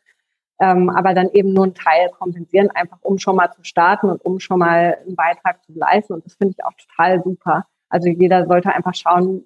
ähm, 0.61 0.91
aber 0.91 1.15
dann 1.15 1.31
eben 1.31 1.53
nur 1.53 1.65
einen 1.65 1.75
Teil 1.75 2.11
kompensieren, 2.11 2.71
einfach 2.71 2.99
um 3.03 3.19
schon 3.19 3.37
mal 3.37 3.51
zu 3.53 3.63
starten 3.65 4.11
und 4.11 4.25
um 4.25 4.41
schon 4.41 4.59
mal 4.59 4.99
einen 5.05 5.17
Beitrag 5.17 5.63
zu 5.65 5.73
leisten 5.73 6.15
und 6.15 6.25
das 6.25 6.35
finde 6.35 6.55
ich 6.57 6.65
auch 6.65 6.75
total 6.75 7.23
super. 7.23 7.67
Also 7.89 8.09
jeder 8.09 8.47
sollte 8.47 8.73
einfach 8.73 8.95
schauen, 8.95 9.45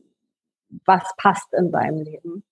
was 0.84 1.14
passt 1.16 1.52
in 1.52 1.70
seinem 1.70 2.02
Leben. 2.02 2.42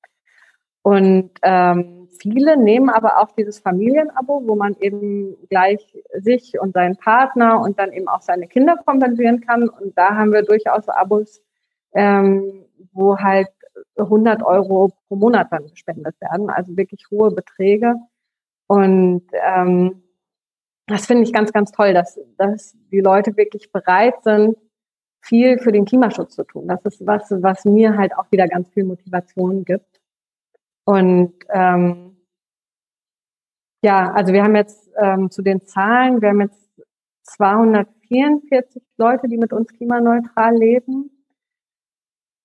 Und 0.83 1.31
ähm, 1.43 2.09
viele 2.21 2.57
nehmen 2.57 2.89
aber 2.89 3.19
auch 3.21 3.33
dieses 3.33 3.61
Familienabo, 3.61 4.43
wo 4.47 4.55
man 4.55 4.77
eben 4.81 5.37
gleich 5.49 5.95
sich 6.15 6.59
und 6.59 6.73
seinen 6.73 6.97
Partner 6.97 7.61
und 7.61 7.79
dann 7.79 7.93
eben 7.93 8.09
auch 8.09 8.23
seine 8.23 8.47
Kinder 8.47 8.77
kompensieren 8.77 9.41
kann. 9.41 9.69
Und 9.69 9.97
da 9.97 10.17
haben 10.17 10.33
wir 10.33 10.43
durchaus 10.43 10.89
Abos, 10.89 11.43
ähm, 11.93 12.65
wo 12.93 13.19
halt 13.19 13.49
100 13.97 14.43
Euro 14.43 14.93
pro 15.09 15.17
Monat 15.17 15.49
dann 15.51 15.67
gespendet 15.67 16.19
werden, 16.21 16.49
also 16.51 16.77
wirklich 16.77 17.05
hohe 17.11 17.31
Beträge. 17.31 17.97
Und 18.71 19.25
ähm, 19.33 20.01
das 20.87 21.07
finde 21.07 21.25
ich 21.25 21.33
ganz, 21.33 21.53
ganz 21.53 21.73
toll, 21.73 21.93
dass, 21.93 22.21
dass 22.37 22.77
die 22.93 23.01
Leute 23.01 23.37
wirklich 23.37 23.73
bereit 23.73 24.23
sind, 24.23 24.57
viel 25.21 25.59
für 25.59 25.73
den 25.73 25.87
Klimaschutz 25.87 26.37
zu 26.37 26.45
tun. 26.45 26.69
Das 26.69 26.85
ist 26.85 27.05
was, 27.05 27.33
was 27.43 27.65
mir 27.65 27.97
halt 27.97 28.17
auch 28.17 28.31
wieder 28.31 28.47
ganz 28.47 28.69
viel 28.69 28.85
Motivation 28.85 29.65
gibt. 29.65 30.01
Und 30.85 31.35
ähm, 31.49 32.17
ja, 33.83 34.13
also 34.13 34.33
wir 34.33 34.45
haben 34.45 34.55
jetzt 34.55 34.89
ähm, 35.03 35.33
zu 35.33 35.43
den 35.43 35.67
Zahlen, 35.67 36.23
wir 36.23 36.29
haben 36.29 36.43
jetzt 36.43 36.71
244 37.25 38.85
Leute, 38.97 39.27
die 39.27 39.39
mit 39.39 39.53
uns 39.53 39.73
klimaneutral 39.73 40.57
leben. 40.57 41.11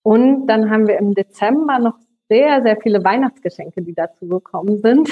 Und 0.01 0.47
dann 0.47 0.71
haben 0.71 0.87
wir 0.87 0.97
im 0.97 1.13
Dezember 1.13 1.77
noch 1.77 1.99
sehr, 2.29 2.63
sehr 2.63 2.77
viele 2.81 3.03
Weihnachtsgeschenke, 3.03 3.83
die 3.83 3.93
dazu 3.93 4.27
gekommen 4.27 4.79
sind. 4.79 5.11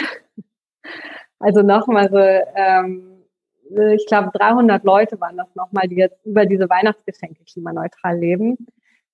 Also 1.39 1.61
nochmal 1.61 2.09
so, 2.09 2.17
ähm, 2.17 3.25
ich 3.95 4.05
glaube, 4.05 4.31
300 4.33 4.83
Leute 4.83 5.19
waren 5.19 5.37
das 5.37 5.53
nochmal, 5.55 5.87
die 5.87 5.95
jetzt 5.95 6.25
über 6.25 6.45
diese 6.45 6.69
Weihnachtsgeschenke 6.69 7.43
klimaneutral 7.43 8.17
leben. 8.17 8.67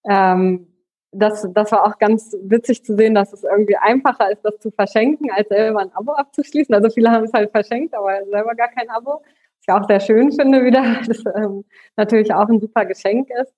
Ähm, 0.08 0.68
das, 1.12 1.48
das 1.54 1.72
war 1.72 1.86
auch 1.86 1.98
ganz 1.98 2.36
witzig 2.44 2.84
zu 2.84 2.96
sehen, 2.96 3.16
dass 3.16 3.34
es 3.34 3.44
irgendwie 3.44 3.78
einfacher 3.78 4.32
ist, 4.32 4.44
das 4.44 4.60
zu 4.60 4.70
verschenken, 4.72 5.32
als 5.32 5.50
selber 5.50 5.80
ein 5.80 5.94
Abo 5.94 6.14
abzuschließen. 6.14 6.74
Also 6.76 6.90
viele 6.90 7.10
haben 7.10 7.24
es 7.24 7.34
halt 7.34 7.52
verschenkt, 7.52 7.96
aber 7.96 8.24
selber 8.26 8.54
gar 8.56 8.70
kein 8.70 8.90
Abo. 8.90 9.14
Was 9.14 9.24
ich 9.68 9.74
auch 9.74 9.88
sehr 9.88 10.00
schön 10.00 10.32
finde 10.32 10.64
wieder, 10.64 10.84
das 11.08 11.24
ähm, 11.36 11.66
natürlich 11.96 12.34
auch 12.34 12.48
ein 12.48 12.60
super 12.60 12.86
Geschenk 12.86 13.30
ist. 13.42 13.54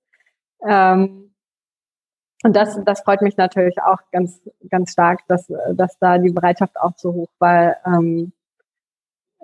Ähm, 0.65 1.30
und 2.43 2.55
das, 2.55 2.79
das 2.85 3.01
freut 3.01 3.21
mich 3.21 3.37
natürlich 3.37 3.81
auch 3.81 3.99
ganz, 4.11 4.41
ganz 4.69 4.93
stark, 4.93 5.21
dass, 5.27 5.51
dass 5.73 5.97
da 5.99 6.17
die 6.17 6.31
Bereitschaft 6.31 6.79
auch 6.79 6.93
so 6.97 7.13
hoch 7.13 7.29
war, 7.39 7.75
ähm, 7.85 8.31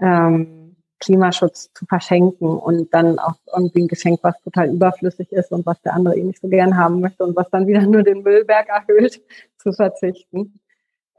ähm, 0.02 0.76
Klimaschutz 1.00 1.72
zu 1.74 1.86
verschenken 1.86 2.48
und 2.48 2.92
dann 2.92 3.20
auch 3.20 3.36
irgendwie 3.56 3.84
ein 3.84 3.88
Geschenk, 3.88 4.20
was 4.24 4.42
total 4.42 4.74
überflüssig 4.74 5.32
ist 5.32 5.52
und 5.52 5.66
was 5.68 5.80
der 5.84 5.94
andere 5.94 6.18
eh 6.18 6.24
nicht 6.24 6.42
so 6.42 6.48
gern 6.48 6.76
haben 6.76 7.00
möchte 7.02 7.24
und 7.24 7.36
was 7.36 7.50
dann 7.52 7.68
wieder 7.68 7.82
nur 7.82 8.02
den 8.02 8.24
Müllberg 8.24 8.68
erhöht, 8.68 9.22
zu 9.60 9.74
verzichten. 9.74 10.60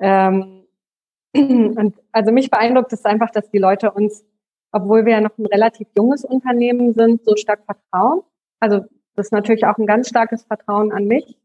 Ähm, 0.01 0.65
und 1.37 1.95
also 2.11 2.33
mich 2.33 2.51
beeindruckt 2.51 2.93
es 2.93 3.05
einfach, 3.05 3.31
dass 3.31 3.51
die 3.51 3.59
Leute 3.59 3.93
uns, 3.93 4.25
obwohl 4.73 5.05
wir 5.05 5.13
ja 5.13 5.21
noch 5.21 5.39
ein 5.39 5.47
relativ 5.47 5.87
junges 5.97 6.25
Unternehmen 6.25 6.93
sind, 6.95 7.25
so 7.25 7.37
stark 7.37 7.61
vertrauen. 7.65 8.23
Also 8.59 8.85
das 9.15 9.27
ist 9.27 9.33
natürlich 9.33 9.65
auch 9.65 9.79
ein 9.79 9.87
ganz 9.87 10.09
starkes 10.09 10.43
Vertrauen 10.43 10.91
an 10.91 11.05
mich 11.07 11.39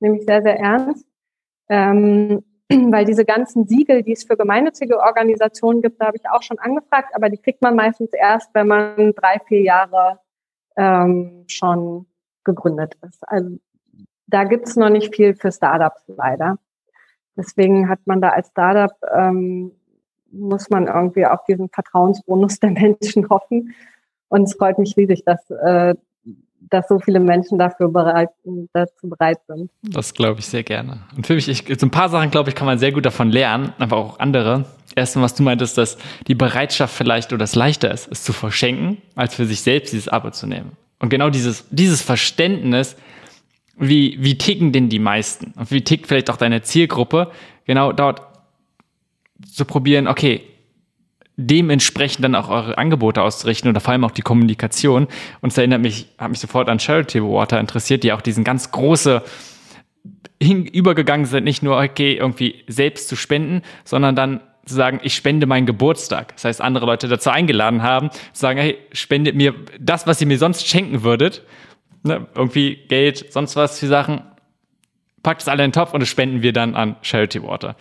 nämlich 0.00 0.24
sehr, 0.24 0.42
sehr 0.42 0.58
ernst. 0.58 1.06
Ähm, 1.68 2.44
weil 2.68 3.04
diese 3.04 3.24
ganzen 3.24 3.66
Siegel, 3.66 4.02
die 4.02 4.12
es 4.12 4.24
für 4.24 4.36
gemeinnützige 4.36 4.98
Organisationen 4.98 5.82
gibt, 5.82 6.00
da 6.00 6.06
habe 6.06 6.16
ich 6.16 6.28
auch 6.28 6.42
schon 6.42 6.58
angefragt, 6.58 7.14
aber 7.14 7.28
die 7.28 7.38
kriegt 7.38 7.62
man 7.62 7.76
meistens 7.76 8.10
erst, 8.12 8.54
wenn 8.54 8.66
man 8.66 9.12
drei, 9.14 9.40
vier 9.46 9.62
Jahre 9.62 10.18
ähm, 10.76 11.44
schon 11.46 12.06
gegründet 12.44 12.96
ist. 13.06 13.26
Also 13.28 13.58
da 14.26 14.44
gibt 14.44 14.66
es 14.66 14.76
noch 14.76 14.90
nicht 14.90 15.14
viel 15.14 15.34
für 15.34 15.52
Startups 15.52 16.02
leider. 16.08 16.58
Deswegen 17.36 17.88
hat 17.88 18.00
man 18.06 18.20
da 18.20 18.30
als 18.30 18.48
Startup, 18.48 18.92
ähm, 19.14 19.72
muss 20.32 20.68
man 20.70 20.86
irgendwie 20.86 21.26
auf 21.26 21.44
diesen 21.44 21.68
Vertrauensbonus 21.68 22.58
der 22.58 22.70
Menschen 22.72 23.28
hoffen. 23.28 23.74
Und 24.28 24.44
es 24.44 24.54
freut 24.54 24.78
mich 24.78 24.96
riesig, 24.96 25.24
dass, 25.24 25.48
äh, 25.50 25.94
dass 26.70 26.88
so 26.88 26.98
viele 26.98 27.20
Menschen 27.20 27.58
dafür 27.58 27.88
bereit, 27.88 28.30
dazu 28.72 29.08
bereit 29.08 29.38
sind. 29.46 29.70
Das 29.82 30.14
glaube 30.14 30.40
ich 30.40 30.46
sehr 30.46 30.62
gerne. 30.62 31.00
Und 31.16 31.26
für 31.26 31.34
mich, 31.34 31.48
ich, 31.48 31.64
so 31.78 31.86
ein 31.86 31.90
paar 31.90 32.08
Sachen, 32.08 32.30
glaube 32.30 32.50
ich, 32.50 32.54
kann 32.54 32.66
man 32.66 32.78
sehr 32.78 32.92
gut 32.92 33.06
davon 33.06 33.30
lernen, 33.30 33.72
aber 33.78 33.96
auch 33.96 34.18
andere. 34.18 34.64
Erstens, 34.94 35.22
was 35.22 35.34
du 35.34 35.42
meintest, 35.42 35.78
dass 35.78 35.98
die 36.26 36.34
Bereitschaft 36.34 36.94
vielleicht 36.94 37.32
oder 37.32 37.44
es 37.44 37.54
leichter 37.54 37.90
ist, 37.92 38.10
es 38.10 38.24
zu 38.24 38.32
verschenken, 38.32 38.98
als 39.14 39.34
für 39.34 39.44
sich 39.44 39.60
selbst 39.60 39.92
dieses 39.92 40.08
Abo 40.08 40.30
zu 40.30 40.46
nehmen. 40.46 40.72
Und 40.98 41.10
genau 41.10 41.30
dieses, 41.30 41.66
dieses 41.70 42.02
Verständnis, 42.02 42.96
wie, 43.78 44.16
wie 44.20 44.38
ticken 44.38 44.72
denn 44.72 44.88
die 44.88 44.98
meisten? 44.98 45.52
Und 45.56 45.70
wie 45.70 45.82
tickt 45.82 46.06
vielleicht 46.06 46.30
auch 46.30 46.38
deine 46.38 46.62
Zielgruppe? 46.62 47.30
Genau 47.66 47.92
dort 47.92 48.22
zu 49.52 49.64
probieren, 49.66 50.08
okay, 50.08 50.42
dementsprechend 51.36 52.24
dann 52.24 52.34
auch 52.34 52.48
eure 52.48 52.78
Angebote 52.78 53.22
auszurichten 53.22 53.70
oder 53.70 53.80
vor 53.80 53.92
allem 53.92 54.04
auch 54.04 54.10
die 54.10 54.22
Kommunikation. 54.22 55.06
Und 55.40 55.52
es 55.52 55.58
erinnert 55.58 55.82
mich, 55.82 56.06
hat 56.18 56.30
mich 56.30 56.40
sofort 56.40 56.68
an 56.68 56.80
Charity 56.80 57.22
Water 57.22 57.60
interessiert, 57.60 58.02
die 58.02 58.12
auch 58.12 58.22
diesen 58.22 58.42
ganz 58.42 58.70
große 58.72 59.22
übergegangen 60.38 61.26
sind, 61.26 61.44
nicht 61.44 61.62
nur, 61.62 61.78
okay, 61.78 62.14
irgendwie 62.14 62.64
selbst 62.68 63.08
zu 63.08 63.16
spenden, 63.16 63.62
sondern 63.84 64.14
dann 64.16 64.40
zu 64.66 64.74
sagen, 64.74 65.00
ich 65.02 65.14
spende 65.14 65.46
meinen 65.46 65.66
Geburtstag. 65.66 66.34
Das 66.34 66.44
heißt, 66.44 66.60
andere 66.60 66.86
Leute 66.86 67.08
dazu 67.08 67.30
eingeladen 67.30 67.82
haben, 67.82 68.10
zu 68.10 68.40
sagen, 68.40 68.58
hey, 68.58 68.78
spendet 68.92 69.36
mir 69.36 69.54
das, 69.78 70.06
was 70.06 70.20
ihr 70.20 70.26
mir 70.26 70.38
sonst 70.38 70.66
schenken 70.66 71.02
würdet. 71.04 71.42
Ne, 72.02 72.26
irgendwie 72.34 72.76
Geld, 72.88 73.32
sonst 73.32 73.56
was 73.56 73.78
für 73.78 73.86
Sachen. 73.86 74.22
Packt 75.22 75.42
es 75.42 75.48
alle 75.48 75.64
in 75.64 75.70
den 75.70 75.72
Topf 75.72 75.94
und 75.94 76.00
das 76.00 76.08
spenden 76.08 76.42
wir 76.42 76.52
dann 76.52 76.74
an 76.74 76.96
Charity 77.02 77.42
Water. 77.42 77.76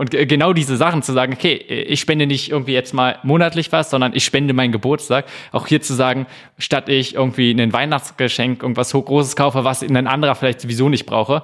Und 0.00 0.12
genau 0.12 0.54
diese 0.54 0.78
Sachen 0.78 1.02
zu 1.02 1.12
sagen, 1.12 1.34
okay, 1.34 1.52
ich 1.56 2.00
spende 2.00 2.26
nicht 2.26 2.50
irgendwie 2.50 2.72
jetzt 2.72 2.94
mal 2.94 3.18
monatlich 3.22 3.70
was, 3.70 3.90
sondern 3.90 4.14
ich 4.14 4.24
spende 4.24 4.54
meinen 4.54 4.72
Geburtstag. 4.72 5.26
Auch 5.52 5.66
hier 5.66 5.82
zu 5.82 5.92
sagen, 5.92 6.26
statt 6.56 6.88
ich 6.88 7.16
irgendwie 7.16 7.50
ein 7.50 7.70
Weihnachtsgeschenk, 7.70 8.62
irgendwas 8.62 8.92
Großes 8.92 9.36
kaufe, 9.36 9.62
was 9.64 9.82
ein 9.82 10.06
anderer 10.06 10.36
vielleicht 10.36 10.62
sowieso 10.62 10.88
nicht 10.88 11.04
brauche, 11.04 11.42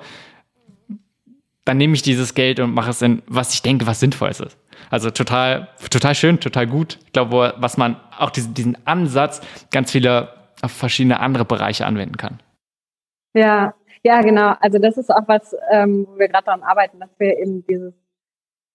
dann 1.66 1.76
nehme 1.76 1.92
ich 1.96 2.00
dieses 2.00 2.32
Geld 2.32 2.58
und 2.58 2.72
mache 2.72 2.92
es 2.92 3.02
in, 3.02 3.20
was 3.26 3.52
ich 3.52 3.60
denke, 3.60 3.86
was 3.86 4.00
sinnvoll 4.00 4.30
ist. 4.30 4.56
Also 4.88 5.10
total, 5.10 5.68
total 5.90 6.14
schön, 6.14 6.40
total 6.40 6.66
gut. 6.66 6.98
Ich 7.04 7.12
glaube, 7.12 7.52
was 7.58 7.76
man 7.76 8.00
auch 8.18 8.30
diesen, 8.30 8.54
diesen 8.54 8.86
Ansatz 8.86 9.42
ganz 9.70 9.92
viele 9.92 10.32
auf 10.62 10.72
verschiedene 10.72 11.20
andere 11.20 11.44
Bereiche 11.44 11.84
anwenden 11.84 12.16
kann. 12.16 12.40
Ja, 13.34 13.74
ja, 14.02 14.22
genau. 14.22 14.54
Also 14.60 14.78
das 14.78 14.96
ist 14.96 15.10
auch 15.10 15.26
was, 15.26 15.54
ähm, 15.70 16.06
wo 16.08 16.18
wir 16.18 16.28
gerade 16.28 16.46
daran 16.46 16.62
arbeiten, 16.62 17.00
dass 17.00 17.10
wir 17.18 17.36
eben 17.38 17.66
dieses 17.66 17.92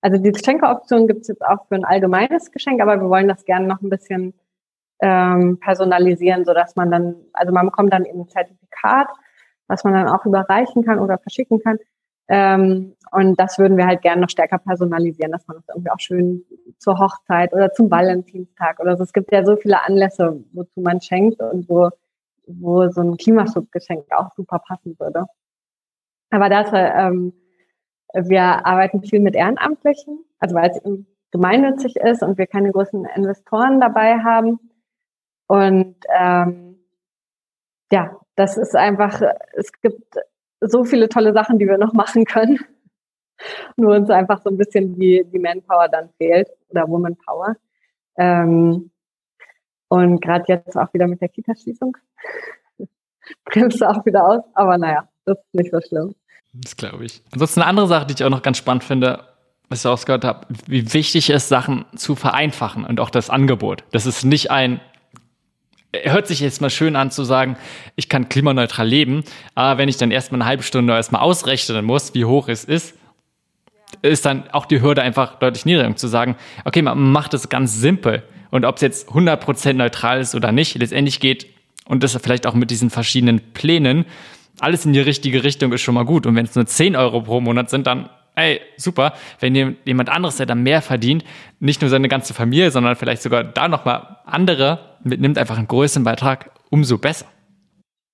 also 0.01 0.21
die 0.21 0.31
Geschenkeoption 0.31 1.07
gibt 1.07 1.21
es 1.21 1.27
jetzt 1.27 1.45
auch 1.45 1.67
für 1.67 1.75
ein 1.75 1.85
allgemeines 1.85 2.51
Geschenk, 2.51 2.81
aber 2.81 2.99
wir 2.99 3.09
wollen 3.09 3.27
das 3.27 3.45
gerne 3.45 3.67
noch 3.67 3.81
ein 3.81 3.89
bisschen 3.89 4.33
ähm, 5.01 5.59
personalisieren, 5.59 6.45
so 6.45 6.53
dass 6.53 6.75
man 6.75 6.91
dann, 6.91 7.15
also 7.33 7.53
man 7.53 7.67
bekommt 7.67 7.93
dann 7.93 8.05
eben 8.05 8.21
ein 8.21 8.29
Zertifikat, 8.29 9.07
was 9.67 9.83
man 9.83 9.93
dann 9.93 10.09
auch 10.09 10.25
überreichen 10.25 10.83
kann 10.83 10.99
oder 10.99 11.17
verschicken 11.17 11.59
kann. 11.59 11.77
Ähm, 12.27 12.95
und 13.11 13.39
das 13.39 13.59
würden 13.59 13.77
wir 13.77 13.87
halt 13.87 14.01
gerne 14.01 14.21
noch 14.21 14.29
stärker 14.29 14.57
personalisieren, 14.57 15.31
dass 15.31 15.47
man 15.47 15.57
das 15.57 15.67
irgendwie 15.67 15.91
auch 15.91 15.99
schön 15.99 16.45
zur 16.77 16.97
Hochzeit 16.97 17.53
oder 17.53 17.73
zum 17.73 17.91
Valentinstag 17.91 18.79
oder 18.79 18.95
so. 18.95 19.03
Es 19.03 19.13
gibt 19.13 19.31
ja 19.31 19.43
so 19.45 19.55
viele 19.57 19.83
Anlässe, 19.83 20.43
wozu 20.53 20.81
man 20.81 21.01
schenkt 21.01 21.41
und 21.41 21.67
wo, 21.67 21.89
wo 22.47 22.87
so 22.89 23.01
ein 23.01 23.17
Klimaschutzgeschenk 23.17 24.05
auch 24.15 24.31
super 24.35 24.59
passen 24.59 24.95
würde. 24.97 25.25
Aber 26.29 26.47
das 26.47 26.69
ähm, 26.73 27.33
wir 28.13 28.65
arbeiten 28.65 29.03
viel 29.03 29.19
mit 29.19 29.35
Ehrenamtlichen, 29.35 30.25
also 30.39 30.55
weil 30.55 30.71
es 30.71 30.81
gemeinnützig 31.31 31.95
ist 31.95 32.23
und 32.23 32.37
wir 32.37 32.47
keine 32.47 32.71
großen 32.71 33.05
Investoren 33.15 33.79
dabei 33.79 34.19
haben. 34.19 34.59
Und 35.47 35.95
ähm, 36.17 36.79
ja, 37.91 38.17
das 38.35 38.57
ist 38.57 38.75
einfach, 38.75 39.21
es 39.53 39.71
gibt 39.81 40.15
so 40.61 40.83
viele 40.83 41.09
tolle 41.09 41.33
Sachen, 41.33 41.59
die 41.59 41.67
wir 41.67 41.77
noch 41.77 41.93
machen 41.93 42.25
können. 42.25 42.59
Nur 43.75 43.95
uns 43.95 44.09
einfach 44.09 44.41
so 44.41 44.49
ein 44.49 44.57
bisschen 44.57 44.97
die, 44.99 45.25
die 45.25 45.39
Manpower 45.39 45.87
dann 45.89 46.09
fehlt 46.17 46.49
oder 46.69 46.87
Womanpower. 46.87 47.55
Ähm, 48.17 48.91
und 49.87 50.21
gerade 50.21 50.45
jetzt 50.47 50.77
auch 50.77 50.93
wieder 50.93 51.07
mit 51.07 51.21
der 51.21 51.29
Kita-Schließung 51.29 51.97
bremst 53.45 53.83
auch 53.83 54.05
wieder 54.05 54.25
aus. 54.25 54.43
Aber 54.53 54.77
naja, 54.77 55.09
das 55.25 55.37
ist 55.37 55.53
nicht 55.53 55.71
so 55.71 55.81
schlimm. 55.81 56.15
Das 56.53 56.75
glaube 56.75 57.05
ich. 57.05 57.21
Ansonsten 57.31 57.61
eine 57.61 57.69
andere 57.69 57.87
Sache, 57.87 58.05
die 58.05 58.13
ich 58.13 58.23
auch 58.23 58.29
noch 58.29 58.41
ganz 58.41 58.57
spannend 58.57 58.83
finde, 58.83 59.25
was 59.69 59.79
ich 59.79 59.87
ausgehört 59.87 60.25
habe, 60.25 60.47
wie 60.67 60.93
wichtig 60.93 61.29
es 61.29 61.43
ist, 61.43 61.49
Sachen 61.49 61.85
zu 61.95 62.15
vereinfachen 62.15 62.85
und 62.85 62.99
auch 62.99 63.09
das 63.09 63.29
Angebot. 63.29 63.83
Das 63.91 64.05
ist 64.05 64.25
nicht 64.25 64.51
ein, 64.51 64.81
hört 65.93 66.27
sich 66.27 66.41
jetzt 66.41 66.59
mal 66.59 66.69
schön 66.69 66.97
an 66.97 67.09
zu 67.09 67.23
sagen, 67.23 67.55
ich 67.95 68.09
kann 68.09 68.27
klimaneutral 68.27 68.87
leben, 68.87 69.23
aber 69.55 69.77
wenn 69.77 69.87
ich 69.87 69.95
dann 69.95 70.11
erstmal 70.11 70.41
eine 70.41 70.49
halbe 70.49 70.63
Stunde 70.63 70.93
erstmal 70.93 71.21
ausrechnen 71.21 71.85
muss, 71.85 72.13
wie 72.13 72.25
hoch 72.25 72.49
es 72.49 72.65
ist, 72.65 72.95
ist 74.01 74.25
dann 74.25 74.49
auch 74.51 74.65
die 74.65 74.81
Hürde 74.81 75.01
einfach 75.01 75.39
deutlich 75.39 75.65
niedriger, 75.65 75.87
um 75.87 75.95
zu 75.95 76.07
sagen, 76.07 76.35
okay, 76.65 76.81
man 76.81 77.11
macht 77.11 77.33
es 77.33 77.49
ganz 77.49 77.75
simpel. 77.75 78.23
Und 78.49 78.65
ob 78.65 78.75
es 78.75 78.81
jetzt 78.81 79.09
100% 79.09 79.73
neutral 79.73 80.19
ist 80.19 80.35
oder 80.35 80.51
nicht, 80.51 80.75
letztendlich 80.75 81.19
geht, 81.19 81.47
und 81.85 82.03
das 82.03 82.15
vielleicht 82.21 82.45
auch 82.47 82.53
mit 82.53 82.71
diesen 82.71 82.89
verschiedenen 82.89 83.53
Plänen, 83.53 84.05
alles 84.61 84.85
in 84.85 84.93
die 84.93 84.99
richtige 84.99 85.43
Richtung 85.43 85.73
ist 85.73 85.81
schon 85.81 85.95
mal 85.95 86.05
gut. 86.05 86.25
Und 86.25 86.35
wenn 86.35 86.45
es 86.45 86.55
nur 86.55 86.65
10 86.65 86.95
Euro 86.95 87.21
pro 87.21 87.41
Monat 87.41 87.69
sind, 87.69 87.87
dann, 87.87 88.09
ey, 88.35 88.61
super. 88.77 89.13
Wenn 89.39 89.55
jemand 89.55 90.09
anderes, 90.09 90.37
der 90.37 90.45
dann 90.45 90.63
mehr 90.63 90.81
verdient, 90.81 91.25
nicht 91.59 91.81
nur 91.81 91.89
seine 91.89 92.07
ganze 92.07 92.33
Familie, 92.33 92.71
sondern 92.71 92.95
vielleicht 92.95 93.23
sogar 93.23 93.43
da 93.43 93.67
nochmal 93.67 94.17
andere 94.25 94.97
mitnimmt, 95.03 95.37
einfach 95.37 95.57
einen 95.57 95.67
größeren 95.67 96.03
Beitrag, 96.03 96.51
umso 96.69 96.99
besser. 96.99 97.25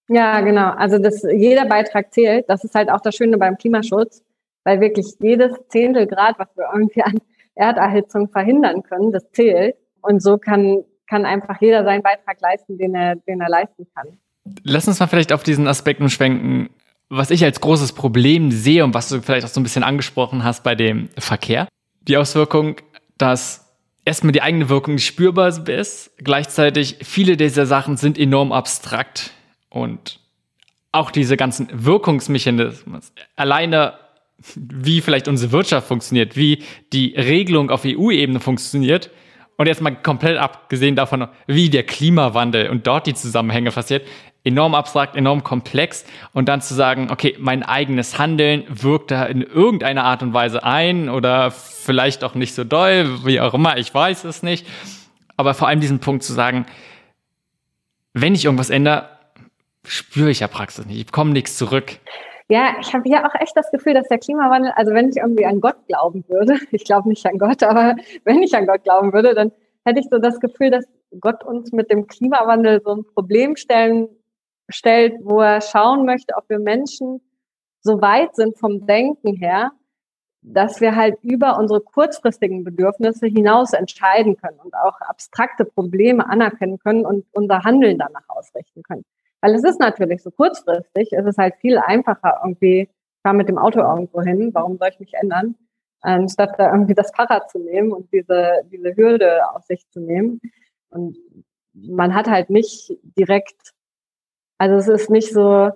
Ja, 0.10 0.40
genau. 0.40 0.70
Also 0.70 1.00
das, 1.00 1.24
jeder 1.24 1.66
Beitrag 1.66 2.14
zählt. 2.14 2.46
Das 2.48 2.64
ist 2.64 2.76
halt 2.76 2.90
auch 2.90 3.02
das 3.02 3.16
Schöne 3.16 3.38
beim 3.38 3.58
Klimaschutz, 3.58 4.24
weil 4.64 4.80
wirklich 4.80 5.06
jedes 5.20 5.54
Zehntel 5.68 6.08
Grad, 6.08 6.40
was 6.40 6.48
wir 6.56 6.70
irgendwie 6.74 7.04
an 7.04 7.20
Erderhitzung 7.56 8.30
verhindern 8.30 8.84
können, 8.84 9.12
das 9.12 9.30
zählt. 9.32 9.76
Und 10.02 10.22
so 10.24 10.38
kann, 10.38 10.86
kann 11.10 11.26
einfach 11.26 11.60
jeder 11.60 11.84
seinen 11.84 12.04
Beitrag 12.04 12.40
leisten, 12.40 12.78
den 12.78 12.96
er, 12.96 13.16
den 13.16 13.42
er 13.42 13.50
leisten 13.50 13.86
kann. 13.94 14.18
Lass 14.64 14.88
uns 14.88 15.00
mal 15.00 15.08
vielleicht 15.08 15.34
auf 15.34 15.44
diesen 15.44 15.68
Aspekt 15.68 16.02
umschwenken, 16.02 16.70
was 17.10 17.32
ich 17.32 17.44
als 17.44 17.62
großes 17.62 17.94
Problem 17.94 18.52
sehe 18.52 18.84
und 18.84 18.94
was 18.94 19.10
du 19.10 19.22
vielleicht 19.22 19.46
auch 19.46 19.50
so 19.50 19.60
ein 19.60 19.64
bisschen 19.64 19.84
angesprochen 19.84 20.44
hast 20.44 20.64
bei 20.64 20.76
dem 20.76 21.10
Verkehr. 21.18 21.68
Die 22.02 22.18
Auswirkung, 22.18 22.76
dass 23.18 23.68
erstmal 24.06 24.32
die 24.32 24.42
eigene 24.42 24.70
Wirkung 24.70 24.96
nicht 24.96 25.06
spürbar 25.06 25.50
ist. 25.68 26.12
Gleichzeitig 26.18 26.98
viele 27.02 27.38
dieser 27.38 27.66
Sachen 27.66 27.98
sind 27.98 28.18
enorm 28.18 28.52
abstrakt 28.52 29.32
und 29.70 30.20
auch 30.92 31.12
diese 31.12 31.38
ganzen 31.38 31.68
Wirkungsmechanismen, 31.72 33.02
alleine 33.36 33.94
wie 34.56 35.02
vielleicht 35.02 35.28
unsere 35.28 35.52
Wirtschaft 35.52 35.88
funktioniert, 35.88 36.38
wie 36.38 36.64
die 36.94 37.16
Regelung 37.16 37.70
auf 37.70 37.84
EU-Ebene 37.86 38.40
funktioniert 38.40 39.10
und 39.58 39.68
jetzt 39.68 39.82
mal 39.82 39.92
komplett 39.92 40.38
abgesehen 40.38 40.96
davon, 40.96 41.28
wie 41.48 41.70
der 41.70 41.84
Klimawandel 41.84 42.70
und 42.70 42.88
dort 42.88 43.08
die 43.08 43.16
Zusammenhänge 43.16 43.72
passiert, 43.72 44.08
enorm 44.48 44.76
abstrakt, 44.76 45.16
enorm 45.16 45.44
komplex 45.44 46.06
und 46.34 46.50
dann 46.50 46.62
zu 46.62 46.74
sagen, 46.74 47.10
okay, 47.12 47.36
mein 47.40 47.64
eigenes 47.64 48.18
Handeln 48.18 48.64
wirkt 48.70 49.12
da 49.12 49.26
in 49.26 49.42
irgendeiner 49.42 50.04
Art 50.04 50.24
und 50.24 50.34
Weise 50.34 50.64
ein 50.64 51.10
oder 51.10 51.52
vielleicht 51.52 52.24
auch 52.24 52.36
nicht 52.36 52.56
so 52.56 52.64
doll, 52.64 53.26
wie 53.26 53.40
auch 53.40 53.54
immer, 53.54 53.78
ich 53.78 53.94
weiß 53.94 54.24
es 54.24 54.44
nicht. 54.44 54.66
Aber 55.36 55.54
vor 55.54 55.68
allem 55.68 55.80
diesen 55.80 56.00
Punkt 56.00 56.24
zu 56.24 56.34
sagen, 56.34 56.66
wenn 58.14 58.34
ich 58.34 58.46
irgendwas 58.46 58.70
ändere, 58.70 59.10
spüre 59.86 60.32
ich 60.32 60.40
ja 60.40 60.48
Praxis 60.48 60.86
nicht, 60.86 60.98
ich 60.98 61.06
bekomme 61.06 61.32
nichts 61.32 61.58
zurück. 61.58 62.00
Ja, 62.50 62.76
ich 62.80 62.94
habe 62.94 63.10
ja 63.10 63.28
auch 63.28 63.36
echt 63.42 63.56
das 63.56 63.70
Gefühl, 63.72 63.94
dass 63.94 64.08
der 64.08 64.20
Klimawandel, 64.20 64.72
also 64.76 64.94
wenn 64.94 65.10
ich 65.10 65.18
irgendwie 65.18 65.46
an 65.46 65.60
Gott 65.60 65.76
glauben 65.88 66.24
würde, 66.30 66.58
ich 66.72 66.86
glaube 66.86 67.10
nicht 67.10 67.26
an 67.26 67.38
Gott, 67.38 67.64
aber 67.64 67.96
wenn 68.24 68.42
ich 68.42 68.56
an 68.56 68.66
Gott 68.66 68.84
glauben 68.84 69.14
würde, 69.14 69.34
dann 69.34 69.52
hätte 69.84 70.00
ich 70.00 70.08
so 70.10 70.18
das 70.18 70.40
Gefühl, 70.40 70.72
dass 70.72 70.86
Gott 71.20 71.44
uns 71.44 71.72
mit 71.72 71.92
dem 71.92 72.08
Klimawandel 72.08 72.82
so 72.84 72.96
ein 72.96 73.06
Problem 73.06 73.56
stellen 73.56 74.10
stellt, 74.70 75.16
wo 75.24 75.42
er 75.42 75.62
schauen 75.62 76.06
möchte, 76.06 76.36
ob 76.36 76.50
wir 76.50 76.60
Menschen 76.60 77.22
so 77.82 78.02
weit 78.02 78.36
sind 78.36 78.58
vom 78.58 78.86
Denken 78.86 79.36
her, 79.36 79.72
dass 80.42 80.82
wir 80.82 80.96
halt 80.96 81.18
über 81.24 81.58
unsere 81.58 81.82
kurzfristigen 81.82 82.64
Bedürfnisse 82.64 83.28
hinaus 83.28 83.74
entscheiden 83.74 84.38
können 84.38 84.60
und 84.64 84.74
auch 84.76 85.00
abstrakte 85.02 85.66
Probleme 85.66 86.28
anerkennen 86.30 86.80
können 86.80 87.06
und 87.06 87.26
unser 87.34 87.64
Handeln 87.64 87.98
danach 87.98 88.28
ausrichten 88.28 88.84
können. 88.84 89.04
Weil 89.42 89.56
es 89.56 89.64
ist 89.64 89.80
natürlich 89.80 90.24
so 90.24 90.32
kurzfristig, 90.32 91.12
es 91.12 91.26
ist 91.26 91.38
halt 91.38 91.56
viel 91.56 91.78
einfacher 91.78 92.40
irgendwie, 92.44 92.82
ich 92.82 93.22
fahre 93.24 93.36
mit 93.36 93.50
dem 93.50 93.58
Auto 93.58 93.80
irgendwo 93.80 94.22
hin, 94.22 94.52
warum 94.54 94.78
soll 94.78 94.90
ich 94.90 95.00
mich 95.00 95.14
ändern, 95.14 95.56
anstatt 96.02 96.58
da 96.58 96.72
irgendwie 96.72 96.94
das 96.96 97.12
Fahrrad 97.16 97.50
zu 97.50 97.60
nehmen 97.60 97.92
und 97.92 98.12
diese, 98.14 98.62
diese 98.72 98.96
Hürde 98.96 99.50
auf 99.54 99.64
sich 99.64 99.88
zu 99.90 100.00
nehmen. 100.00 100.40
Und 100.90 101.18
man 101.74 102.16
hat 102.16 102.28
halt 102.28 102.50
nicht 102.50 102.98
direkt 103.18 103.74
also 104.58 104.76
es 104.76 105.02
ist 105.02 105.10
nicht 105.10 105.34
so, 105.34 105.72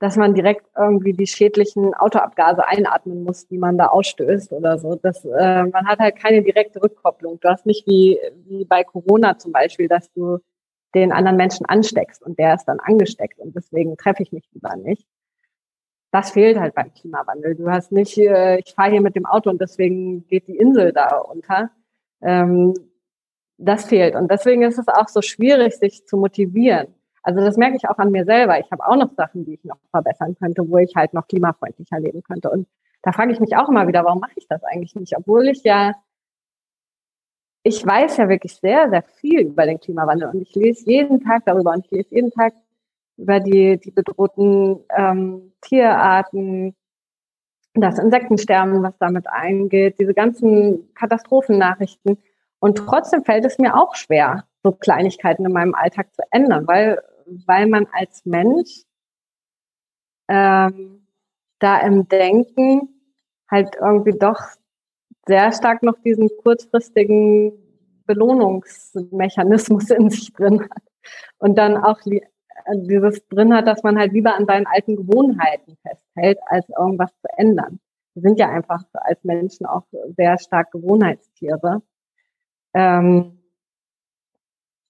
dass 0.00 0.16
man 0.16 0.34
direkt 0.34 0.66
irgendwie 0.76 1.12
die 1.12 1.26
schädlichen 1.26 1.92
Autoabgase 1.94 2.66
einatmen 2.66 3.24
muss, 3.24 3.48
die 3.48 3.58
man 3.58 3.76
da 3.78 3.88
ausstößt 3.88 4.52
oder 4.52 4.78
so. 4.78 4.94
Das, 4.94 5.24
äh, 5.24 5.64
man 5.64 5.86
hat 5.86 5.98
halt 5.98 6.16
keine 6.16 6.42
direkte 6.42 6.82
Rückkopplung. 6.82 7.40
Du 7.40 7.48
hast 7.48 7.66
nicht 7.66 7.86
wie, 7.86 8.18
wie 8.46 8.64
bei 8.64 8.84
Corona 8.84 9.38
zum 9.38 9.52
Beispiel, 9.52 9.88
dass 9.88 10.12
du 10.12 10.38
den 10.94 11.12
anderen 11.12 11.36
Menschen 11.36 11.66
ansteckst 11.66 12.22
und 12.22 12.38
der 12.38 12.54
ist 12.54 12.64
dann 12.64 12.80
angesteckt 12.80 13.38
und 13.40 13.54
deswegen 13.54 13.96
treffe 13.96 14.22
ich 14.22 14.32
mich 14.32 14.48
lieber 14.52 14.74
nicht. 14.76 15.06
Das 16.10 16.30
fehlt 16.30 16.58
halt 16.58 16.74
beim 16.74 16.94
Klimawandel. 16.94 17.54
Du 17.54 17.68
hast 17.70 17.92
nicht, 17.92 18.16
äh, 18.16 18.58
ich 18.58 18.74
fahre 18.74 18.92
hier 18.92 19.02
mit 19.02 19.16
dem 19.16 19.26
Auto 19.26 19.50
und 19.50 19.60
deswegen 19.60 20.26
geht 20.26 20.48
die 20.48 20.56
Insel 20.56 20.92
da 20.92 21.18
unter. 21.18 21.70
Ähm, 22.22 22.72
das 23.58 23.86
fehlt. 23.86 24.14
Und 24.14 24.30
deswegen 24.30 24.62
ist 24.62 24.78
es 24.78 24.88
auch 24.88 25.08
so 25.08 25.20
schwierig, 25.20 25.74
sich 25.74 26.06
zu 26.06 26.16
motivieren. 26.16 26.94
Also 27.28 27.42
das 27.42 27.58
merke 27.58 27.76
ich 27.76 27.86
auch 27.86 27.98
an 27.98 28.10
mir 28.10 28.24
selber. 28.24 28.58
Ich 28.58 28.70
habe 28.72 28.86
auch 28.86 28.96
noch 28.96 29.12
Sachen, 29.12 29.44
die 29.44 29.52
ich 29.52 29.64
noch 29.64 29.76
verbessern 29.90 30.34
könnte, 30.40 30.66
wo 30.66 30.78
ich 30.78 30.96
halt 30.96 31.12
noch 31.12 31.28
klimafreundlicher 31.28 32.00
leben 32.00 32.22
könnte. 32.22 32.48
Und 32.48 32.66
da 33.02 33.12
frage 33.12 33.32
ich 33.32 33.38
mich 33.38 33.54
auch 33.54 33.68
immer 33.68 33.86
wieder, 33.86 34.02
warum 34.02 34.20
mache 34.20 34.32
ich 34.36 34.48
das 34.48 34.64
eigentlich 34.64 34.94
nicht? 34.94 35.14
Obwohl 35.14 35.46
ich 35.48 35.62
ja, 35.62 35.92
ich 37.64 37.84
weiß 37.84 38.16
ja 38.16 38.30
wirklich 38.30 38.54
sehr, 38.56 38.88
sehr 38.88 39.02
viel 39.02 39.40
über 39.40 39.66
den 39.66 39.78
Klimawandel 39.78 40.30
und 40.30 40.40
ich 40.40 40.54
lese 40.54 40.86
jeden 40.86 41.20
Tag 41.20 41.42
darüber 41.44 41.72
und 41.72 41.84
ich 41.84 41.90
lese 41.90 42.14
jeden 42.14 42.30
Tag 42.30 42.54
über 43.18 43.40
die, 43.40 43.78
die 43.78 43.90
bedrohten 43.90 44.78
ähm, 44.96 45.52
Tierarten, 45.60 46.74
das 47.74 47.98
Insektensterben, 47.98 48.82
was 48.82 48.96
damit 48.96 49.26
eingeht, 49.28 50.00
diese 50.00 50.14
ganzen 50.14 50.94
Katastrophennachrichten. 50.94 52.16
Und 52.58 52.78
trotzdem 52.78 53.22
fällt 53.22 53.44
es 53.44 53.58
mir 53.58 53.76
auch 53.76 53.96
schwer, 53.96 54.44
so 54.62 54.72
Kleinigkeiten 54.72 55.44
in 55.44 55.52
meinem 55.52 55.74
Alltag 55.74 56.14
zu 56.14 56.22
ändern, 56.30 56.66
weil 56.66 57.02
weil 57.46 57.66
man 57.66 57.86
als 57.92 58.24
Mensch 58.24 58.82
ähm, 60.28 61.06
da 61.58 61.80
im 61.80 62.08
Denken 62.08 62.88
halt 63.50 63.74
irgendwie 63.80 64.18
doch 64.18 64.40
sehr 65.26 65.52
stark 65.52 65.82
noch 65.82 65.98
diesen 66.04 66.28
kurzfristigen 66.42 67.52
Belohnungsmechanismus 68.06 69.90
in 69.90 70.10
sich 70.10 70.32
drin 70.32 70.62
hat. 70.62 70.82
Und 71.38 71.56
dann 71.56 71.76
auch 71.76 72.00
dieses 72.74 73.26
drin 73.28 73.54
hat, 73.54 73.66
dass 73.66 73.82
man 73.82 73.98
halt 73.98 74.12
lieber 74.12 74.34
an 74.34 74.46
seinen 74.46 74.66
alten 74.66 74.96
Gewohnheiten 74.96 75.76
festhält, 75.82 76.38
als 76.46 76.68
irgendwas 76.68 77.10
zu 77.20 77.28
ändern. 77.36 77.80
Wir 78.14 78.22
sind 78.22 78.38
ja 78.38 78.48
einfach 78.50 78.82
als 78.92 79.22
Menschen 79.24 79.66
auch 79.66 79.84
sehr 80.16 80.38
stark 80.38 80.72
Gewohnheitstiere. 80.72 81.82
Ähm, 82.74 83.37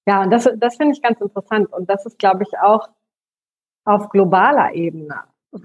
ja, 0.09 0.23
und 0.23 0.31
das, 0.31 0.49
das 0.57 0.77
finde 0.77 0.95
ich 0.95 1.03
ganz 1.03 1.21
interessant. 1.21 1.71
Und 1.71 1.91
das 1.91 2.07
ist, 2.07 2.19
glaube 2.19 2.43
ich, 2.43 2.59
auch 2.59 2.89
auf 3.85 4.09
globaler 4.09 4.73
Ebene, 4.73 5.17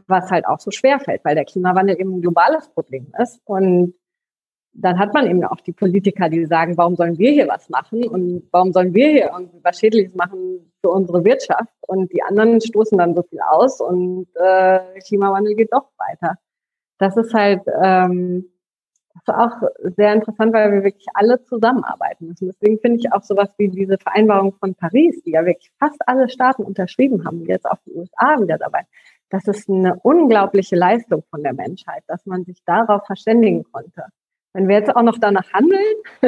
was 0.07 0.29
halt 0.31 0.45
auch 0.45 0.59
so 0.59 0.69
schwer 0.69 0.99
fällt, 0.99 1.23
weil 1.23 1.35
der 1.35 1.45
Klimawandel 1.45 1.97
eben 1.97 2.17
ein 2.17 2.21
globales 2.21 2.67
Problem 2.67 3.07
ist. 3.17 3.39
Und 3.45 3.93
dann 4.73 4.99
hat 4.99 5.13
man 5.13 5.27
eben 5.27 5.45
auch 5.45 5.61
die 5.61 5.71
Politiker, 5.71 6.27
die 6.27 6.45
sagen, 6.45 6.75
warum 6.75 6.97
sollen 6.97 7.17
wir 7.17 7.31
hier 7.31 7.47
was 7.47 7.69
machen 7.69 8.05
und 8.05 8.49
warum 8.51 8.73
sollen 8.73 8.93
wir 8.93 9.07
hier 9.11 9.31
irgendwie 9.31 9.63
was 9.63 9.79
Schädliches 9.79 10.13
machen 10.13 10.73
für 10.81 10.89
unsere 10.89 11.23
Wirtschaft? 11.23 11.73
Und 11.87 12.11
die 12.11 12.21
anderen 12.21 12.59
stoßen 12.59 12.97
dann 12.97 13.15
so 13.15 13.23
viel 13.23 13.39
aus 13.49 13.79
und 13.79 14.27
äh, 14.35 14.99
Klimawandel 15.07 15.55
geht 15.55 15.71
doch 15.71 15.87
weiter. 15.97 16.37
Das 16.97 17.15
ist 17.15 17.33
halt 17.33 17.61
ähm, 17.81 18.52
ist 19.27 19.33
auch 19.33 19.69
sehr 19.95 20.13
interessant, 20.13 20.53
weil 20.53 20.71
wir 20.71 20.83
wirklich 20.83 21.05
alle 21.13 21.43
zusammenarbeiten 21.45 22.27
müssen. 22.27 22.47
Deswegen 22.47 22.79
finde 22.79 22.99
ich 22.99 23.11
auch 23.13 23.23
sowas 23.23 23.49
wie 23.57 23.69
diese 23.69 23.97
Vereinbarung 23.97 24.53
von 24.59 24.75
Paris, 24.75 25.21
die 25.23 25.31
ja 25.31 25.45
wirklich 25.45 25.71
fast 25.79 26.01
alle 26.07 26.29
Staaten 26.29 26.63
unterschrieben 26.63 27.25
haben, 27.25 27.45
jetzt 27.45 27.65
auch 27.65 27.77
die 27.85 27.93
USA 27.93 28.41
wieder 28.41 28.57
dabei. 28.57 28.81
Das 29.29 29.47
ist 29.47 29.69
eine 29.69 29.95
unglaubliche 30.03 30.75
Leistung 30.75 31.23
von 31.29 31.41
der 31.41 31.53
Menschheit, 31.53 32.03
dass 32.07 32.25
man 32.25 32.43
sich 32.43 32.63
darauf 32.65 33.05
verständigen 33.05 33.63
konnte. 33.71 34.03
Wenn 34.53 34.67
wir 34.67 34.75
jetzt 34.75 34.95
auch 34.95 35.01
noch 35.01 35.17
danach 35.17 35.51
handeln, 35.51 35.95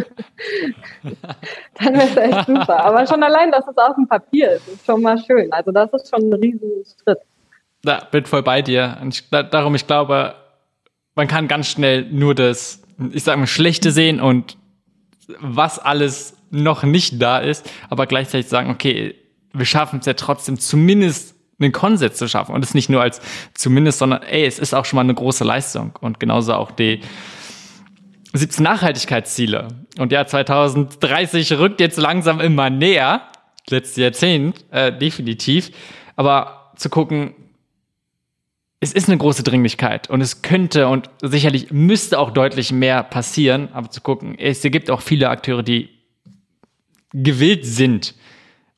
dann 1.75 1.93
wäre 1.93 2.07
es 2.07 2.17
echt 2.17 2.47
super. 2.47 2.83
Aber 2.83 3.05
schon 3.05 3.21
allein, 3.21 3.51
dass 3.51 3.67
es 3.67 3.77
auf 3.77 3.95
dem 3.95 4.07
Papier 4.07 4.53
ist, 4.53 4.67
ist 4.67 4.85
schon 4.85 5.03
mal 5.03 5.19
schön. 5.19 5.51
Also 5.53 5.71
das 5.71 5.93
ist 5.93 6.09
schon 6.09 6.29
ein 6.29 6.33
Riesenschritt. 6.33 7.19
Da 7.83 8.07
bin 8.09 8.25
voll 8.25 8.41
bei 8.41 8.63
dir. 8.63 8.97
Ich, 9.07 9.29
darum, 9.29 9.75
ich 9.75 9.85
glaube, 9.85 10.33
man 11.13 11.27
kann 11.27 11.47
ganz 11.47 11.67
schnell 11.67 12.05
nur 12.11 12.33
das, 12.33 12.81
ich 13.11 13.23
sag 13.23 13.37
mal, 13.37 13.47
Schlechte 13.47 13.91
sehen 13.91 14.19
und 14.19 14.57
was 15.39 15.79
alles 15.79 16.37
noch 16.51 16.83
nicht 16.83 17.21
da 17.21 17.39
ist, 17.39 17.69
aber 17.89 18.05
gleichzeitig 18.05 18.47
sagen, 18.47 18.69
okay, 18.69 19.15
wir 19.53 19.65
schaffen 19.65 19.99
es 19.99 20.05
ja 20.05 20.13
trotzdem 20.13 20.59
zumindest 20.59 21.35
einen 21.59 21.71
Konsens 21.71 22.17
zu 22.17 22.27
schaffen. 22.27 22.53
Und 22.53 22.63
es 22.63 22.73
nicht 22.73 22.89
nur 22.89 23.01
als 23.01 23.21
zumindest, 23.53 23.99
sondern 23.99 24.23
ey, 24.23 24.45
es 24.45 24.59
ist 24.59 24.73
auch 24.73 24.85
schon 24.85 24.97
mal 24.97 25.03
eine 25.03 25.13
große 25.13 25.43
Leistung. 25.43 25.93
Und 26.01 26.19
genauso 26.19 26.53
auch 26.53 26.71
die 26.71 27.01
17 28.33 28.63
Nachhaltigkeitsziele. 28.63 29.69
Und 29.97 30.11
ja, 30.11 30.25
2030 30.27 31.53
rückt 31.53 31.79
jetzt 31.79 31.97
langsam 31.97 32.41
immer 32.41 32.69
näher, 32.69 33.21
letztes 33.69 33.95
Jahrzehnt, 33.95 34.65
äh, 34.71 34.95
definitiv, 34.95 35.71
aber 36.17 36.71
zu 36.75 36.89
gucken, 36.89 37.33
es 38.85 38.93
ist 38.93 39.09
eine 39.09 39.17
große 39.17 39.41
Dringlichkeit 39.41 40.11
und 40.11 40.21
es 40.21 40.43
könnte 40.43 40.87
und 40.87 41.09
sicherlich 41.19 41.71
müsste 41.71 42.19
auch 42.19 42.29
deutlich 42.29 42.71
mehr 42.71 43.01
passieren, 43.01 43.69
aber 43.73 43.89
zu 43.89 43.99
gucken, 43.99 44.37
es 44.37 44.61
gibt 44.61 44.91
auch 44.91 45.01
viele 45.01 45.29
Akteure, 45.29 45.63
die 45.63 45.89
gewillt 47.11 47.65
sind. 47.65 48.13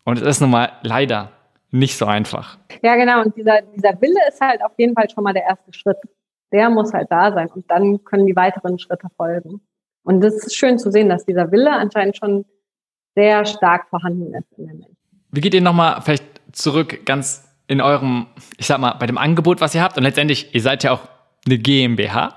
Und 0.06 0.22
es 0.22 0.26
ist 0.26 0.40
nun 0.40 0.52
mal 0.52 0.72
leider 0.82 1.34
nicht 1.72 1.98
so 1.98 2.06
einfach. 2.06 2.58
Ja, 2.82 2.96
genau. 2.96 3.22
Und 3.22 3.36
dieser, 3.36 3.62
dieser 3.76 4.02
Wille 4.02 4.20
ist 4.30 4.40
halt 4.40 4.64
auf 4.64 4.72
jeden 4.78 4.96
Fall 4.96 5.10
schon 5.10 5.26
mal 5.26 5.34
der 5.34 5.44
erste 5.44 5.74
Schritt. 5.74 5.98
Der 6.54 6.70
muss 6.70 6.94
halt 6.94 7.12
da 7.12 7.34
sein 7.34 7.50
und 7.50 7.70
dann 7.70 8.06
können 8.06 8.26
die 8.26 8.36
weiteren 8.38 8.80
Schritte 8.80 9.10
folgen. 9.18 9.60
Und 10.04 10.22
das 10.22 10.36
ist 10.36 10.56
schön 10.56 10.80
zu 10.80 10.90
sehen, 10.90 11.10
dass 11.10 11.26
dieser 11.26 11.52
Wille 11.52 11.72
anscheinend 11.72 12.16
schon 12.16 12.46
sehr 13.14 13.44
stark 13.44 13.90
vorhanden 13.90 14.34
ist 14.34 14.48
in 14.58 14.68
den 14.68 14.78
Menschen. 14.78 14.98
Wie 15.32 15.42
geht 15.42 15.54
ihr 15.54 15.60
nochmal 15.60 16.02
vielleicht 16.02 16.24
zurück 16.54 17.06
ganz 17.06 17.47
in 17.68 17.82
eurem, 17.82 18.28
ich 18.58 18.66
sag 18.66 18.80
mal, 18.80 18.94
bei 18.94 19.08
dem 19.08 19.18
Angebot, 19.18 19.62
was 19.62 19.76
ihr 19.76 19.82
habt? 19.82 19.98
Und 19.98 20.04
letztendlich, 20.04 20.54
ihr 20.54 20.62
seid 20.62 20.84
ja 20.84 20.92
auch 20.92 21.02
eine 21.46 21.58
GmbH, 21.58 22.36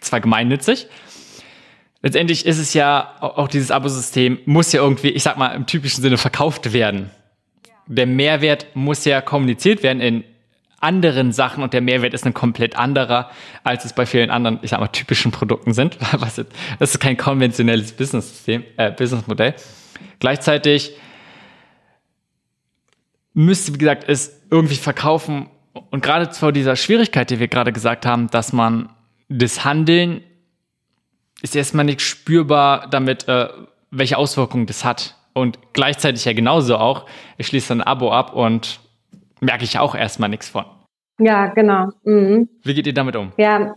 zwar 0.00 0.20
gemeinnützig. 0.20 0.86
Letztendlich 2.02 2.46
ist 2.46 2.58
es 2.58 2.74
ja 2.74 3.16
auch 3.20 3.48
dieses 3.48 3.70
Abosystem 3.70 4.38
muss 4.44 4.72
ja 4.72 4.80
irgendwie, 4.80 5.08
ich 5.08 5.22
sag 5.22 5.36
mal, 5.36 5.48
im 5.48 5.66
typischen 5.66 6.02
Sinne 6.02 6.16
verkauft 6.16 6.72
werden. 6.72 7.10
Der 7.86 8.06
Mehrwert 8.06 8.66
muss 8.74 9.04
ja 9.04 9.20
kommuniziert 9.20 9.82
werden 9.82 10.00
in 10.00 10.24
anderen 10.80 11.32
Sachen 11.32 11.64
und 11.64 11.72
der 11.72 11.80
Mehrwert 11.80 12.14
ist 12.14 12.24
ein 12.24 12.34
komplett 12.34 12.76
anderer, 12.76 13.30
als 13.64 13.84
es 13.84 13.92
bei 13.92 14.06
vielen 14.06 14.30
anderen, 14.30 14.60
ich 14.62 14.70
sag 14.70 14.78
mal, 14.78 14.88
typischen 14.88 15.32
Produkten 15.32 15.72
sind. 15.72 15.98
das 16.20 16.38
ist 16.78 17.00
kein 17.00 17.16
konventionelles 17.16 17.92
Business-System, 17.92 18.64
äh, 18.76 18.92
Businessmodell. 18.92 19.54
Gleichzeitig 20.20 20.92
müsste, 23.34 23.74
wie 23.74 23.78
gesagt, 23.78 24.04
es 24.08 24.42
irgendwie 24.50 24.76
verkaufen 24.76 25.48
und 25.90 26.02
gerade 26.02 26.32
vor 26.34 26.52
dieser 26.52 26.76
Schwierigkeit, 26.76 27.30
die 27.30 27.38
wir 27.38 27.48
gerade 27.48 27.72
gesagt 27.72 28.06
haben, 28.06 28.28
dass 28.28 28.52
man 28.52 28.90
das 29.28 29.64
Handeln 29.64 30.22
ist 31.42 31.54
erstmal 31.54 31.84
nicht 31.84 32.00
spürbar 32.00 32.88
damit, 32.90 33.28
äh, 33.28 33.48
welche 33.90 34.18
Auswirkungen 34.18 34.66
das 34.66 34.84
hat. 34.84 35.16
Und 35.34 35.58
gleichzeitig 35.72 36.24
ja 36.24 36.32
genauso 36.32 36.76
auch, 36.76 37.06
ich 37.36 37.46
schließe 37.46 37.72
ein 37.72 37.82
Abo 37.82 38.10
ab 38.10 38.34
und 38.34 38.80
merke 39.40 39.64
ich 39.64 39.78
auch 39.78 39.94
erstmal 39.94 40.28
nichts 40.28 40.48
von. 40.48 40.64
Ja, 41.20 41.46
genau. 41.46 41.90
Mhm. 42.04 42.48
Wie 42.62 42.74
geht 42.74 42.86
ihr 42.86 42.94
damit 42.94 43.14
um? 43.14 43.32
Ja, 43.36 43.76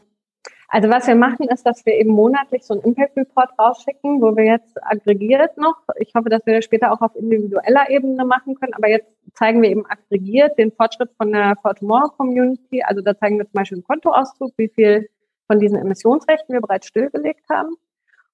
also 0.74 0.90
was 0.90 1.06
wir 1.06 1.16
machen, 1.16 1.50
ist, 1.50 1.66
dass 1.66 1.86
wir 1.86 1.96
eben 1.96 2.12
monatlich 2.12 2.64
so 2.64 2.74
einen 2.74 2.84
Impact 2.84 3.18
Report 3.18 3.50
rausschicken, 3.60 4.22
wo 4.22 4.38
wir 4.38 4.46
jetzt 4.46 4.82
aggregiert 4.82 5.58
noch, 5.58 5.76
ich 5.98 6.14
hoffe, 6.16 6.30
dass 6.30 6.46
wir 6.46 6.56
das 6.56 6.64
später 6.64 6.94
auch 6.94 7.02
auf 7.02 7.14
individueller 7.18 7.90
Ebene 7.90 8.24
machen 8.24 8.56
können, 8.56 8.74
aber 8.74 8.88
jetzt 8.88 9.12
zeigen 9.34 9.62
wir 9.62 9.70
eben 9.70 9.86
aggregiert 9.86 10.58
den 10.58 10.72
Fortschritt 10.72 11.10
von 11.18 11.34
der 11.34 11.58
For 11.62 11.76
Tomorrow 11.76 12.12
Community. 12.16 12.84
Also 12.84 13.02
da 13.02 13.18
zeigen 13.18 13.38
wir 13.38 13.46
zum 13.46 13.54
Beispiel 13.54 13.80
einen 13.80 13.84
Kontoauszug, 13.84 14.54
wie 14.56 14.70
viel 14.70 15.10
von 15.48 15.60
diesen 15.60 15.78
Emissionsrechten 15.78 16.54
wir 16.54 16.62
bereits 16.62 16.88
stillgelegt 16.88 17.44
haben. 17.50 17.76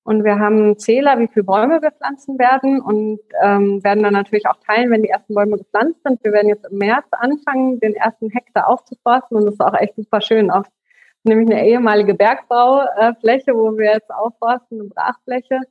Und 0.03 0.23
wir 0.23 0.37
haben 0.37 0.57
einen 0.57 0.77
Zähler, 0.77 1.17
wie 1.17 1.27
viele 1.27 1.43
Bäume 1.43 1.81
wir 1.81 1.91
pflanzen 1.91 2.37
werden 2.37 2.79
und 2.81 3.19
ähm, 3.41 3.83
werden 3.83 4.03
dann 4.03 4.13
natürlich 4.13 4.45
auch 4.47 4.57
teilen, 4.65 4.91
wenn 4.91 5.01
die 5.01 5.09
ersten 5.09 5.33
Bäume 5.33 5.57
gepflanzt 5.57 6.03
sind. 6.03 6.23
Wir 6.23 6.33
werden 6.33 6.49
jetzt 6.49 6.67
im 6.69 6.77
März 6.77 7.07
anfangen, 7.11 7.79
den 7.79 7.95
ersten 7.95 8.29
Hektar 8.29 8.69
aufzuforsten 8.69 9.37
und 9.37 9.45
das 9.45 9.55
ist 9.55 9.61
auch 9.61 9.73
echt 9.73 9.95
super 9.95 10.21
schön. 10.21 10.51
Auch 10.51 10.63
nämlich 11.27 11.49
eine 11.49 11.67
ehemalige 11.67 12.13
Bergbaufläche, 12.13 13.53
wo 13.53 13.77
wir 13.77 13.93
jetzt 13.93 14.11
aufforsten, 14.11 14.81
eine 14.81 14.89
Brachfläche. 14.89 15.61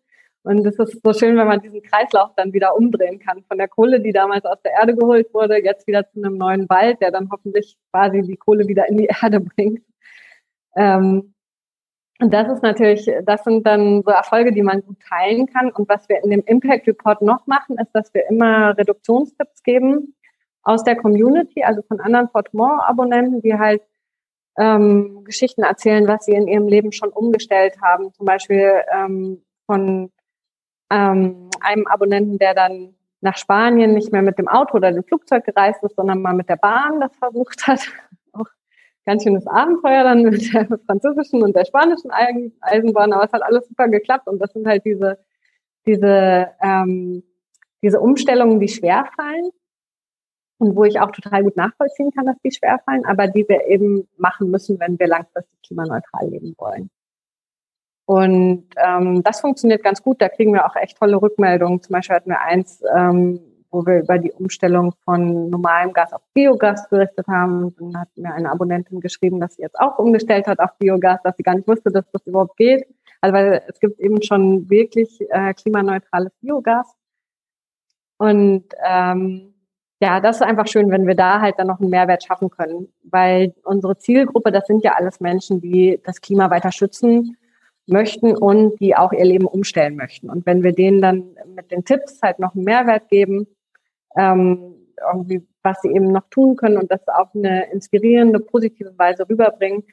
Und 0.42 0.64
es 0.64 0.78
ist 0.78 1.00
so 1.02 1.12
schön, 1.12 1.36
wenn 1.36 1.48
man 1.48 1.60
diesen 1.60 1.82
Kreislauf 1.82 2.30
dann 2.36 2.52
wieder 2.52 2.76
umdrehen 2.76 3.18
kann. 3.18 3.42
Von 3.48 3.58
der 3.58 3.66
Kohle, 3.66 4.00
die 4.00 4.12
damals 4.12 4.44
aus 4.44 4.62
der 4.62 4.72
Erde 4.74 4.94
geholt 4.94 5.34
wurde, 5.34 5.62
jetzt 5.64 5.88
wieder 5.88 6.08
zu 6.08 6.22
einem 6.22 6.38
neuen 6.38 6.68
Wald, 6.68 7.00
der 7.00 7.10
dann 7.10 7.28
hoffentlich 7.32 7.76
quasi 7.90 8.22
die 8.22 8.36
Kohle 8.36 8.68
wieder 8.68 8.88
in 8.88 8.96
die 8.96 9.08
Erde 9.22 9.40
bringt. 9.40 9.82
Ähm, 10.76 11.34
und 12.20 12.32
das 12.32 12.48
ist 12.48 12.62
natürlich, 12.62 13.10
das 13.24 13.44
sind 13.44 13.66
dann 13.66 14.02
so 14.02 14.10
Erfolge, 14.10 14.52
die 14.52 14.62
man 14.62 14.82
gut 14.82 14.98
teilen 15.00 15.46
kann. 15.46 15.70
Und 15.70 15.88
was 15.88 16.08
wir 16.08 16.22
in 16.22 16.30
dem 16.30 16.42
Impact 16.46 16.86
Report 16.86 17.20
noch 17.22 17.46
machen, 17.46 17.76
ist, 17.78 17.90
dass 17.92 18.14
wir 18.14 18.28
immer 18.30 18.76
Reduktionstipps 18.78 19.62
geben 19.62 20.14
aus 20.62 20.84
der 20.84 20.96
Community, 20.96 21.62
also 21.62 21.82
von 21.82 22.00
anderen 22.00 22.28
Fortmore-Abonnenten, 22.28 23.42
die 23.42 23.54
halt 23.54 23.82
ähm, 24.58 25.24
Geschichten 25.24 25.62
erzählen, 25.62 26.06
was 26.06 26.24
sie 26.24 26.32
in 26.32 26.48
ihrem 26.48 26.68
Leben 26.68 26.92
schon 26.92 27.10
umgestellt 27.10 27.76
haben. 27.82 28.12
Zum 28.14 28.26
Beispiel 28.26 28.72
ähm, 28.92 29.42
von 29.66 30.10
ähm, 30.90 31.50
einem 31.60 31.86
Abonnenten, 31.86 32.38
der 32.38 32.54
dann 32.54 32.94
nach 33.20 33.36
Spanien 33.36 33.94
nicht 33.94 34.12
mehr 34.12 34.22
mit 34.22 34.38
dem 34.38 34.48
Auto 34.48 34.76
oder 34.76 34.92
dem 34.92 35.04
Flugzeug 35.04 35.44
gereist 35.44 35.82
ist, 35.82 35.96
sondern 35.96 36.22
mal 36.22 36.34
mit 36.34 36.48
der 36.48 36.56
Bahn 36.56 37.00
das 37.00 37.16
versucht 37.16 37.66
hat 37.66 37.80
ganz 39.06 39.22
schönes 39.22 39.46
Abenteuer 39.46 40.04
dann 40.04 40.22
mit 40.22 40.52
der 40.52 40.66
französischen 40.86 41.42
und 41.42 41.56
der 41.56 41.64
spanischen 41.64 42.10
Eisenbahn, 42.60 43.12
aber 43.12 43.24
es 43.24 43.32
hat 43.32 43.42
alles 43.42 43.66
super 43.68 43.88
geklappt 43.88 44.26
und 44.26 44.38
das 44.40 44.52
sind 44.52 44.66
halt 44.66 44.84
diese, 44.84 45.18
diese, 45.86 46.50
ähm, 46.60 47.22
diese 47.82 48.00
Umstellungen, 48.00 48.60
die 48.60 48.68
schwer 48.68 49.08
fallen 49.16 49.50
und 50.58 50.76
wo 50.76 50.84
ich 50.84 51.00
auch 51.00 51.10
total 51.10 51.42
gut 51.42 51.56
nachvollziehen 51.56 52.10
kann, 52.12 52.26
dass 52.26 52.36
die 52.44 52.52
schwer 52.52 52.80
fallen, 52.84 53.04
aber 53.04 53.28
die 53.28 53.46
wir 53.48 53.66
eben 53.66 54.08
machen 54.16 54.50
müssen, 54.50 54.80
wenn 54.80 54.98
wir 54.98 55.06
langfristig 55.06 55.58
klimaneutral 55.62 56.28
leben 56.28 56.54
wollen. 56.58 56.90
Und 58.06 58.68
ähm, 58.76 59.22
das 59.24 59.40
funktioniert 59.40 59.82
ganz 59.82 60.02
gut. 60.02 60.22
Da 60.22 60.28
kriegen 60.28 60.52
wir 60.52 60.64
auch 60.64 60.76
echt 60.76 60.96
tolle 60.96 61.20
Rückmeldungen. 61.20 61.82
Zum 61.82 61.92
Beispiel 61.92 62.16
hatten 62.16 62.30
wir 62.30 62.40
eins, 62.40 62.80
ähm, 62.96 63.40
wo 63.70 63.84
wir 63.84 63.98
über 63.98 64.18
die 64.18 64.30
Umstellung 64.30 64.94
von 65.04 65.50
normalem 65.50 65.92
Gas 65.92 66.12
auf 66.12 66.22
Biogas 66.32 66.88
berichtet 66.88 67.26
haben. 67.26 67.74
Dann 67.76 68.00
hat 68.00 68.08
mir 68.16 68.32
eine 68.32 68.50
Abonnentin 68.50 69.00
geschrieben, 69.00 69.40
dass 69.40 69.56
sie 69.56 69.62
jetzt 69.62 69.78
auch 69.78 69.98
umgestellt 69.98 70.46
hat 70.46 70.60
auf 70.60 70.78
Biogas, 70.78 71.20
dass 71.24 71.36
sie 71.36 71.42
gar 71.42 71.56
nicht 71.56 71.66
wusste, 71.66 71.90
dass 71.90 72.08
das 72.12 72.24
überhaupt 72.26 72.56
geht. 72.56 72.86
Also 73.20 73.34
weil 73.34 73.62
es 73.66 73.80
gibt 73.80 73.98
eben 73.98 74.22
schon 74.22 74.70
wirklich 74.70 75.20
äh, 75.28 75.52
klimaneutrales 75.54 76.32
Biogas. 76.40 76.94
Und 78.18 78.66
ähm, 78.84 79.55
ja, 80.00 80.20
das 80.20 80.36
ist 80.36 80.42
einfach 80.42 80.66
schön, 80.66 80.90
wenn 80.90 81.06
wir 81.06 81.14
da 81.14 81.40
halt 81.40 81.54
dann 81.58 81.68
noch 81.68 81.80
einen 81.80 81.90
Mehrwert 81.90 82.22
schaffen 82.22 82.50
können, 82.50 82.88
weil 83.04 83.54
unsere 83.64 83.96
Zielgruppe, 83.96 84.52
das 84.52 84.66
sind 84.66 84.84
ja 84.84 84.94
alles 84.94 85.20
Menschen, 85.20 85.60
die 85.60 86.00
das 86.04 86.20
Klima 86.20 86.50
weiter 86.50 86.70
schützen 86.70 87.36
möchten 87.86 88.36
und 88.36 88.78
die 88.80 88.96
auch 88.96 89.12
ihr 89.12 89.24
Leben 89.24 89.46
umstellen 89.46 89.96
möchten. 89.96 90.28
Und 90.28 90.44
wenn 90.44 90.62
wir 90.62 90.72
denen 90.72 91.00
dann 91.00 91.36
mit 91.54 91.70
den 91.70 91.84
Tipps 91.84 92.20
halt 92.22 92.38
noch 92.38 92.54
einen 92.54 92.64
Mehrwert 92.64 93.08
geben, 93.08 93.46
ähm, 94.16 94.74
irgendwie, 95.12 95.46
was 95.62 95.80
sie 95.82 95.88
eben 95.88 96.10
noch 96.12 96.28
tun 96.30 96.56
können 96.56 96.78
und 96.78 96.90
das 96.90 97.06
auf 97.08 97.34
eine 97.34 97.70
inspirierende, 97.70 98.40
positive 98.40 98.98
Weise 98.98 99.28
rüberbringen. 99.28 99.84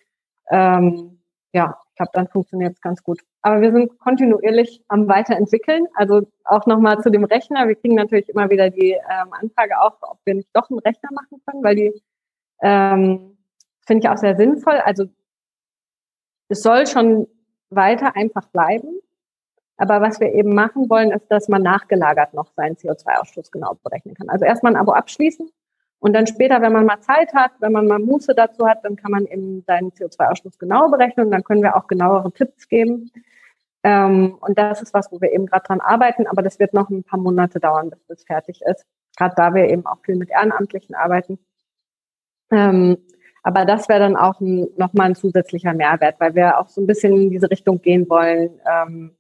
Ähm, 0.50 1.20
ja, 1.54 1.78
ich 1.94 1.98
glaube, 1.98 2.12
dann 2.14 2.28
funktioniert 2.28 2.74
es 2.74 2.82
ganz 2.82 3.04
gut. 3.04 3.20
Aber 3.44 3.62
wir 3.62 3.72
sind 3.72 4.00
kontinuierlich 4.00 4.84
am 4.88 5.08
Weiterentwickeln. 5.08 5.86
Also 5.94 6.24
auch 6.44 6.66
nochmal 6.66 7.00
zu 7.04 7.12
dem 7.12 7.24
Rechner. 7.24 7.68
Wir 7.68 7.76
kriegen 7.76 7.94
natürlich 7.94 8.30
immer 8.30 8.50
wieder 8.50 8.72
die 8.72 8.94
ähm, 8.94 9.32
Anfrage 9.32 9.80
auch, 9.80 9.96
ob 10.02 10.18
wir 10.26 10.34
nicht 10.34 10.50
doch 10.54 10.72
einen 10.72 10.80
Rechner 10.80 11.10
machen 11.12 11.40
können, 11.46 11.64
weil 11.64 11.76
die 11.76 12.02
ähm, 12.64 13.38
finde 13.86 14.00
ich 14.00 14.10
auch 14.10 14.18
sehr 14.18 14.36
sinnvoll. 14.36 14.78
Also 14.84 15.06
es 16.50 16.64
soll 16.64 16.88
schon 16.88 17.28
weiter 17.70 18.16
einfach 18.16 18.48
bleiben. 18.48 19.00
Aber 19.78 20.02
was 20.02 20.20
wir 20.20 20.34
eben 20.34 20.56
machen 20.56 20.90
wollen, 20.90 21.12
ist, 21.12 21.28
dass 21.28 21.48
man 21.48 21.62
nachgelagert 21.62 22.34
noch 22.34 22.48
seinen 22.56 22.76
CO2-Ausstoß 22.76 23.52
genau 23.52 23.78
berechnen 23.84 24.16
kann. 24.16 24.30
Also 24.30 24.46
erstmal 24.46 24.74
ein 24.74 24.80
Abo 24.80 24.94
abschließen 24.94 25.48
und 26.04 26.12
dann 26.12 26.28
später, 26.28 26.62
wenn 26.62 26.74
man 26.74 26.86
mal 26.86 27.00
Zeit 27.00 27.34
hat, 27.34 27.54
wenn 27.60 27.72
man 27.72 27.88
mal 27.88 27.98
Muße 27.98 28.36
dazu 28.36 28.68
hat, 28.68 28.84
dann 28.84 28.98
kann 28.98 29.10
man 29.10 29.26
eben 29.26 29.64
seinen 29.66 29.92
CO2-Ausstoß 29.92 30.60
genau 30.60 30.90
berechnen 30.90 31.28
und 31.28 31.32
dann 31.32 31.46
können 31.46 31.64
wir 31.64 31.78
auch 31.78 31.88
genauere 31.88 32.30
Tipps 32.34 32.68
geben. 32.68 33.10
Ähm, 33.84 34.36
und 34.42 34.58
das 34.58 34.82
ist 34.82 34.94
was, 34.94 35.14
wo 35.14 35.22
wir 35.22 35.32
eben 35.32 35.46
gerade 35.46 35.64
dran 35.66 35.80
arbeiten, 35.80 36.28
aber 36.28 36.42
das 36.42 36.60
wird 36.60 36.74
noch 36.74 36.90
ein 36.90 37.06
paar 37.06 37.22
Monate 37.22 37.62
dauern, 37.62 37.90
bis 37.90 38.06
das 38.08 38.26
fertig 38.26 38.60
ist. 38.70 38.86
Gerade 39.16 39.34
da 39.38 39.56
wir 39.56 39.70
eben 39.70 39.86
auch 39.86 40.00
viel 40.04 40.18
mit 40.18 40.30
Ehrenamtlichen 40.30 40.94
arbeiten. 40.94 41.40
Ähm, 42.52 42.98
aber 43.42 43.64
das 43.64 43.88
wäre 43.88 44.02
dann 44.02 44.18
auch 44.18 44.42
nochmal 44.42 45.08
ein 45.08 45.16
zusätzlicher 45.16 45.74
Mehrwert, 45.74 46.20
weil 46.20 46.36
wir 46.36 46.60
auch 46.60 46.68
so 46.68 46.82
ein 46.82 46.88
bisschen 46.88 47.14
in 47.14 47.30
diese 47.30 47.50
Richtung 47.50 47.82
gehen 47.82 48.10
wollen, 48.10 48.60
ähm, 48.70 49.16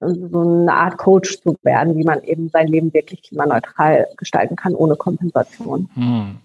so 0.00 0.40
eine 0.40 0.72
Art 0.72 0.96
Coach 0.96 1.40
zu 1.42 1.56
werden, 1.62 1.96
wie 1.96 2.04
man 2.04 2.22
eben 2.24 2.48
sein 2.48 2.68
Leben 2.68 2.92
wirklich 2.94 3.22
klimaneutral 3.22 4.06
gestalten 4.16 4.56
kann, 4.56 4.74
ohne 4.74 4.96
Kompensation. 4.96 5.90
Hm. 5.94 6.38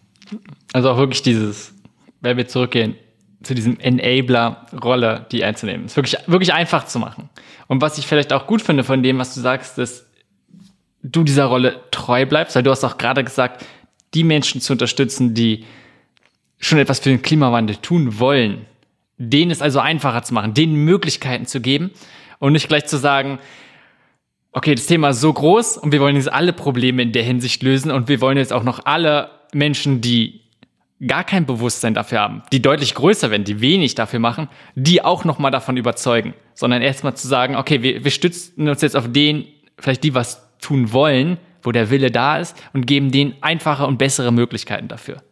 Also 0.73 0.89
auch 0.89 0.97
wirklich 0.97 1.21
dieses, 1.21 1.73
wenn 2.21 2.35
wir 2.37 2.47
zurückgehen, 2.47 2.95
zu 3.43 3.53
diesem 3.53 3.79
Enabler-Rolle, 3.79 5.27
die 5.31 5.43
einzunehmen. 5.43 5.85
Ist 5.85 5.95
wirklich, 5.95 6.17
wirklich 6.27 6.53
einfach 6.53 6.85
zu 6.85 6.99
machen. 6.99 7.29
Und 7.67 7.81
was 7.81 7.97
ich 7.97 8.07
vielleicht 8.07 8.33
auch 8.33 8.47
gut 8.47 8.61
finde 8.61 8.83
von 8.83 9.03
dem, 9.03 9.19
was 9.19 9.35
du 9.35 9.41
sagst, 9.41 9.77
dass 9.77 10.05
du 11.03 11.23
dieser 11.23 11.45
Rolle 11.45 11.79
treu 11.91 12.25
bleibst, 12.25 12.55
weil 12.55 12.63
du 12.63 12.71
hast 12.71 12.83
auch 12.83 12.97
gerade 12.97 13.23
gesagt, 13.23 13.65
die 14.13 14.23
Menschen 14.23 14.61
zu 14.61 14.73
unterstützen, 14.73 15.33
die 15.33 15.63
schon 16.57 16.79
etwas 16.79 16.99
für 16.99 17.09
den 17.09 17.21
Klimawandel 17.21 17.75
tun 17.75 18.19
wollen, 18.19 18.65
denen 19.17 19.51
es 19.51 19.61
also 19.61 19.79
einfacher 19.79 20.23
zu 20.23 20.33
machen, 20.33 20.53
denen 20.53 20.83
Möglichkeiten 20.83 21.45
zu 21.45 21.61
geben 21.61 21.91
und 22.45 22.53
nicht 22.53 22.67
gleich 22.67 22.85
zu 22.85 22.97
sagen, 22.97 23.39
okay, 24.51 24.75
das 24.75 24.85
Thema 24.85 25.09
ist 25.09 25.19
so 25.19 25.33
groß 25.33 25.77
und 25.77 25.91
wir 25.91 25.99
wollen 25.99 26.15
jetzt 26.15 26.31
alle 26.31 26.53
Probleme 26.53 27.01
in 27.01 27.11
der 27.11 27.23
Hinsicht 27.23 27.63
lösen 27.63 27.89
und 27.89 28.07
wir 28.07 28.21
wollen 28.21 28.37
jetzt 28.37 28.53
auch 28.53 28.63
noch 28.63 28.85
alle 28.85 29.31
Menschen, 29.51 29.99
die 29.99 30.41
gar 31.05 31.23
kein 31.23 31.47
Bewusstsein 31.47 31.95
dafür 31.95 32.19
haben, 32.19 32.43
die 32.51 32.61
deutlich 32.61 32.93
größer 32.93 33.31
werden, 33.31 33.45
die 33.45 33.61
wenig 33.61 33.95
dafür 33.95 34.19
machen, 34.19 34.47
die 34.75 35.03
auch 35.03 35.25
nochmal 35.25 35.49
davon 35.49 35.75
überzeugen, 35.75 36.35
sondern 36.53 36.83
erstmal 36.83 37.15
zu 37.15 37.27
sagen, 37.27 37.55
okay, 37.55 37.81
wir, 37.81 38.03
wir 38.03 38.11
stützen 38.11 38.69
uns 38.69 38.81
jetzt 38.83 38.95
auf 38.95 39.11
den, 39.11 39.47
vielleicht 39.79 40.03
die 40.03 40.13
was 40.13 40.47
tun 40.59 40.93
wollen, 40.93 41.37
wo 41.63 41.71
der 41.71 41.89
Wille 41.89 42.11
da 42.11 42.37
ist 42.37 42.55
und 42.73 42.85
geben 42.85 43.11
denen 43.11 43.33
einfache 43.41 43.87
und 43.87 43.97
bessere 43.97 44.31
Möglichkeiten 44.31 44.87
dafür. 44.87 45.23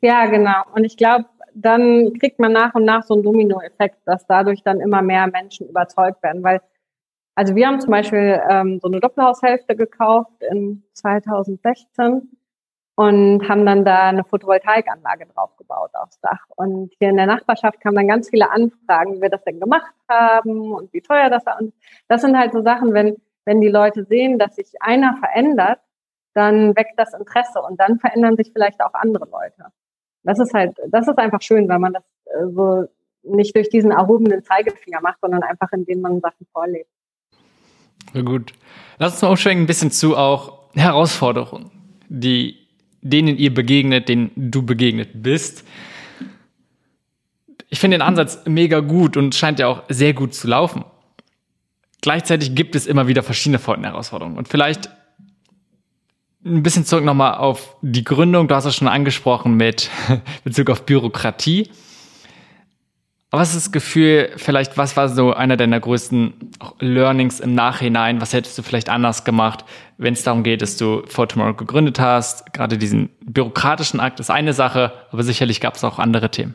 Ja, 0.00 0.26
genau. 0.26 0.62
Und 0.74 0.84
ich 0.84 0.96
glaube, 0.96 1.26
dann 1.56 2.12
kriegt 2.20 2.38
man 2.38 2.52
nach 2.52 2.74
und 2.74 2.84
nach 2.84 3.02
so 3.02 3.14
einen 3.14 3.22
Dominoeffekt, 3.22 3.98
dass 4.04 4.26
dadurch 4.26 4.62
dann 4.62 4.80
immer 4.80 5.00
mehr 5.00 5.26
Menschen 5.26 5.68
überzeugt 5.68 6.22
werden. 6.22 6.42
Weil, 6.42 6.60
also 7.34 7.54
wir 7.54 7.66
haben 7.66 7.80
zum 7.80 7.90
Beispiel 7.90 8.40
ähm, 8.48 8.78
so 8.80 8.88
eine 8.88 9.00
Doppelhaushälfte 9.00 9.74
gekauft 9.74 10.42
in 10.50 10.82
2016 10.92 12.30
und 12.96 13.48
haben 13.48 13.64
dann 13.64 13.84
da 13.86 14.08
eine 14.08 14.24
Photovoltaikanlage 14.24 15.26
draufgebaut 15.26 15.90
aufs 15.94 16.20
Dach. 16.20 16.44
Und 16.56 16.92
hier 16.98 17.08
in 17.08 17.16
der 17.16 17.26
Nachbarschaft 17.26 17.80
kamen 17.80 17.96
dann 17.96 18.08
ganz 18.08 18.28
viele 18.28 18.50
Anfragen, 18.50 19.16
wie 19.16 19.22
wir 19.22 19.30
das 19.30 19.44
denn 19.44 19.58
gemacht 19.58 19.94
haben 20.08 20.72
und 20.72 20.92
wie 20.92 21.00
teuer 21.00 21.30
das 21.30 21.46
war. 21.46 21.58
Und 21.58 21.72
das 22.08 22.20
sind 22.20 22.36
halt 22.36 22.52
so 22.52 22.62
Sachen, 22.62 22.92
wenn, 22.92 23.16
wenn 23.46 23.62
die 23.62 23.68
Leute 23.68 24.04
sehen, 24.04 24.38
dass 24.38 24.56
sich 24.56 24.72
einer 24.80 25.16
verändert, 25.16 25.80
dann 26.34 26.76
weckt 26.76 26.98
das 26.98 27.14
Interesse 27.14 27.62
und 27.62 27.80
dann 27.80 27.98
verändern 27.98 28.36
sich 28.36 28.52
vielleicht 28.52 28.82
auch 28.82 28.92
andere 28.92 29.26
Leute 29.30 29.72
das 30.26 30.38
ist 30.40 30.52
halt, 30.52 30.76
das 30.88 31.08
ist 31.08 31.18
einfach 31.18 31.40
schön, 31.40 31.68
weil 31.68 31.78
man 31.78 31.92
das 31.92 32.02
äh, 32.26 32.52
so 32.52 32.86
nicht 33.22 33.56
durch 33.56 33.68
diesen 33.68 33.90
erhobenen 33.90 34.42
Zeigefinger 34.42 35.00
macht, 35.00 35.18
sondern 35.20 35.42
einfach, 35.42 35.72
indem 35.72 36.00
man 36.00 36.20
Sachen 36.20 36.46
vorlebt. 36.52 36.90
Na 38.12 38.22
gut. 38.22 38.52
Lass 38.98 39.14
uns 39.14 39.22
mal 39.22 39.28
umschwenken 39.28 39.64
ein 39.64 39.66
bisschen 39.66 39.90
zu 39.90 40.16
auch 40.16 40.70
Herausforderungen, 40.74 41.70
die 42.08 42.66
denen 43.02 43.36
ihr 43.36 43.54
begegnet, 43.54 44.08
denen 44.08 44.30
du 44.36 44.64
begegnet 44.64 45.10
bist. 45.14 45.64
Ich 47.68 47.78
finde 47.78 47.96
den 47.96 48.02
Ansatz 48.02 48.42
mega 48.46 48.80
gut 48.80 49.16
und 49.16 49.34
scheint 49.34 49.58
ja 49.58 49.68
auch 49.68 49.82
sehr 49.88 50.12
gut 50.12 50.34
zu 50.34 50.48
laufen. 50.48 50.84
Gleichzeitig 52.00 52.54
gibt 52.54 52.74
es 52.74 52.86
immer 52.86 53.08
wieder 53.08 53.22
verschiedene 53.22 53.58
Herausforderungen. 53.58 54.38
Und 54.38 54.48
vielleicht 54.48 54.90
ein 56.46 56.62
bisschen 56.62 56.84
zurück 56.84 57.04
nochmal 57.04 57.34
auf 57.34 57.76
die 57.82 58.04
Gründung. 58.04 58.48
Du 58.48 58.54
hast 58.54 58.64
es 58.64 58.76
schon 58.76 58.88
angesprochen 58.88 59.56
mit 59.56 59.90
Bezug 60.44 60.70
auf 60.70 60.86
Bürokratie. 60.86 61.70
Was 63.32 63.54
ist 63.54 63.66
das 63.66 63.72
Gefühl, 63.72 64.30
vielleicht, 64.36 64.78
was 64.78 64.96
war 64.96 65.08
so 65.08 65.32
einer 65.32 65.56
deiner 65.56 65.80
größten 65.80 66.52
Learnings 66.78 67.40
im 67.40 67.54
Nachhinein? 67.54 68.20
Was 68.20 68.32
hättest 68.32 68.56
du 68.56 68.62
vielleicht 68.62 68.88
anders 68.88 69.24
gemacht, 69.24 69.64
wenn 69.98 70.14
es 70.14 70.22
darum 70.22 70.44
geht, 70.44 70.62
dass 70.62 70.76
du 70.76 71.02
For 71.06 71.28
Tomorrow 71.28 71.54
gegründet 71.54 71.98
hast? 71.98 72.52
Gerade 72.52 72.78
diesen 72.78 73.10
bürokratischen 73.20 73.98
Akt 73.98 74.20
ist 74.20 74.30
eine 74.30 74.52
Sache, 74.52 74.92
aber 75.10 75.24
sicherlich 75.24 75.60
gab 75.60 75.74
es 75.74 75.82
auch 75.82 75.98
andere 75.98 76.30
Themen. 76.30 76.54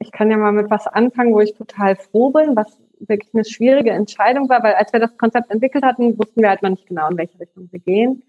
Ich 0.00 0.10
kann 0.10 0.30
ja 0.30 0.38
mal 0.38 0.52
mit 0.52 0.70
was 0.70 0.86
anfangen, 0.86 1.34
wo 1.34 1.40
ich 1.40 1.54
total 1.54 1.96
froh 1.96 2.30
bin, 2.30 2.56
was 2.56 2.78
wirklich 3.00 3.32
eine 3.34 3.44
schwierige 3.44 3.90
Entscheidung 3.90 4.48
war, 4.48 4.62
weil 4.62 4.74
als 4.74 4.92
wir 4.92 5.00
das 5.00 5.16
Konzept 5.18 5.50
entwickelt 5.50 5.84
hatten, 5.84 6.18
wussten 6.18 6.40
wir 6.40 6.48
halt 6.48 6.62
noch 6.62 6.70
nicht 6.70 6.86
genau, 6.86 7.10
in 7.10 7.18
welche 7.18 7.38
Richtung 7.38 7.68
wir 7.70 7.80
gehen. 7.80 8.22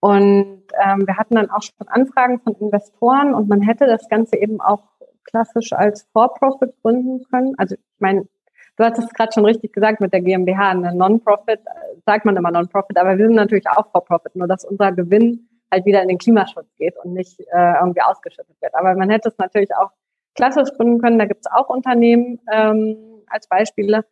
Und 0.00 0.62
ähm, 0.82 1.06
wir 1.06 1.16
hatten 1.16 1.36
dann 1.36 1.50
auch 1.50 1.62
schon 1.62 1.88
Anfragen 1.88 2.40
von 2.40 2.54
Investoren 2.54 3.34
und 3.34 3.48
man 3.48 3.62
hätte 3.62 3.86
das 3.86 4.08
Ganze 4.08 4.36
eben 4.36 4.60
auch 4.60 4.82
klassisch 5.24 5.72
als 5.72 6.06
For-Profit 6.12 6.74
gründen 6.82 7.24
können. 7.30 7.54
Also 7.56 7.74
ich 7.74 8.00
meine, 8.00 8.28
du 8.76 8.84
hast 8.84 8.98
es 8.98 9.08
gerade 9.10 9.32
schon 9.32 9.44
richtig 9.44 9.72
gesagt 9.72 10.00
mit 10.00 10.12
der 10.12 10.20
GmbH, 10.20 10.70
eine 10.70 10.94
Non-Profit, 10.94 11.60
sagt 12.04 12.24
man 12.24 12.36
immer 12.36 12.50
Non-Profit, 12.50 12.98
aber 12.98 13.18
wir 13.18 13.26
sind 13.26 13.36
natürlich 13.36 13.68
auch 13.68 13.90
For-Profit, 13.90 14.36
nur 14.36 14.48
dass 14.48 14.64
unser 14.64 14.92
Gewinn 14.92 15.48
halt 15.70 15.84
wieder 15.84 16.02
in 16.02 16.08
den 16.08 16.18
Klimaschutz 16.18 16.68
geht 16.76 16.94
und 17.02 17.12
nicht 17.12 17.40
äh, 17.40 17.74
irgendwie 17.80 18.02
ausgeschüttet 18.02 18.56
wird. 18.60 18.74
Aber 18.74 18.94
man 18.94 19.10
hätte 19.10 19.28
es 19.28 19.38
natürlich 19.38 19.74
auch 19.74 19.90
klassisch 20.34 20.72
gründen 20.76 21.00
können. 21.00 21.18
Da 21.18 21.24
gibt 21.26 21.40
es 21.44 21.52
auch 21.52 21.68
Unternehmen 21.68 22.38
ähm, 22.52 23.22
als 23.28 23.48
Beispiele, 23.48 24.04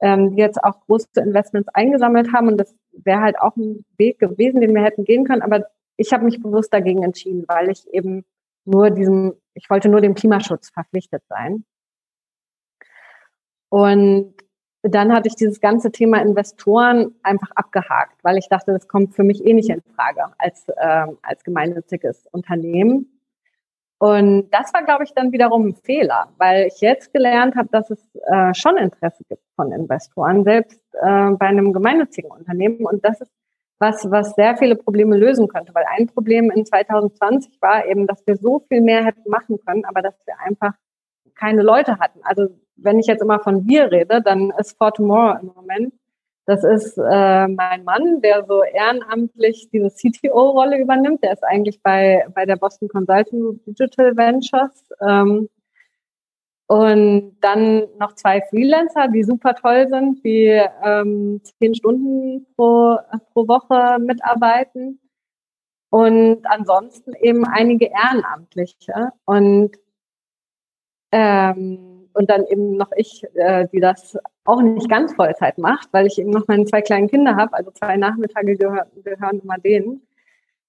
ähm, 0.00 0.30
die 0.30 0.40
jetzt 0.40 0.62
auch 0.62 0.80
große 0.86 1.08
Investments 1.18 1.68
eingesammelt 1.74 2.32
haben. 2.32 2.48
Und 2.48 2.58
das 2.58 2.74
wäre 3.04 3.20
halt 3.20 3.38
auch 3.38 3.56
ein 3.56 3.84
Weg 3.96 4.18
gewesen, 4.18 4.60
den 4.60 4.74
wir 4.74 4.82
hätten 4.82 5.04
gehen 5.04 5.24
können. 5.24 5.42
Aber 5.42 5.66
ich 5.96 6.12
habe 6.12 6.24
mich 6.24 6.42
bewusst 6.42 6.72
dagegen 6.72 7.02
entschieden, 7.02 7.44
weil 7.48 7.70
ich 7.70 7.86
eben 7.92 8.24
nur 8.64 8.90
diesem, 8.90 9.34
ich 9.54 9.70
wollte 9.70 9.88
nur 9.88 10.00
dem 10.00 10.14
Klimaschutz 10.14 10.70
verpflichtet 10.70 11.22
sein. 11.28 11.64
Und 13.68 14.34
dann 14.82 15.12
hatte 15.12 15.28
ich 15.28 15.34
dieses 15.34 15.60
ganze 15.60 15.90
Thema 15.90 16.20
Investoren 16.20 17.14
einfach 17.22 17.50
abgehakt, 17.54 18.22
weil 18.22 18.38
ich 18.38 18.48
dachte, 18.48 18.72
das 18.72 18.86
kommt 18.86 19.14
für 19.14 19.24
mich 19.24 19.44
eh 19.44 19.52
nicht 19.52 19.70
in 19.70 19.82
Frage 19.94 20.24
als, 20.38 20.68
äh, 20.68 21.06
als 21.22 21.42
gemeinnütziges 21.42 22.26
Unternehmen. 22.30 23.20
Und 23.98 24.50
das 24.50 24.72
war, 24.74 24.84
glaube 24.84 25.04
ich, 25.04 25.12
dann 25.14 25.32
wiederum 25.32 25.68
ein 25.68 25.74
Fehler, 25.74 26.28
weil 26.36 26.66
ich 26.66 26.80
jetzt 26.80 27.12
gelernt 27.12 27.56
habe, 27.56 27.68
dass 27.70 27.90
es 27.90 28.14
äh, 28.26 28.52
schon 28.54 28.76
Interesse 28.76 29.24
gibt 29.28 29.45
von 29.56 29.72
Investoren, 29.72 30.44
selbst 30.44 30.80
äh, 30.94 31.30
bei 31.32 31.46
einem 31.46 31.72
gemeinnützigen 31.72 32.30
Unternehmen. 32.30 32.86
Und 32.86 33.04
das 33.04 33.20
ist 33.20 33.32
was, 33.78 34.10
was 34.10 34.34
sehr 34.34 34.56
viele 34.56 34.76
Probleme 34.76 35.16
lösen 35.16 35.48
könnte, 35.48 35.74
weil 35.74 35.84
ein 35.96 36.06
Problem 36.06 36.50
in 36.50 36.64
2020 36.64 37.60
war 37.60 37.86
eben, 37.86 38.06
dass 38.06 38.26
wir 38.26 38.36
so 38.36 38.60
viel 38.68 38.80
mehr 38.80 39.04
hätten 39.04 39.28
machen 39.28 39.58
können, 39.66 39.84
aber 39.84 40.00
dass 40.02 40.14
wir 40.24 40.34
einfach 40.40 40.72
keine 41.34 41.62
Leute 41.62 41.98
hatten. 41.98 42.20
Also 42.22 42.48
wenn 42.76 42.98
ich 42.98 43.06
jetzt 43.06 43.22
immer 43.22 43.40
von 43.40 43.66
wir 43.66 43.90
rede, 43.90 44.22
dann 44.22 44.52
ist 44.58 44.78
For 44.78 44.92
Tomorrow 44.92 45.38
im 45.40 45.52
Moment 45.54 45.92
das 46.46 46.62
ist 46.62 46.96
äh, 46.96 47.48
mein 47.48 47.82
Mann, 47.82 48.20
der 48.20 48.44
so 48.46 48.62
ehrenamtlich 48.62 49.68
diese 49.72 49.90
CTO-Rolle 49.90 50.78
übernimmt. 50.78 51.24
Der 51.24 51.32
ist 51.32 51.42
eigentlich 51.42 51.82
bei, 51.82 52.24
bei 52.34 52.46
der 52.46 52.54
Boston 52.54 52.88
Consulting 52.88 53.60
Digital 53.66 54.16
Ventures. 54.16 54.88
Ähm, 55.00 55.48
und 56.68 57.36
dann 57.40 57.84
noch 57.98 58.14
zwei 58.14 58.42
Freelancer, 58.42 59.08
die 59.08 59.22
super 59.22 59.54
toll 59.54 59.88
sind, 59.88 60.24
die 60.24 60.60
ähm, 60.84 61.40
zehn 61.58 61.74
Stunden 61.74 62.46
pro, 62.56 62.98
pro 63.32 63.46
Woche 63.46 63.98
mitarbeiten. 64.00 65.00
Und 65.90 66.44
ansonsten 66.46 67.14
eben 67.14 67.44
einige 67.46 67.86
Ehrenamtliche. 67.86 69.12
Und 69.24 69.76
ähm, 71.12 71.96
und 72.16 72.30
dann 72.30 72.46
eben 72.46 72.76
noch 72.76 72.90
ich, 72.96 73.24
äh, 73.34 73.68
die 73.72 73.80
das 73.80 74.18
auch 74.44 74.62
nicht 74.62 74.88
ganz 74.88 75.14
Vollzeit 75.14 75.58
macht, 75.58 75.88
weil 75.92 76.06
ich 76.06 76.18
eben 76.18 76.30
noch 76.30 76.48
meine 76.48 76.64
zwei 76.64 76.80
kleinen 76.80 77.08
Kinder 77.08 77.36
habe, 77.36 77.52
also 77.52 77.70
zwei 77.72 77.98
Nachmittage 77.98 78.56
gehör, 78.56 78.86
gehören 79.04 79.40
immer 79.40 79.58
denen. 79.58 80.00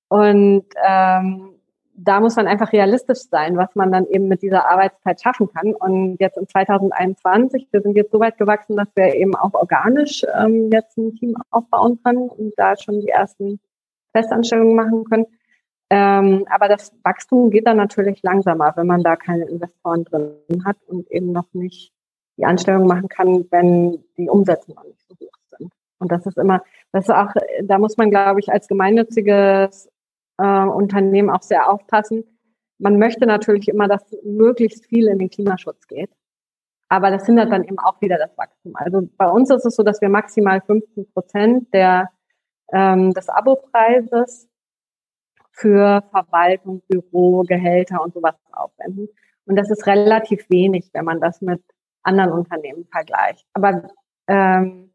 Und 0.10 0.66
ähm, 0.86 1.57
da 2.00 2.20
muss 2.20 2.36
man 2.36 2.46
einfach 2.46 2.72
realistisch 2.72 3.24
sein, 3.30 3.58
was 3.58 3.74
man 3.74 3.92
dann 3.92 4.06
eben 4.06 4.28
mit 4.28 4.44
dieser 4.44 4.70
Arbeitszeit 4.70 5.20
schaffen 5.20 5.50
kann. 5.52 5.74
Und 5.74 6.18
jetzt 6.20 6.38
in 6.38 6.48
2021, 6.48 7.68
wir 7.72 7.82
sind 7.82 7.96
jetzt 7.96 8.12
so 8.12 8.20
weit 8.20 8.38
gewachsen, 8.38 8.78
dass 8.78 8.88
wir 8.96 9.16
eben 9.16 9.36
auch 9.36 9.56
organisch 9.56 10.24
ähm, 10.40 10.70
jetzt 10.72 10.96
ein 10.98 11.16
Team 11.16 11.36
aufbauen 11.50 12.00
können 12.04 12.30
und 12.30 12.54
da 12.56 12.78
schon 12.78 13.02
die 13.02 13.10
ersten 13.10 13.60
Festanstellungen 14.12 14.76
machen 14.76 15.06
können. 15.06 15.26
Ähm, 15.90 16.46
aber 16.50 16.68
das 16.68 16.94
Wachstum 17.04 17.50
geht 17.50 17.66
dann 17.66 17.78
natürlich 17.78 18.22
langsamer, 18.22 18.74
wenn 18.76 18.88
man 18.88 19.02
da 19.02 19.16
keine 19.16 19.46
Investoren 19.46 20.04
drin 20.04 20.66
hat 20.66 20.78
und 20.86 21.10
eben 21.10 21.32
noch 21.32 21.52
nicht 21.54 21.94
die 22.38 22.46
Anstellung 22.46 22.86
machen 22.86 23.10
kann, 23.10 23.46
wenn 23.50 24.04
die 24.18 24.30
Umsätze 24.30 24.72
noch 24.72 24.84
nicht 24.84 25.02
so 25.08 25.16
hoch 25.16 25.58
sind. 25.58 25.72
Und 25.98 26.12
das 26.12 26.28
ist 26.28 26.38
immer, 26.38 26.62
das 26.92 27.06
ist 27.06 27.10
auch, 27.10 27.32
da 27.64 27.80
muss 27.80 27.98
man, 27.98 28.12
glaube 28.12 28.40
ich, 28.40 28.52
als 28.52 28.68
gemeinnütziges 28.68 29.90
äh, 30.38 30.64
Unternehmen 30.64 31.30
auch 31.30 31.42
sehr 31.42 31.70
aufpassen. 31.70 32.24
Man 32.80 32.98
möchte 33.00 33.26
natürlich 33.26 33.68
immer, 33.68 33.88
dass 33.88 34.04
möglichst 34.24 34.86
viel 34.86 35.08
in 35.08 35.20
den 35.20 35.30
Klimaschutz 35.30 35.88
geht. 35.88 36.12
Aber 36.90 37.12
das 37.12 37.26
hindert 37.26 37.52
dann 37.52 37.64
eben 37.64 37.80
auch 37.80 38.00
wieder 38.02 38.18
das 38.18 38.38
Wachstum. 38.38 38.76
Also 38.76 39.10
bei 39.18 39.30
uns 39.30 39.50
ist 39.50 39.66
es 39.66 39.76
so, 39.76 39.84
dass 39.84 40.02
wir 40.02 40.10
maximal 40.10 40.62
15 40.62 41.12
Prozent 41.12 41.74
der, 41.74 42.10
ähm, 42.72 43.14
des 43.14 43.28
Abopreises 43.30 44.48
für 45.52 46.04
Verwaltung, 46.12 46.82
Büro, 46.88 47.42
Gehälter 47.42 48.02
und 48.02 48.14
sowas 48.14 48.36
aufwenden. 48.52 49.10
Und 49.46 49.56
das 49.56 49.70
ist 49.70 49.86
relativ 49.88 50.50
wenig, 50.50 50.90
wenn 50.94 51.06
man 51.06 51.20
das 51.20 51.42
mit 51.42 51.62
anderen 52.04 52.32
Unternehmen 52.32 52.86
vergleicht. 52.92 53.46
Aber 53.54 53.90
ähm, 54.28 54.87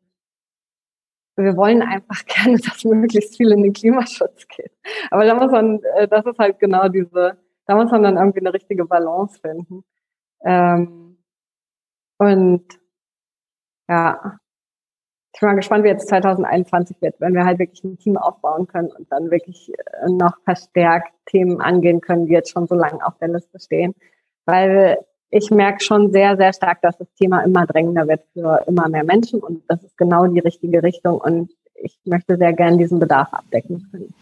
wir 1.37 1.57
wollen 1.57 1.83
einfach 1.83 2.25
gerne, 2.27 2.59
dass 2.59 2.85
möglichst 2.85 3.37
viel 3.37 3.53
in 3.53 3.63
den 3.63 3.73
Klimaschutz 3.73 4.47
geht. 4.49 4.73
Aber 5.11 5.25
da 5.25 5.35
muss 5.35 5.51
man, 5.51 5.83
äh, 5.97 6.09
das 6.09 6.27
ist 6.27 6.39
halt 6.39 6.59
genau 6.59 6.89
diese, 6.89 7.39
da 7.67 7.75
muss 7.77 7.91
man 7.91 8.03
dann 8.03 8.17
irgendwie 8.17 8.41
eine 8.41 8.53
richtige 8.53 8.85
Balance 8.85 9.41
finden. 9.41 9.85
Ähm, 10.45 11.19
und 12.19 12.65
ja, 13.89 14.39
ich 15.35 15.41
bin 15.41 15.49
mal 15.49 15.57
gespannt, 15.57 15.85
wie 15.85 15.89
jetzt 15.89 16.09
2021 16.09 17.01
wird, 17.01 17.21
wenn 17.21 17.35
wir 17.35 17.45
halt 17.45 17.59
wirklich 17.59 17.83
ein 17.85 17.99
Team 17.99 18.17
aufbauen 18.17 18.67
können 18.67 18.93
und 18.93 19.11
dann 19.11 19.31
wirklich 19.31 19.73
äh, 19.73 20.09
noch 20.09 20.37
verstärkt 20.45 21.13
Themen 21.27 21.61
angehen 21.61 22.01
können, 22.01 22.27
die 22.27 22.33
jetzt 22.33 22.51
schon 22.51 22.67
so 22.67 22.75
lange 22.75 23.05
auf 23.05 23.17
der 23.19 23.29
Liste 23.29 23.59
stehen. 23.59 23.95
Weil 24.45 24.99
ich 25.33 25.51
merke 25.51 25.83
schon 25.83 26.13
sehr, 26.13 26.37
sehr 26.37 26.53
stark, 26.53 26.83
dass 26.83 26.97
das 26.99 27.09
Thema 27.15 27.41
immer 27.41 27.67
drängender 27.67 28.07
wird 28.07 28.21
für 28.35 28.63
immer 28.67 28.89
mehr 28.89 29.03
Menschen 29.03 29.41
und 29.41 29.63
das 29.67 29.83
ist 29.83 29.97
genau 29.97 30.27
die 30.27 30.41
richtige 30.41 30.83
Richtung 30.83 31.19
und 31.19 31.51
ich 31.83 31.99
möchte 32.05 32.37
sehr 32.37 32.53
gern 32.53 32.79
diesen 32.79 32.99
Bedarf 32.99 33.33
abdecken 33.33 33.89
können. 33.91 34.15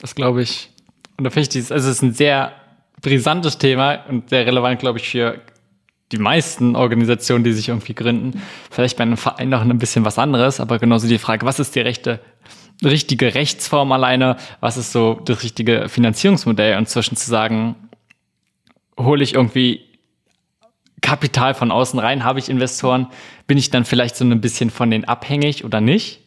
Das 0.00 0.14
glaube 0.14 0.42
ich. 0.42 0.70
Und 1.16 1.24
da 1.24 1.30
finde 1.30 1.42
ich 1.42 1.48
dieses, 1.48 1.72
also 1.72 1.88
es 1.88 1.96
ist 1.96 2.02
ein 2.02 2.12
sehr 2.12 2.52
brisantes 3.00 3.58
Thema 3.58 4.04
und 4.08 4.30
sehr 4.30 4.46
relevant, 4.46 4.80
glaube 4.80 4.98
ich, 4.98 5.08
für 5.08 5.40
die 6.10 6.18
meisten 6.18 6.74
Organisationen, 6.74 7.44
die 7.44 7.52
sich 7.52 7.68
irgendwie 7.68 7.94
gründen. 7.94 8.42
Vielleicht 8.70 8.96
bei 8.96 9.02
einem 9.02 9.16
Verein 9.16 9.50
noch 9.50 9.62
ein 9.62 9.78
bisschen 9.78 10.04
was 10.04 10.18
anderes, 10.18 10.58
aber 10.58 10.80
genauso 10.80 11.06
die 11.06 11.18
Frage, 11.18 11.46
was 11.46 11.60
ist 11.60 11.76
die 11.76 11.80
rechte 11.80 12.18
richtige 12.84 13.34
Rechtsform 13.34 13.92
alleine, 13.92 14.36
was 14.60 14.76
ist 14.76 14.92
so 14.92 15.20
das 15.24 15.42
richtige 15.42 15.88
Finanzierungsmodell 15.88 16.78
und 16.78 16.88
zwischen 16.88 17.16
zu 17.16 17.28
sagen, 17.28 17.76
hole 18.98 19.22
ich 19.22 19.34
irgendwie 19.34 19.87
Kapital 21.00 21.54
von 21.54 21.70
außen 21.70 21.98
rein, 21.98 22.24
habe 22.24 22.38
ich 22.38 22.48
Investoren, 22.48 23.08
bin 23.46 23.58
ich 23.58 23.70
dann 23.70 23.84
vielleicht 23.84 24.16
so 24.16 24.24
ein 24.24 24.40
bisschen 24.40 24.70
von 24.70 24.90
denen 24.90 25.04
abhängig 25.04 25.64
oder 25.64 25.80
nicht? 25.80 26.20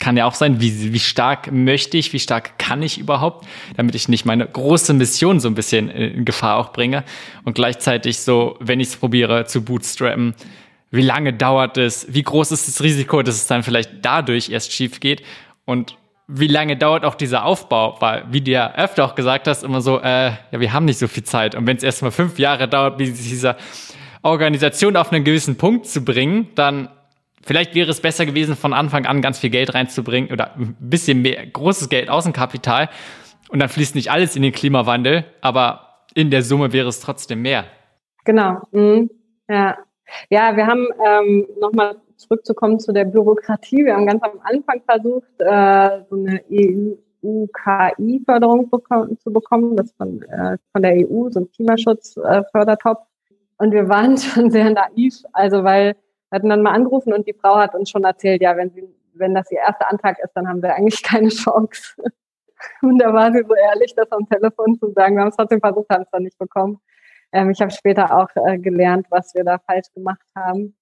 Kann 0.00 0.16
ja 0.16 0.26
auch 0.26 0.34
sein, 0.34 0.60
wie, 0.60 0.92
wie 0.92 0.98
stark 0.98 1.52
möchte 1.52 1.96
ich, 1.96 2.12
wie 2.12 2.18
stark 2.18 2.58
kann 2.58 2.82
ich 2.82 2.98
überhaupt, 2.98 3.46
damit 3.76 3.94
ich 3.94 4.08
nicht 4.08 4.24
meine 4.24 4.46
große 4.46 4.92
Mission 4.92 5.40
so 5.40 5.48
ein 5.48 5.54
bisschen 5.54 5.88
in 5.88 6.24
Gefahr 6.24 6.58
auch 6.58 6.72
bringe. 6.72 7.04
Und 7.44 7.54
gleichzeitig 7.54 8.18
so, 8.18 8.56
wenn 8.60 8.80
ich 8.80 8.88
es 8.88 8.96
probiere 8.96 9.46
zu 9.46 9.62
bootstrappen, 9.62 10.34
wie 10.90 11.02
lange 11.02 11.32
dauert 11.32 11.78
es, 11.78 12.06
wie 12.12 12.22
groß 12.22 12.52
ist 12.52 12.68
das 12.68 12.82
Risiko, 12.82 13.22
dass 13.22 13.36
es 13.36 13.46
dann 13.46 13.62
vielleicht 13.62 13.90
dadurch 14.02 14.50
erst 14.50 14.72
schief 14.72 15.00
geht? 15.00 15.22
Und 15.64 15.96
wie 16.26 16.46
lange 16.46 16.76
dauert 16.76 17.04
auch 17.04 17.14
dieser 17.14 17.44
Aufbau? 17.44 17.96
Weil, 18.00 18.24
wie 18.30 18.40
du 18.40 18.50
ja 18.50 18.74
öfter 18.74 19.04
auch 19.04 19.14
gesagt 19.14 19.46
hast, 19.46 19.62
immer 19.62 19.80
so, 19.80 20.00
äh, 20.00 20.32
ja, 20.50 20.60
wir 20.60 20.72
haben 20.72 20.86
nicht 20.86 20.98
so 20.98 21.08
viel 21.08 21.24
Zeit. 21.24 21.54
Und 21.54 21.66
wenn 21.66 21.76
es 21.76 21.82
erst 21.82 22.02
mal 22.02 22.10
fünf 22.10 22.38
Jahre 22.38 22.68
dauert, 22.68 22.98
wie 22.98 23.10
dieser 23.10 23.56
Organisation 24.22 24.96
auf 24.96 25.12
einen 25.12 25.24
gewissen 25.24 25.56
Punkt 25.56 25.86
zu 25.86 26.04
bringen, 26.04 26.48
dann 26.54 26.88
vielleicht 27.42 27.74
wäre 27.74 27.90
es 27.90 28.00
besser 28.00 28.24
gewesen, 28.24 28.56
von 28.56 28.72
Anfang 28.72 29.04
an 29.06 29.20
ganz 29.20 29.38
viel 29.38 29.50
Geld 29.50 29.74
reinzubringen 29.74 30.32
oder 30.32 30.54
ein 30.56 30.76
bisschen 30.80 31.20
mehr, 31.20 31.46
großes 31.46 31.90
Geld 31.90 32.08
Außenkapital. 32.08 32.88
Und 33.50 33.58
dann 33.60 33.68
fließt 33.68 33.94
nicht 33.94 34.10
alles 34.10 34.34
in 34.34 34.42
den 34.42 34.52
Klimawandel, 34.52 35.24
aber 35.42 36.04
in 36.14 36.30
der 36.30 36.42
Summe 36.42 36.72
wäre 36.72 36.88
es 36.88 37.00
trotzdem 37.00 37.42
mehr. 37.42 37.66
Genau. 38.24 38.62
Mhm. 38.72 39.10
Ja. 39.48 39.76
Ja, 40.30 40.56
wir 40.56 40.66
haben 40.66 40.86
ähm, 41.06 41.46
nochmal 41.60 41.96
zurückzukommen 42.16 42.80
zu 42.80 42.92
der 42.92 43.04
Bürokratie. 43.04 43.84
Wir 43.84 43.94
haben 43.94 44.06
ganz 44.06 44.22
am 44.22 44.40
Anfang 44.42 44.82
versucht, 44.86 45.28
äh, 45.38 46.02
so 46.08 46.16
eine 46.16 46.42
EU-KI-Förderung 47.24 48.70
zu 49.18 49.32
bekommen, 49.32 49.76
das 49.76 49.92
von, 49.92 50.22
äh, 50.22 50.58
von 50.72 50.82
der 50.82 51.08
EU, 51.08 51.30
so 51.30 51.40
ein 51.40 51.50
Klimaschutzfördertopf. 51.50 53.00
Äh, 53.00 53.04
und 53.58 53.72
wir 53.72 53.88
waren 53.88 54.16
schon 54.18 54.50
sehr 54.50 54.70
naiv, 54.70 55.14
also 55.32 55.64
weil 55.64 55.96
wir 56.30 56.36
hatten 56.36 56.48
dann 56.48 56.62
mal 56.62 56.72
angerufen 56.72 57.12
und 57.12 57.26
die 57.26 57.34
Frau 57.34 57.56
hat 57.56 57.74
uns 57.74 57.90
schon 57.90 58.04
erzählt, 58.04 58.42
ja, 58.42 58.56
wenn 58.56 58.70
sie, 58.70 58.82
wenn 59.14 59.34
das 59.34 59.50
ihr 59.50 59.58
erster 59.58 59.90
Antrag 59.90 60.18
ist, 60.18 60.32
dann 60.34 60.48
haben 60.48 60.62
wir 60.62 60.74
eigentlich 60.74 61.02
keine 61.02 61.28
Chance. 61.28 61.94
Und 62.82 62.98
da 62.98 63.12
war 63.12 63.30
sie 63.30 63.44
so 63.46 63.54
ehrlich, 63.54 63.94
das 63.94 64.10
am 64.10 64.26
Telefon 64.26 64.78
zu 64.78 64.90
sagen. 64.92 65.16
Wir 65.16 65.22
haben 65.22 65.28
es 65.28 65.36
trotzdem 65.36 65.60
versucht, 65.60 65.90
haben 65.90 66.02
es 66.02 66.10
dann 66.10 66.22
nicht 66.22 66.38
bekommen. 66.38 66.80
Ähm, 67.32 67.50
ich 67.50 67.60
habe 67.60 67.70
später 67.70 68.16
auch 68.16 68.28
äh, 68.36 68.58
gelernt, 68.58 69.06
was 69.10 69.34
wir 69.34 69.44
da 69.44 69.58
falsch 69.58 69.92
gemacht 69.94 70.24
haben. 70.34 70.74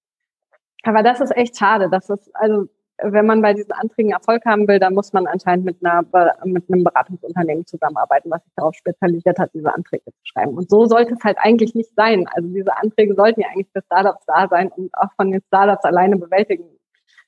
Aber 0.83 1.01
das 1.03 1.21
ist 1.21 1.35
echt 1.35 1.57
schade. 1.57 1.89
Das 1.89 2.09
ist, 2.09 2.29
also, 2.35 2.67
wenn 3.01 3.25
man 3.25 3.41
bei 3.41 3.53
diesen 3.53 3.71
Anträgen 3.71 4.11
Erfolg 4.11 4.45
haben 4.45 4.67
will, 4.67 4.79
dann 4.79 4.93
muss 4.93 5.13
man 5.13 5.27
anscheinend 5.27 5.65
mit 5.65 5.83
einer, 5.83 6.03
mit 6.43 6.69
einem 6.69 6.83
Beratungsunternehmen 6.83 7.65
zusammenarbeiten, 7.65 8.29
was 8.29 8.43
sich 8.43 8.53
darauf 8.55 8.75
spezialisiert 8.75 9.39
hat, 9.39 9.51
diese 9.53 9.73
Anträge 9.73 10.05
zu 10.05 10.21
schreiben. 10.23 10.55
Und 10.55 10.69
so 10.69 10.85
sollte 10.85 11.15
es 11.15 11.23
halt 11.23 11.37
eigentlich 11.39 11.73
nicht 11.73 11.95
sein. 11.95 12.27
Also 12.33 12.49
diese 12.49 12.75
Anträge 12.77 13.15
sollten 13.15 13.41
ja 13.41 13.47
eigentlich 13.47 13.69
für 13.73 13.81
Startups 13.81 14.25
da 14.25 14.47
sein 14.47 14.69
und 14.69 14.93
auch 14.93 15.11
von 15.15 15.31
den 15.31 15.41
Startups 15.47 15.83
alleine 15.85 16.17
bewältigen 16.17 16.65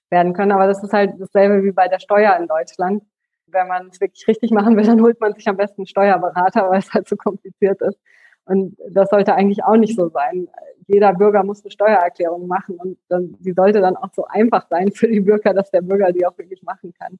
werden 0.09 0.33
können. 0.33 0.51
Aber 0.51 0.67
das 0.67 0.83
ist 0.83 0.93
halt 0.93 1.13
dasselbe 1.19 1.63
wie 1.63 1.71
bei 1.71 1.87
der 1.87 1.99
Steuer 1.99 2.37
in 2.37 2.47
Deutschland. 2.47 3.03
Wenn 3.47 3.67
man 3.67 3.87
es 3.87 3.99
wirklich 4.01 4.27
richtig 4.27 4.51
machen 4.51 4.75
will, 4.75 4.85
dann 4.85 5.01
holt 5.01 5.19
man 5.19 5.33
sich 5.33 5.47
am 5.47 5.57
besten 5.57 5.81
einen 5.81 5.87
Steuerberater, 5.87 6.69
weil 6.69 6.79
es 6.79 6.93
halt 6.93 7.07
so 7.07 7.15
kompliziert 7.15 7.81
ist. 7.81 7.99
Und 8.45 8.77
das 8.91 9.09
sollte 9.09 9.33
eigentlich 9.33 9.63
auch 9.63 9.75
nicht 9.75 9.95
so 9.95 10.09
sein. 10.09 10.47
Jeder 10.87 11.13
Bürger 11.13 11.43
muss 11.43 11.63
eine 11.63 11.71
Steuererklärung 11.71 12.47
machen 12.47 12.75
und 12.75 12.97
dann, 13.09 13.35
die 13.39 13.53
sollte 13.53 13.81
dann 13.81 13.95
auch 13.95 14.13
so 14.13 14.25
einfach 14.27 14.67
sein 14.69 14.91
für 14.91 15.07
die 15.07 15.19
Bürger, 15.19 15.53
dass 15.53 15.71
der 15.71 15.81
Bürger 15.81 16.11
die 16.11 16.25
auch 16.25 16.37
wirklich 16.37 16.61
machen 16.61 16.93
kann. 16.97 17.17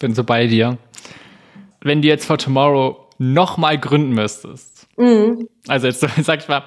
Bin 0.00 0.14
so 0.14 0.24
bei 0.24 0.46
dir. 0.46 0.78
Wenn 1.80 2.02
du 2.02 2.08
jetzt 2.08 2.26
for 2.26 2.38
Tomorrow 2.38 3.08
nochmal 3.18 3.78
gründen 3.78 4.14
müsstest, 4.14 4.88
mhm. 4.98 5.48
also 5.68 5.86
jetzt 5.86 6.00
sag 6.24 6.40
ich 6.40 6.48
mal 6.48 6.64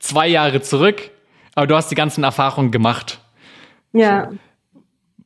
zwei 0.00 0.28
Jahre 0.28 0.62
zurück, 0.62 1.10
aber 1.54 1.66
du 1.66 1.76
hast 1.76 1.90
die 1.90 1.94
ganzen 1.94 2.24
Erfahrungen 2.24 2.70
gemacht. 2.70 3.20
Ja. 3.92 4.30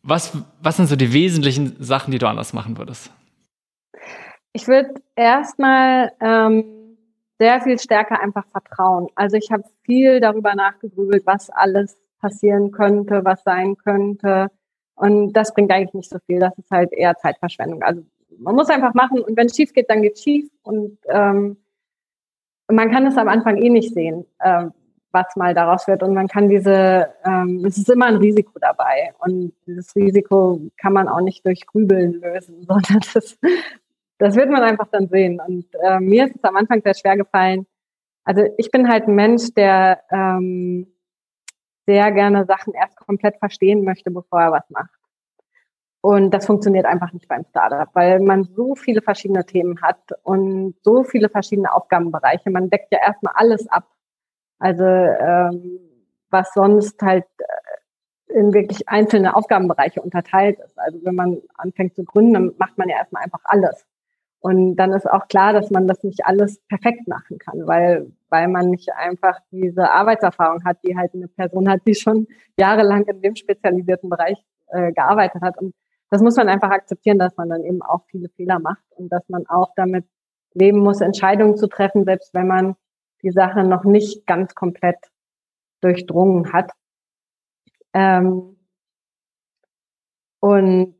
Was, 0.02 0.36
was 0.60 0.76
sind 0.76 0.86
so 0.86 0.96
die 0.96 1.12
wesentlichen 1.12 1.76
Sachen, 1.82 2.10
die 2.10 2.18
du 2.18 2.26
anders 2.26 2.52
machen 2.52 2.78
würdest? 2.78 3.12
Ich 4.52 4.66
würde 4.66 4.94
erstmal 5.14 6.12
ähm, 6.20 6.77
sehr 7.38 7.60
viel 7.60 7.78
stärker 7.78 8.20
einfach 8.20 8.46
vertrauen. 8.48 9.08
Also 9.14 9.36
ich 9.36 9.50
habe 9.50 9.64
viel 9.84 10.20
darüber 10.20 10.54
nachgegrübelt, 10.54 11.24
was 11.26 11.50
alles 11.50 11.96
passieren 12.20 12.72
könnte, 12.72 13.24
was 13.24 13.42
sein 13.44 13.76
könnte. 13.76 14.48
Und 14.96 15.32
das 15.32 15.54
bringt 15.54 15.70
eigentlich 15.70 15.94
nicht 15.94 16.10
so 16.10 16.18
viel. 16.26 16.40
Das 16.40 16.56
ist 16.58 16.70
halt 16.70 16.92
eher 16.92 17.16
Zeitverschwendung. 17.16 17.82
Also 17.82 18.02
man 18.38 18.54
muss 18.54 18.68
einfach 18.68 18.94
machen 18.94 19.20
und 19.20 19.36
wenn 19.36 19.46
es 19.46 19.56
schief 19.56 19.72
geht, 19.72 19.88
dann 19.88 20.02
geht 20.02 20.14
es 20.14 20.22
schief. 20.22 20.50
Und 20.62 20.98
ähm, 21.08 21.56
man 22.70 22.90
kann 22.90 23.06
es 23.06 23.16
am 23.16 23.28
Anfang 23.28 23.56
eh 23.56 23.70
nicht 23.70 23.94
sehen, 23.94 24.26
äh, 24.40 24.66
was 25.12 25.36
mal 25.36 25.54
daraus 25.54 25.86
wird. 25.86 26.02
Und 26.02 26.14
man 26.14 26.28
kann 26.28 26.48
diese, 26.48 27.08
ähm, 27.24 27.64
es 27.64 27.78
ist 27.78 27.88
immer 27.88 28.06
ein 28.06 28.16
Risiko 28.16 28.58
dabei. 28.60 29.14
Und 29.20 29.52
dieses 29.66 29.94
Risiko 29.94 30.60
kann 30.76 30.92
man 30.92 31.08
auch 31.08 31.20
nicht 31.20 31.46
durch 31.46 31.66
Grübeln 31.66 32.20
lösen, 32.20 32.62
sondern 32.66 33.00
das 33.14 33.38
das 34.18 34.36
wird 34.36 34.50
man 34.50 34.62
einfach 34.62 34.88
dann 34.90 35.08
sehen. 35.08 35.40
Und 35.40 35.66
äh, 35.82 36.00
mir 36.00 36.26
ist 36.26 36.36
es 36.36 36.44
am 36.44 36.56
Anfang 36.56 36.82
sehr 36.82 36.94
schwer 36.94 37.16
gefallen. 37.16 37.66
Also 38.24 38.42
ich 38.58 38.70
bin 38.70 38.88
halt 38.88 39.08
ein 39.08 39.14
Mensch, 39.14 39.54
der 39.54 40.02
ähm, 40.10 40.92
sehr 41.86 42.12
gerne 42.12 42.44
Sachen 42.44 42.74
erst 42.74 42.96
komplett 42.96 43.38
verstehen 43.38 43.84
möchte, 43.84 44.10
bevor 44.10 44.40
er 44.40 44.52
was 44.52 44.68
macht. 44.68 44.90
Und 46.00 46.30
das 46.30 46.46
funktioniert 46.46 46.86
einfach 46.86 47.12
nicht 47.12 47.26
beim 47.28 47.44
Startup, 47.48 47.88
weil 47.94 48.20
man 48.20 48.44
so 48.44 48.74
viele 48.74 49.02
verschiedene 49.02 49.44
Themen 49.46 49.80
hat 49.82 50.12
und 50.22 50.74
so 50.82 51.02
viele 51.02 51.28
verschiedene 51.28 51.72
Aufgabenbereiche. 51.72 52.50
Man 52.50 52.70
deckt 52.70 52.92
ja 52.92 53.00
erstmal 53.00 53.32
alles 53.36 53.66
ab. 53.68 53.88
Also 54.58 54.84
ähm, 54.84 55.80
was 56.30 56.52
sonst 56.52 57.00
halt 57.02 57.24
äh, 57.38 58.38
in 58.38 58.52
wirklich 58.52 58.88
einzelne 58.88 59.34
Aufgabenbereiche 59.34 60.02
unterteilt 60.02 60.58
ist. 60.60 60.78
Also 60.78 60.98
wenn 61.02 61.14
man 61.14 61.40
anfängt 61.54 61.94
zu 61.96 62.04
gründen, 62.04 62.34
dann 62.34 62.52
macht 62.58 62.76
man 62.76 62.88
ja 62.88 62.96
erstmal 62.96 63.24
einfach 63.24 63.40
alles. 63.44 63.86
Und 64.40 64.76
dann 64.76 64.92
ist 64.92 65.08
auch 65.10 65.26
klar, 65.26 65.52
dass 65.52 65.70
man 65.70 65.88
das 65.88 66.04
nicht 66.04 66.24
alles 66.24 66.60
perfekt 66.68 67.08
machen 67.08 67.38
kann, 67.38 67.66
weil, 67.66 68.12
weil 68.28 68.46
man 68.46 68.70
nicht 68.70 68.92
einfach 68.92 69.40
diese 69.50 69.90
Arbeitserfahrung 69.90 70.64
hat, 70.64 70.78
die 70.86 70.96
halt 70.96 71.12
eine 71.14 71.26
Person 71.26 71.68
hat, 71.68 71.80
die 71.86 71.94
schon 71.94 72.28
jahrelang 72.56 73.04
in 73.06 73.20
dem 73.20 73.34
spezialisierten 73.34 74.08
Bereich 74.08 74.38
äh, 74.68 74.92
gearbeitet 74.92 75.42
hat. 75.42 75.58
Und 75.60 75.74
das 76.10 76.22
muss 76.22 76.36
man 76.36 76.48
einfach 76.48 76.70
akzeptieren, 76.70 77.18
dass 77.18 77.36
man 77.36 77.48
dann 77.48 77.64
eben 77.64 77.82
auch 77.82 78.04
viele 78.10 78.28
Fehler 78.28 78.60
macht 78.60 78.84
und 78.96 79.10
dass 79.10 79.28
man 79.28 79.46
auch 79.48 79.72
damit 79.74 80.06
leben 80.54 80.78
muss, 80.78 81.00
Entscheidungen 81.00 81.56
zu 81.56 81.66
treffen, 81.66 82.04
selbst 82.04 82.32
wenn 82.32 82.46
man 82.46 82.76
die 83.22 83.30
Sache 83.30 83.64
noch 83.64 83.84
nicht 83.84 84.26
ganz 84.26 84.54
komplett 84.54 84.98
durchdrungen 85.80 86.52
hat. 86.52 86.70
Ähm, 87.92 88.56
und 90.40 90.94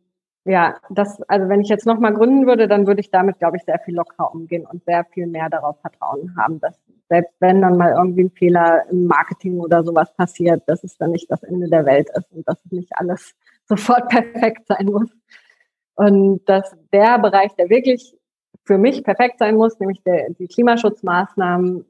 ja, 0.48 0.76
das, 0.88 1.20
also 1.28 1.48
wenn 1.48 1.60
ich 1.60 1.68
jetzt 1.68 1.86
nochmal 1.86 2.14
gründen 2.14 2.46
würde, 2.46 2.68
dann 2.68 2.86
würde 2.86 3.00
ich 3.00 3.10
damit, 3.10 3.38
glaube 3.38 3.58
ich, 3.58 3.64
sehr 3.64 3.78
viel 3.80 3.94
lockerer 3.94 4.34
umgehen 4.34 4.66
und 4.66 4.82
sehr 4.84 5.04
viel 5.04 5.26
mehr 5.26 5.50
darauf 5.50 5.78
Vertrauen 5.80 6.34
haben, 6.38 6.58
dass 6.60 6.78
selbst 7.08 7.34
wenn 7.40 7.60
dann 7.60 7.76
mal 7.76 7.92
irgendwie 7.92 8.24
ein 8.24 8.30
Fehler 8.30 8.84
im 8.90 9.06
Marketing 9.06 9.60
oder 9.60 9.82
sowas 9.82 10.14
passiert, 10.14 10.62
dass 10.66 10.84
es 10.84 10.96
dann 10.96 11.10
nicht 11.10 11.30
das 11.30 11.42
Ende 11.42 11.68
der 11.68 11.84
Welt 11.84 12.08
ist 12.16 12.32
und 12.32 12.48
dass 12.48 12.58
nicht 12.70 12.92
alles 12.96 13.34
sofort 13.66 14.08
perfekt 14.08 14.66
sein 14.66 14.86
muss. 14.86 15.10
Und 15.94 16.48
dass 16.48 16.74
der 16.92 17.18
Bereich, 17.18 17.54
der 17.56 17.68
wirklich 17.68 18.16
für 18.64 18.78
mich 18.78 19.02
perfekt 19.02 19.38
sein 19.38 19.56
muss, 19.56 19.78
nämlich 19.80 20.02
der, 20.02 20.30
die 20.30 20.46
Klimaschutzmaßnahmen, 20.46 21.84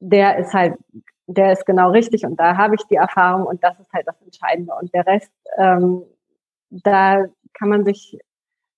der 0.00 0.38
ist 0.38 0.54
halt, 0.54 0.78
der 1.26 1.52
ist 1.52 1.66
genau 1.66 1.90
richtig 1.90 2.24
und 2.24 2.40
da 2.40 2.56
habe 2.56 2.76
ich 2.76 2.82
die 2.86 2.94
Erfahrung 2.94 3.44
und 3.44 3.62
das 3.62 3.78
ist 3.78 3.92
halt 3.92 4.06
das 4.06 4.20
Entscheidende. 4.22 4.72
Und 4.80 4.94
der 4.94 5.06
Rest, 5.06 5.30
ähm, 5.58 6.04
da 6.70 7.26
kann 7.58 7.68
man 7.68 7.84
sich, 7.84 8.18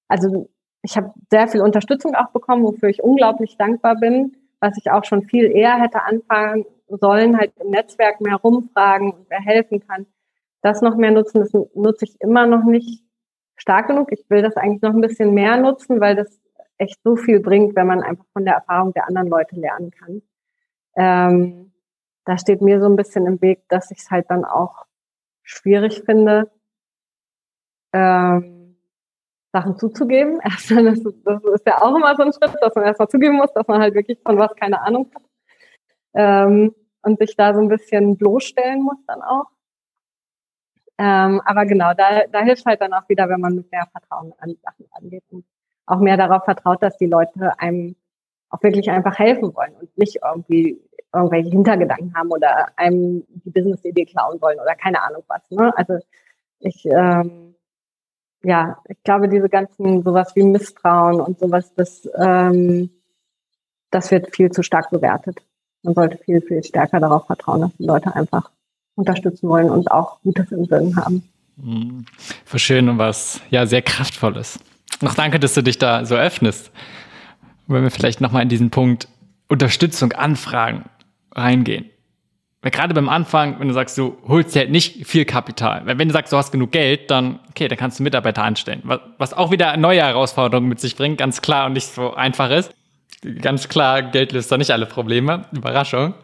also 0.09 0.49
ich 0.83 0.97
habe 0.97 1.12
sehr 1.31 1.49
viel 1.49 1.61
Unterstützung 1.61 2.14
auch 2.14 2.31
bekommen, 2.31 2.64
wofür 2.64 2.89
ich 2.89 3.03
unglaublich 3.03 3.57
dankbar 3.57 3.97
bin, 3.97 4.37
was 4.61 4.76
ich 4.78 4.91
auch 4.91 5.05
schon 5.05 5.22
viel 5.22 5.51
eher 5.51 5.81
hätte 5.81 6.03
anfangen 6.03 6.64
sollen, 6.89 7.39
halt 7.39 7.53
im 7.61 7.70
Netzwerk 7.70 8.20
mehr 8.20 8.37
rumfragen 8.37 9.12
und 9.12 9.26
wer 9.28 9.41
helfen 9.41 9.87
kann. 9.87 10.07
Das 10.62 10.83
noch 10.83 10.97
mehr 10.97 11.11
nutzen, 11.11 11.41
das 11.41 11.53
nutze 11.74 12.05
ich 12.05 12.20
immer 12.20 12.47
noch 12.47 12.64
nicht 12.64 13.05
stark 13.57 13.89
genug. 13.89 14.12
Ich 14.12 14.28
will 14.28 14.43
das 14.43 14.57
eigentlich 14.57 14.83
noch 14.83 14.95
ein 14.95 15.01
bisschen 15.01 15.33
mehr 15.35 15.57
nutzen, 15.57 16.01
weil 16.01 16.16
das 16.16 16.41
echt 16.78 16.99
so 17.05 17.16
viel 17.16 17.41
bringt, 17.41 17.76
wenn 17.76 17.87
man 17.87 18.03
einfach 18.03 18.24
von 18.33 18.45
der 18.45 18.55
Erfahrung 18.55 18.93
der 18.93 19.07
anderen 19.07 19.28
Leute 19.28 19.57
lernen 19.57 19.91
kann. 19.91 20.22
Ähm, 20.97 21.72
da 22.24 22.39
steht 22.39 22.62
mir 22.62 22.81
so 22.81 22.87
ein 22.87 22.97
bisschen 22.97 23.26
im 23.26 23.41
Weg, 23.41 23.62
dass 23.68 23.91
ich 23.91 23.99
es 23.99 24.11
halt 24.11 24.31
dann 24.31 24.45
auch 24.45 24.87
schwierig 25.43 26.03
finde, 26.05 26.51
ähm, 27.93 28.60
Sachen 29.53 29.77
zuzugeben. 29.77 30.41
Erstmal, 30.43 30.85
das, 30.95 31.03
das 31.25 31.45
ist 31.45 31.67
ja 31.67 31.83
auch 31.83 31.95
immer 31.97 32.15
so 32.17 32.23
ein 32.23 32.33
Schritt, 32.33 32.55
dass 32.61 32.75
man 32.75 32.85
erstmal 32.85 33.09
zugeben 33.09 33.37
muss, 33.37 33.53
dass 33.53 33.67
man 33.67 33.81
halt 33.81 33.95
wirklich 33.95 34.19
von 34.25 34.39
was 34.39 34.55
keine 34.57 34.81
Ahnung 34.81 35.11
hat. 35.15 35.23
Ähm, 36.15 36.75
und 37.03 37.19
sich 37.19 37.35
da 37.37 37.55
so 37.55 37.61
ein 37.61 37.69
bisschen 37.69 38.17
bloßstellen 38.17 38.83
muss 38.83 38.99
dann 39.07 39.23
auch. 39.23 39.47
Ähm, 40.99 41.41
aber 41.47 41.65
genau, 41.65 41.95
da, 41.95 42.27
da 42.31 42.41
hilft 42.41 42.67
halt 42.67 42.83
dann 42.83 42.93
auch 42.93 43.09
wieder, 43.09 43.27
wenn 43.29 43.41
man 43.41 43.55
mit 43.55 43.73
mehr 43.73 43.87
Vertrauen 43.91 44.35
an 44.39 44.55
Sachen 44.63 44.87
angeht 44.91 45.25
und 45.31 45.47
auch 45.87 45.99
mehr 45.99 46.19
darauf 46.19 46.45
vertraut, 46.45 46.83
dass 46.83 46.99
die 46.99 47.07
Leute 47.07 47.59
einem 47.59 47.97
auch 48.51 48.63
wirklich 48.63 48.91
einfach 48.91 49.19
helfen 49.19 49.55
wollen 49.55 49.75
und 49.81 49.97
nicht 49.97 50.19
irgendwie 50.23 50.79
irgendwelche 51.15 51.51
Hintergedanken 51.51 52.15
haben 52.15 52.31
oder 52.31 52.67
einem 52.77 53.25
die 53.29 53.51
Business-Idee 53.51 54.05
klauen 54.05 54.41
wollen 54.43 54.61
oder 54.61 54.75
keine 54.75 55.03
Ahnung 55.03 55.25
was. 55.29 55.41
Ne? 55.51 55.73
Also 55.77 55.99
ich, 56.59 56.85
ähm, 56.85 57.55
ja, 58.43 58.78
ich 58.88 59.03
glaube, 59.03 59.28
diese 59.28 59.49
ganzen 59.49 60.03
sowas 60.03 60.34
wie 60.34 60.43
Misstrauen 60.43 61.20
und 61.20 61.38
sowas, 61.38 61.72
das, 61.74 62.09
ähm, 62.18 62.91
das 63.91 64.11
wird 64.11 64.34
viel 64.34 64.51
zu 64.51 64.62
stark 64.62 64.91
bewertet. 64.91 65.38
Man 65.82 65.95
sollte 65.95 66.18
viel, 66.18 66.41
viel 66.41 66.62
stärker 66.62 67.01
darauf 67.01 67.26
vertrauen, 67.26 67.62
dass 67.62 67.76
die 67.76 67.84
Leute 67.84 68.14
einfach 68.14 68.51
unterstützen 68.95 69.49
wollen 69.49 69.70
und 69.70 69.91
auch 69.91 70.20
Gutes 70.22 70.53
im 70.53 70.64
Sinn 70.66 70.97
haben. 70.97 71.22
Mhm. 71.57 72.05
Schön 72.57 72.88
und 72.88 72.99
was 72.99 73.41
ja 73.51 73.66
sehr 73.66 73.82
kraftvolles. 73.82 74.59
Noch 75.01 75.14
danke, 75.14 75.38
dass 75.38 75.55
du 75.55 75.62
dich 75.62 75.78
da 75.78 76.05
so 76.05 76.16
öffnest. 76.16 76.70
wenn 77.66 77.82
wir 77.82 77.91
vielleicht 77.91 78.20
nochmal 78.20 78.43
in 78.43 78.49
diesen 78.49 78.70
Punkt 78.70 79.09
Unterstützung, 79.49 80.12
Anfragen 80.12 80.84
reingehen. 81.32 81.91
Weil 82.63 82.71
gerade 82.73 82.93
beim 82.93 83.09
Anfang, 83.09 83.59
wenn 83.59 83.69
du 83.69 83.75
sagst, 83.75 83.97
du 83.97 84.19
holst 84.29 84.55
dir 84.55 84.61
halt 84.61 84.71
nicht 84.71 85.07
viel 85.07 85.25
Kapital. 85.25 85.87
Weil 85.87 85.99
wenn 85.99 86.09
du 86.09 86.13
sagst, 86.13 86.33
du 86.33 86.37
hast 86.37 86.53
genug 86.53 86.73
Geld, 86.73 87.11
dann, 87.11 87.41
okay, 87.49 87.69
dann 87.69 87.79
kannst 87.79 87.99
du 87.99 88.03
Mitarbeiter 88.03 88.43
anstellen. 88.45 88.83
Was, 88.85 89.01
was 89.17 89.33
auch 89.33 89.51
wieder 89.51 89.77
neue 89.79 90.03
Herausforderungen 90.03 90.69
mit 90.69 90.79
sich 90.79 90.95
bringt, 90.95 91.17
ganz 91.17 91.41
klar 91.41 91.67
und 91.67 91.73
nicht 91.73 91.87
so 91.87 92.15
einfach 92.15 92.51
ist. 92.51 92.75
Ganz 93.41 93.69
klar, 93.69 94.03
Geld 94.03 94.33
löst 94.33 94.53
da 94.53 94.59
nicht 94.59 94.71
alle 94.71 94.87
Probleme. 94.87 95.47
Überraschung. 95.53 96.15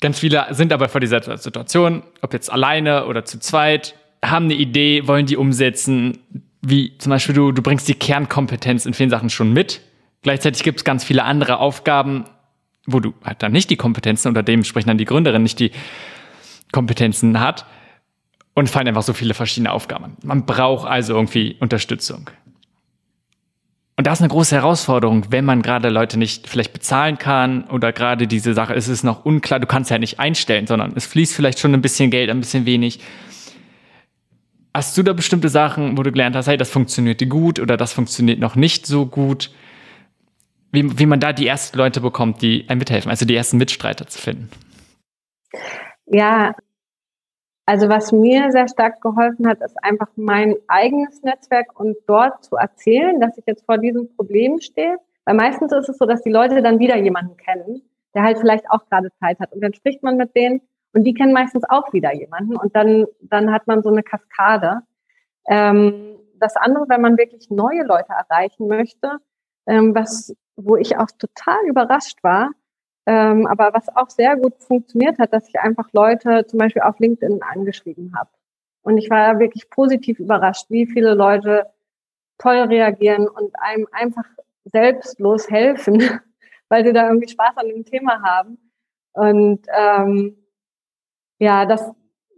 Ganz 0.00 0.18
viele 0.18 0.46
sind 0.50 0.72
aber 0.72 0.88
vor 0.88 1.00
dieser 1.00 1.36
Situation, 1.36 2.02
ob 2.22 2.32
jetzt 2.32 2.50
alleine 2.50 3.06
oder 3.06 3.24
zu 3.24 3.38
zweit, 3.38 3.94
haben 4.24 4.46
eine 4.46 4.54
Idee, 4.54 5.06
wollen 5.06 5.26
die 5.26 5.36
umsetzen, 5.36 6.18
wie 6.62 6.96
zum 6.98 7.10
Beispiel 7.10 7.34
du, 7.34 7.52
du 7.52 7.62
bringst 7.62 7.86
die 7.88 7.94
Kernkompetenz 7.94 8.86
in 8.86 8.94
vielen 8.94 9.10
Sachen 9.10 9.30
schon 9.30 9.52
mit. 9.52 9.80
Gleichzeitig 10.22 10.62
gibt 10.62 10.78
es 10.78 10.84
ganz 10.84 11.04
viele 11.04 11.24
andere 11.24 11.58
Aufgaben, 11.58 12.24
wo 12.92 13.00
du 13.00 13.14
halt 13.24 13.42
dann 13.42 13.52
nicht 13.52 13.70
die 13.70 13.76
Kompetenzen 13.76 14.28
oder 14.28 14.42
dementsprechend 14.42 14.90
dann 14.90 14.98
die 14.98 15.04
Gründerin 15.04 15.42
nicht 15.42 15.58
die 15.58 15.72
Kompetenzen 16.72 17.40
hat 17.40 17.66
und 18.54 18.68
fallen 18.68 18.88
einfach 18.88 19.02
so 19.02 19.12
viele 19.12 19.34
verschiedene 19.34 19.72
Aufgaben. 19.72 20.16
Man 20.22 20.46
braucht 20.46 20.88
also 20.88 21.14
irgendwie 21.14 21.56
Unterstützung. 21.60 22.30
Und 23.96 24.06
das 24.06 24.18
ist 24.18 24.22
eine 24.22 24.30
große 24.30 24.56
Herausforderung, 24.56 25.26
wenn 25.28 25.44
man 25.44 25.60
gerade 25.60 25.90
Leute 25.90 26.18
nicht 26.18 26.48
vielleicht 26.48 26.72
bezahlen 26.72 27.18
kann 27.18 27.64
oder 27.64 27.92
gerade 27.92 28.26
diese 28.26 28.54
Sache, 28.54 28.74
es 28.74 28.88
ist 28.88 29.02
noch 29.02 29.26
unklar, 29.26 29.60
du 29.60 29.66
kannst 29.66 29.90
ja 29.90 29.98
nicht 29.98 30.18
einstellen, 30.18 30.66
sondern 30.66 30.92
es 30.96 31.04
fließt 31.04 31.34
vielleicht 31.34 31.58
schon 31.58 31.74
ein 31.74 31.82
bisschen 31.82 32.10
Geld, 32.10 32.30
ein 32.30 32.40
bisschen 32.40 32.64
wenig. 32.64 33.00
Hast 34.72 34.96
du 34.96 35.02
da 35.02 35.12
bestimmte 35.12 35.50
Sachen, 35.50 35.98
wo 35.98 36.02
du 36.02 36.12
gelernt 36.12 36.34
hast, 36.34 36.46
hey, 36.46 36.56
das 36.56 36.70
funktioniert 36.70 37.28
gut 37.28 37.60
oder 37.60 37.76
das 37.76 37.92
funktioniert 37.92 38.38
noch 38.38 38.56
nicht 38.56 38.86
so 38.86 39.04
gut? 39.04 39.50
Wie, 40.72 40.98
wie 40.98 41.06
man 41.06 41.20
da 41.20 41.32
die 41.32 41.46
ersten 41.46 41.76
Leute 41.76 42.00
bekommt, 42.00 42.42
die 42.42 42.66
einem 42.68 42.78
mithelfen, 42.78 43.10
also 43.10 43.26
die 43.26 43.34
ersten 43.34 43.56
Mitstreiter 43.56 44.06
zu 44.06 44.20
finden? 44.20 44.50
Ja, 46.06 46.54
also 47.66 47.88
was 47.88 48.12
mir 48.12 48.50
sehr 48.50 48.68
stark 48.68 49.00
geholfen 49.00 49.46
hat, 49.46 49.60
ist 49.60 49.76
einfach 49.82 50.08
mein 50.16 50.56
eigenes 50.66 51.22
Netzwerk 51.22 51.78
und 51.78 51.96
dort 52.06 52.44
zu 52.44 52.56
erzählen, 52.56 53.20
dass 53.20 53.38
ich 53.38 53.44
jetzt 53.46 53.64
vor 53.64 53.78
diesem 53.78 54.14
Problem 54.16 54.60
stehe. 54.60 54.96
Weil 55.24 55.36
meistens 55.36 55.72
ist 55.72 55.88
es 55.88 55.98
so, 55.98 56.06
dass 56.06 56.22
die 56.22 56.32
Leute 56.32 56.62
dann 56.62 56.78
wieder 56.78 56.96
jemanden 56.96 57.36
kennen, 57.36 57.82
der 58.14 58.24
halt 58.24 58.38
vielleicht 58.38 58.68
auch 58.70 58.84
gerade 58.88 59.12
Zeit 59.20 59.38
hat. 59.38 59.52
Und 59.52 59.60
dann 59.60 59.74
spricht 59.74 60.02
man 60.02 60.16
mit 60.16 60.34
denen 60.34 60.62
und 60.92 61.04
die 61.04 61.14
kennen 61.14 61.32
meistens 61.32 61.62
auch 61.68 61.92
wieder 61.92 62.12
jemanden 62.12 62.56
und 62.56 62.74
dann, 62.74 63.06
dann 63.20 63.52
hat 63.52 63.68
man 63.68 63.82
so 63.82 63.90
eine 63.90 64.02
Kaskade. 64.02 64.80
Ähm, 65.48 66.16
das 66.40 66.56
andere, 66.56 66.88
wenn 66.88 67.02
man 67.02 67.18
wirklich 67.18 67.50
neue 67.50 67.84
Leute 67.84 68.08
erreichen 68.08 68.66
möchte, 68.66 69.18
ähm, 69.66 69.94
was, 69.94 70.34
wo 70.64 70.76
ich 70.76 70.96
auch 70.96 71.10
total 71.18 71.66
überrascht 71.66 72.22
war, 72.22 72.50
ähm, 73.06 73.46
aber 73.46 73.72
was 73.72 73.88
auch 73.96 74.10
sehr 74.10 74.36
gut 74.36 74.54
funktioniert 74.62 75.18
hat, 75.18 75.32
dass 75.32 75.48
ich 75.48 75.58
einfach 75.58 75.88
Leute 75.92 76.46
zum 76.46 76.58
Beispiel 76.58 76.82
auf 76.82 76.98
LinkedIn 76.98 77.42
angeschrieben 77.42 78.14
habe. 78.16 78.30
Und 78.82 78.98
ich 78.98 79.10
war 79.10 79.38
wirklich 79.38 79.68
positiv 79.70 80.18
überrascht, 80.18 80.66
wie 80.68 80.86
viele 80.86 81.14
Leute 81.14 81.66
toll 82.38 82.56
reagieren 82.56 83.28
und 83.28 83.52
einem 83.60 83.86
einfach 83.92 84.24
selbstlos 84.64 85.50
helfen, 85.50 86.00
weil 86.68 86.84
sie 86.84 86.92
da 86.92 87.08
irgendwie 87.08 87.28
Spaß 87.28 87.56
an 87.56 87.68
dem 87.68 87.84
Thema 87.84 88.22
haben. 88.22 88.58
Und 89.12 89.66
ähm, 89.76 90.36
ja, 91.38 91.66
das 91.66 91.90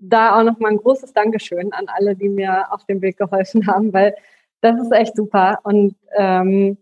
da 0.03 0.39
auch 0.39 0.43
nochmal 0.43 0.73
ein 0.73 0.79
großes 0.79 1.13
Dankeschön 1.13 1.73
an 1.73 1.87
alle, 1.87 2.17
die 2.17 2.29
mir 2.29 2.73
auf 2.73 2.85
dem 2.87 3.01
Weg 3.03 3.19
geholfen 3.19 3.67
haben, 3.67 3.93
weil 3.93 4.15
das 4.61 4.81
ist 4.81 4.93
echt 4.93 5.17
super. 5.17 5.61
Und 5.63 5.95
ähm, 6.17 6.77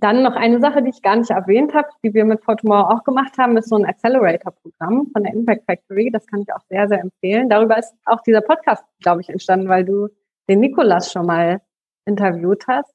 dann 0.00 0.22
noch 0.22 0.34
eine 0.34 0.60
Sache, 0.60 0.82
die 0.82 0.90
ich 0.90 1.02
gar 1.02 1.16
nicht 1.16 1.30
erwähnt 1.30 1.74
habe, 1.74 1.88
die 2.02 2.14
wir 2.14 2.24
mit 2.24 2.42
For 2.42 2.56
Tomorrow 2.56 2.94
auch 2.94 3.04
gemacht 3.04 3.36
haben, 3.38 3.56
ist 3.56 3.68
so 3.68 3.76
ein 3.76 3.84
Accelerator-Programm 3.84 5.10
von 5.12 5.22
der 5.22 5.34
Impact 5.34 5.64
Factory. 5.66 6.10
Das 6.10 6.26
kann 6.26 6.40
ich 6.40 6.52
auch 6.52 6.62
sehr, 6.68 6.88
sehr 6.88 7.00
empfehlen. 7.00 7.50
Darüber 7.50 7.78
ist 7.78 7.94
auch 8.06 8.22
dieser 8.22 8.40
Podcast, 8.40 8.84
glaube 9.00 9.20
ich, 9.20 9.28
entstanden, 9.28 9.68
weil 9.68 9.84
du 9.84 10.08
den 10.48 10.60
Nikolas 10.60 11.12
schon 11.12 11.26
mal 11.26 11.60
interviewt 12.06 12.64
hast 12.66 12.92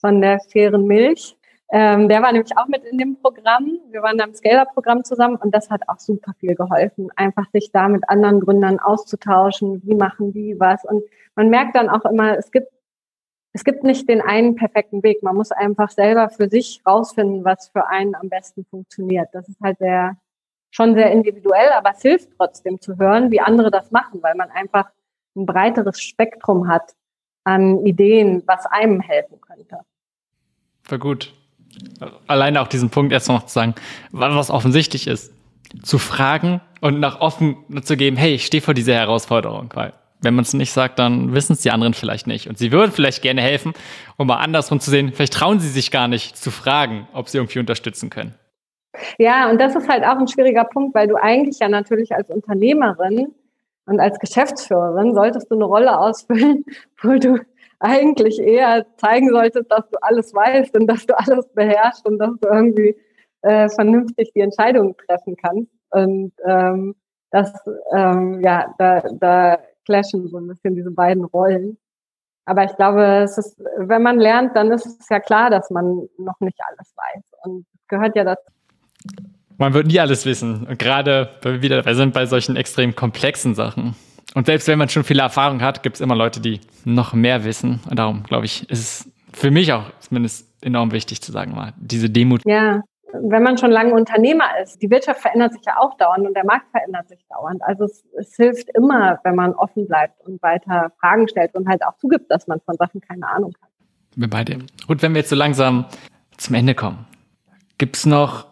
von 0.00 0.20
der 0.20 0.40
fairen 0.52 0.86
Milch. 0.86 1.36
Ähm, 1.70 2.08
der 2.08 2.22
war 2.22 2.32
nämlich 2.32 2.56
auch 2.56 2.66
mit 2.66 2.82
in 2.84 2.98
dem 2.98 3.20
Programm. 3.20 3.78
Wir 3.90 4.02
waren 4.02 4.16
da 4.16 4.24
im 4.24 4.34
Scaler-Programm 4.34 5.04
zusammen 5.04 5.36
und 5.36 5.54
das 5.54 5.70
hat 5.70 5.82
auch 5.86 5.98
super 5.98 6.32
viel 6.40 6.54
geholfen, 6.54 7.10
einfach 7.14 7.44
sich 7.52 7.70
da 7.72 7.88
mit 7.88 8.08
anderen 8.08 8.40
Gründern 8.40 8.80
auszutauschen. 8.80 9.82
Wie 9.84 9.94
machen 9.94 10.32
die 10.32 10.58
was? 10.58 10.84
Und 10.84 11.04
man 11.36 11.50
merkt 11.50 11.76
dann 11.76 11.90
auch 11.90 12.04
immer, 12.06 12.38
es 12.38 12.50
gibt 12.50 12.68
es 13.58 13.64
gibt 13.64 13.82
nicht 13.82 14.08
den 14.08 14.20
einen 14.20 14.54
perfekten 14.54 15.02
Weg. 15.02 15.24
Man 15.24 15.34
muss 15.34 15.50
einfach 15.50 15.90
selber 15.90 16.30
für 16.30 16.48
sich 16.48 16.80
rausfinden, 16.86 17.44
was 17.44 17.70
für 17.70 17.88
einen 17.88 18.14
am 18.14 18.28
besten 18.28 18.64
funktioniert. 18.64 19.30
Das 19.32 19.48
ist 19.48 19.60
halt 19.60 19.78
sehr, 19.78 20.16
schon 20.70 20.94
sehr 20.94 21.10
individuell, 21.10 21.70
aber 21.76 21.90
es 21.90 22.00
hilft 22.00 22.28
trotzdem 22.36 22.80
zu 22.80 22.98
hören, 22.98 23.32
wie 23.32 23.40
andere 23.40 23.72
das 23.72 23.90
machen, 23.90 24.22
weil 24.22 24.36
man 24.36 24.48
einfach 24.52 24.90
ein 25.34 25.44
breiteres 25.44 26.00
Spektrum 26.00 26.68
hat 26.68 26.94
an 27.42 27.84
Ideen, 27.84 28.44
was 28.46 28.64
einem 28.66 29.00
helfen 29.00 29.40
könnte. 29.40 29.78
War 30.88 30.98
gut. 30.98 31.34
Alleine 32.28 32.60
auch 32.60 32.68
diesen 32.68 32.90
Punkt 32.90 33.12
erst 33.12 33.26
noch 33.26 33.46
zu 33.46 33.54
sagen, 33.54 33.74
was 34.12 34.50
offensichtlich 34.50 35.08
ist. 35.08 35.32
Zu 35.82 35.98
fragen 35.98 36.60
und 36.80 37.00
nach 37.00 37.20
offen 37.20 37.56
zu 37.82 37.96
geben, 37.96 38.16
hey, 38.16 38.34
ich 38.34 38.46
stehe 38.46 38.60
vor 38.60 38.74
dieser 38.74 38.94
Herausforderung, 38.94 39.70
weil 39.74 39.94
wenn 40.20 40.34
man 40.34 40.42
es 40.42 40.52
nicht 40.54 40.72
sagt, 40.72 40.98
dann 40.98 41.32
wissen 41.34 41.52
es 41.52 41.60
die 41.60 41.70
anderen 41.70 41.94
vielleicht 41.94 42.26
nicht. 42.26 42.48
Und 42.48 42.58
sie 42.58 42.72
würden 42.72 42.92
vielleicht 42.92 43.22
gerne 43.22 43.40
helfen, 43.40 43.72
um 44.16 44.26
mal 44.26 44.36
andersrum 44.36 44.80
zu 44.80 44.90
sehen, 44.90 45.12
vielleicht 45.12 45.34
trauen 45.34 45.60
sie 45.60 45.68
sich 45.68 45.90
gar 45.90 46.08
nicht 46.08 46.36
zu 46.36 46.50
fragen, 46.50 47.08
ob 47.12 47.28
sie 47.28 47.38
irgendwie 47.38 47.60
unterstützen 47.60 48.10
können. 48.10 48.34
Ja, 49.18 49.48
und 49.50 49.60
das 49.60 49.76
ist 49.76 49.88
halt 49.88 50.04
auch 50.04 50.18
ein 50.18 50.28
schwieriger 50.28 50.64
Punkt, 50.64 50.94
weil 50.94 51.06
du 51.06 51.16
eigentlich 51.16 51.58
ja 51.60 51.68
natürlich 51.68 52.14
als 52.14 52.30
Unternehmerin 52.30 53.34
und 53.86 54.00
als 54.00 54.18
Geschäftsführerin 54.18 55.14
solltest 55.14 55.50
du 55.50 55.54
eine 55.54 55.64
Rolle 55.64 55.98
ausfüllen, 55.98 56.64
wo 57.02 57.16
du 57.18 57.38
eigentlich 57.80 58.40
eher 58.40 58.86
zeigen 58.96 59.30
solltest, 59.30 59.70
dass 59.70 59.88
du 59.88 59.98
alles 60.02 60.34
weißt 60.34 60.76
und 60.76 60.88
dass 60.88 61.06
du 61.06 61.16
alles 61.16 61.48
beherrschst 61.54 62.06
und 62.06 62.18
dass 62.18 62.32
du 62.40 62.48
irgendwie 62.48 62.96
äh, 63.42 63.68
vernünftig 63.68 64.32
die 64.34 64.40
Entscheidungen 64.40 64.96
treffen 65.06 65.36
kannst. 65.36 65.70
Und 65.90 66.32
ähm, 66.44 66.96
das, 67.30 67.52
ähm, 67.94 68.40
ja, 68.42 68.74
da, 68.78 69.02
da 69.12 69.58
clashen 69.88 70.28
so 70.28 70.36
ein 70.36 70.46
bisschen 70.46 70.74
diese 70.74 70.90
beiden 70.90 71.24
Rollen. 71.24 71.78
Aber 72.44 72.64
ich 72.64 72.74
glaube, 72.76 73.22
es 73.24 73.36
ist, 73.38 73.58
wenn 73.78 74.02
man 74.02 74.18
lernt, 74.18 74.56
dann 74.56 74.70
ist 74.70 74.86
es 74.86 75.08
ja 75.08 75.20
klar, 75.20 75.50
dass 75.50 75.70
man 75.70 76.08
noch 76.18 76.38
nicht 76.40 76.58
alles 76.68 76.94
weiß. 76.96 77.24
Und 77.44 77.66
es 77.74 77.88
gehört 77.88 78.16
ja 78.16 78.24
dazu. 78.24 78.50
Man 79.58 79.74
wird 79.74 79.86
nie 79.86 80.00
alles 80.00 80.24
wissen. 80.24 80.66
Und 80.66 80.78
gerade, 80.78 81.30
weil 81.42 81.54
wir 81.54 81.62
wieder 81.62 81.76
dabei 81.76 81.94
sind 81.94 82.14
bei 82.14 82.26
solchen 82.26 82.56
extrem 82.56 82.94
komplexen 82.94 83.54
Sachen. 83.54 83.96
Und 84.34 84.46
selbst 84.46 84.68
wenn 84.68 84.78
man 84.78 84.88
schon 84.88 85.04
viel 85.04 85.18
Erfahrung 85.18 85.62
hat, 85.62 85.82
gibt 85.82 85.96
es 85.96 86.00
immer 86.00 86.14
Leute, 86.14 86.40
die 86.40 86.60
noch 86.84 87.12
mehr 87.12 87.44
wissen. 87.44 87.80
Und 87.90 87.98
darum, 87.98 88.22
glaube 88.22 88.44
ich, 88.44 88.68
ist 88.70 88.78
es 88.78 89.12
für 89.32 89.50
mich 89.50 89.72
auch 89.72 89.84
zumindest 90.00 90.46
enorm 90.62 90.92
wichtig 90.92 91.20
zu 91.20 91.32
sagen, 91.32 91.54
mal 91.54 91.72
diese 91.76 92.08
Demut. 92.08 92.42
Ja, 92.44 92.82
wenn 93.12 93.42
man 93.42 93.56
schon 93.58 93.70
lange 93.70 93.94
Unternehmer 93.94 94.58
ist, 94.62 94.82
die 94.82 94.90
Wirtschaft 94.90 95.20
verändert 95.20 95.52
sich 95.52 95.62
ja 95.64 95.78
auch 95.78 95.96
dauernd 95.96 96.26
und 96.26 96.34
der 96.34 96.44
Markt 96.44 96.70
verändert 96.70 97.08
sich 97.08 97.24
dauernd. 97.28 97.62
Also 97.62 97.84
es, 97.84 98.04
es, 98.18 98.36
hilft 98.36 98.68
immer, 98.74 99.18
wenn 99.24 99.34
man 99.34 99.54
offen 99.54 99.86
bleibt 99.86 100.20
und 100.26 100.42
weiter 100.42 100.92
Fragen 101.00 101.28
stellt 101.28 101.54
und 101.54 101.68
halt 101.68 101.84
auch 101.84 101.96
zugibt, 101.96 102.30
dass 102.30 102.46
man 102.46 102.60
von 102.60 102.76
Sachen 102.76 103.00
keine 103.00 103.26
Ahnung 103.28 103.54
hat. 103.62 103.70
Bin 104.16 104.30
bei 104.30 104.44
dir. 104.44 104.58
Gut, 104.86 105.02
wenn 105.02 105.12
wir 105.14 105.20
jetzt 105.20 105.30
so 105.30 105.36
langsam 105.36 105.86
zum 106.36 106.54
Ende 106.54 106.74
kommen, 106.74 107.06
gibt 107.78 107.96
es 107.96 108.06
noch 108.06 108.46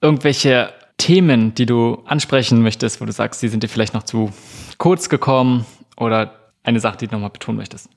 irgendwelche 0.00 0.72
Themen, 0.98 1.54
die 1.54 1.66
du 1.66 2.02
ansprechen 2.06 2.62
möchtest, 2.62 3.00
wo 3.00 3.04
du 3.04 3.12
sagst, 3.12 3.42
die 3.42 3.48
sind 3.48 3.62
dir 3.62 3.68
vielleicht 3.68 3.94
noch 3.94 4.02
zu 4.02 4.30
kurz 4.78 5.08
gekommen 5.08 5.64
oder 5.96 6.52
eine 6.64 6.80
Sache, 6.80 6.98
die 6.98 7.06
du 7.06 7.14
nochmal 7.14 7.30
betonen 7.30 7.58
möchtest? 7.58 7.88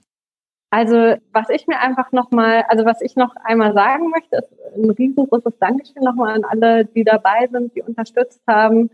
Also 0.69 1.15
was 1.31 1.49
ich 1.49 1.67
mir 1.67 1.79
einfach 1.79 2.11
nochmal, 2.11 2.65
also 2.67 2.85
was 2.85 3.01
ich 3.01 3.15
noch 3.15 3.35
einmal 3.43 3.73
sagen 3.73 4.09
möchte, 4.09 4.37
ist 4.37 4.53
ein 4.75 4.89
riesengroßes 4.89 5.57
Dankeschön 5.59 6.03
nochmal 6.03 6.35
an 6.35 6.43
alle, 6.43 6.85
die 6.85 7.03
dabei 7.03 7.47
sind, 7.51 7.75
die 7.75 7.81
unterstützt 7.81 8.41
haben, 8.47 8.89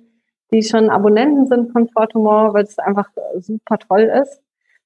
die 0.53 0.63
schon 0.63 0.89
Abonnenten 0.89 1.47
sind 1.47 1.72
von 1.72 1.88
For 1.89 2.07
Tomorrow, 2.07 2.53
weil 2.53 2.63
es 2.63 2.78
einfach 2.78 3.09
super 3.39 3.78
toll 3.80 4.11
ist, 4.22 4.41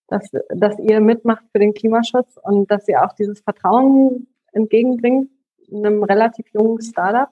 dass, 0.07 0.29
dass 0.49 0.77
ihr 0.79 1.01
mitmacht 1.01 1.43
für 1.51 1.59
den 1.59 1.73
Klimaschutz 1.73 2.37
und 2.43 2.69
dass 2.69 2.87
ihr 2.87 3.03
auch 3.03 3.13
dieses 3.13 3.41
Vertrauen 3.41 4.27
entgegenbringt, 4.53 5.29
einem 5.73 6.03
relativ 6.03 6.45
jungen 6.53 6.81
Startup. 6.81 7.29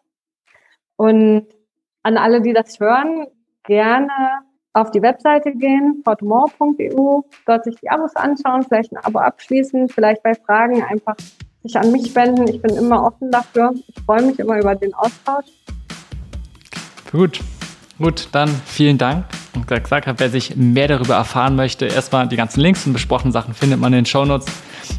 Und 0.95 1.47
an 2.01 2.17
alle, 2.17 2.41
die 2.41 2.53
das 2.53 2.79
hören, 2.79 3.27
gerne 3.63 4.09
auf 4.74 4.91
die 4.91 5.01
Webseite 5.01 5.53
gehen, 5.53 6.01
fortomore.eu, 6.03 7.21
dort 7.45 7.63
sich 7.63 7.76
die 7.76 7.89
Abos 7.89 8.15
anschauen, 8.15 8.63
vielleicht 8.63 8.91
ein 8.91 8.97
Abo 8.97 9.19
abschließen, 9.19 9.88
vielleicht 9.89 10.24
bei 10.24 10.34
Fragen 10.34 10.84
einfach 10.84 11.15
sich 11.61 11.78
an 11.78 11.91
mich 11.91 12.13
wenden. 12.15 12.47
Ich 12.47 12.61
bin 12.61 12.76
immer 12.76 13.05
offen 13.05 13.32
dafür. 13.32 13.74
Ich 13.88 14.03
freue 14.03 14.24
mich 14.24 14.39
immer 14.39 14.59
über 14.59 14.76
den 14.76 14.93
Austausch. 14.95 15.45
Gut, 17.11 17.39
gut, 17.97 18.28
dann 18.32 18.49
vielen 18.65 18.97
Dank. 18.97 19.26
Und 19.55 19.67
gesagt 19.67 20.07
habe, 20.07 20.19
wer 20.19 20.30
sich 20.30 20.55
mehr 20.55 20.88
darüber 20.88 21.13
erfahren 21.13 21.55
möchte, 21.55 21.86
erstmal 21.86 22.28
die 22.28 22.36
ganzen 22.36 22.59
Links 22.59 22.88
und 22.88 22.93
besprochenen 22.93 23.32
Sachen 23.32 23.53
findet 23.53 23.80
man 23.80 23.93
in 23.93 23.99
den 23.99 24.05
Shownotes. 24.07 24.47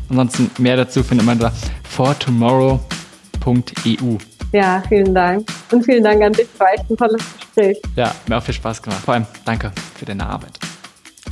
Ansonsten 0.09 0.51
mehr 0.62 0.77
dazu 0.77 1.03
findet 1.03 1.27
man 1.27 1.41
da 1.41 1.51
fortomorrow.eu. 1.83 4.18
Ja, 4.55 4.82
vielen 4.88 5.12
Dank. 5.12 5.46
Und 5.72 5.84
vielen 5.84 6.05
Dank 6.05 6.22
an 6.22 6.32
dich, 6.32 6.46
war 6.59 6.72
echt 6.72 6.88
ein 6.88 6.96
tolles 6.96 7.20
Gespräch. 7.36 7.76
Ja, 7.96 8.14
mir 8.28 8.38
auch 8.38 8.42
viel 8.42 8.55
Spaß 8.55 8.80
gemacht. 8.80 9.00
Vor 9.05 9.14
allem 9.14 9.26
danke 9.44 9.72
für 9.96 10.05
deine 10.05 10.26
Arbeit. 10.26 10.61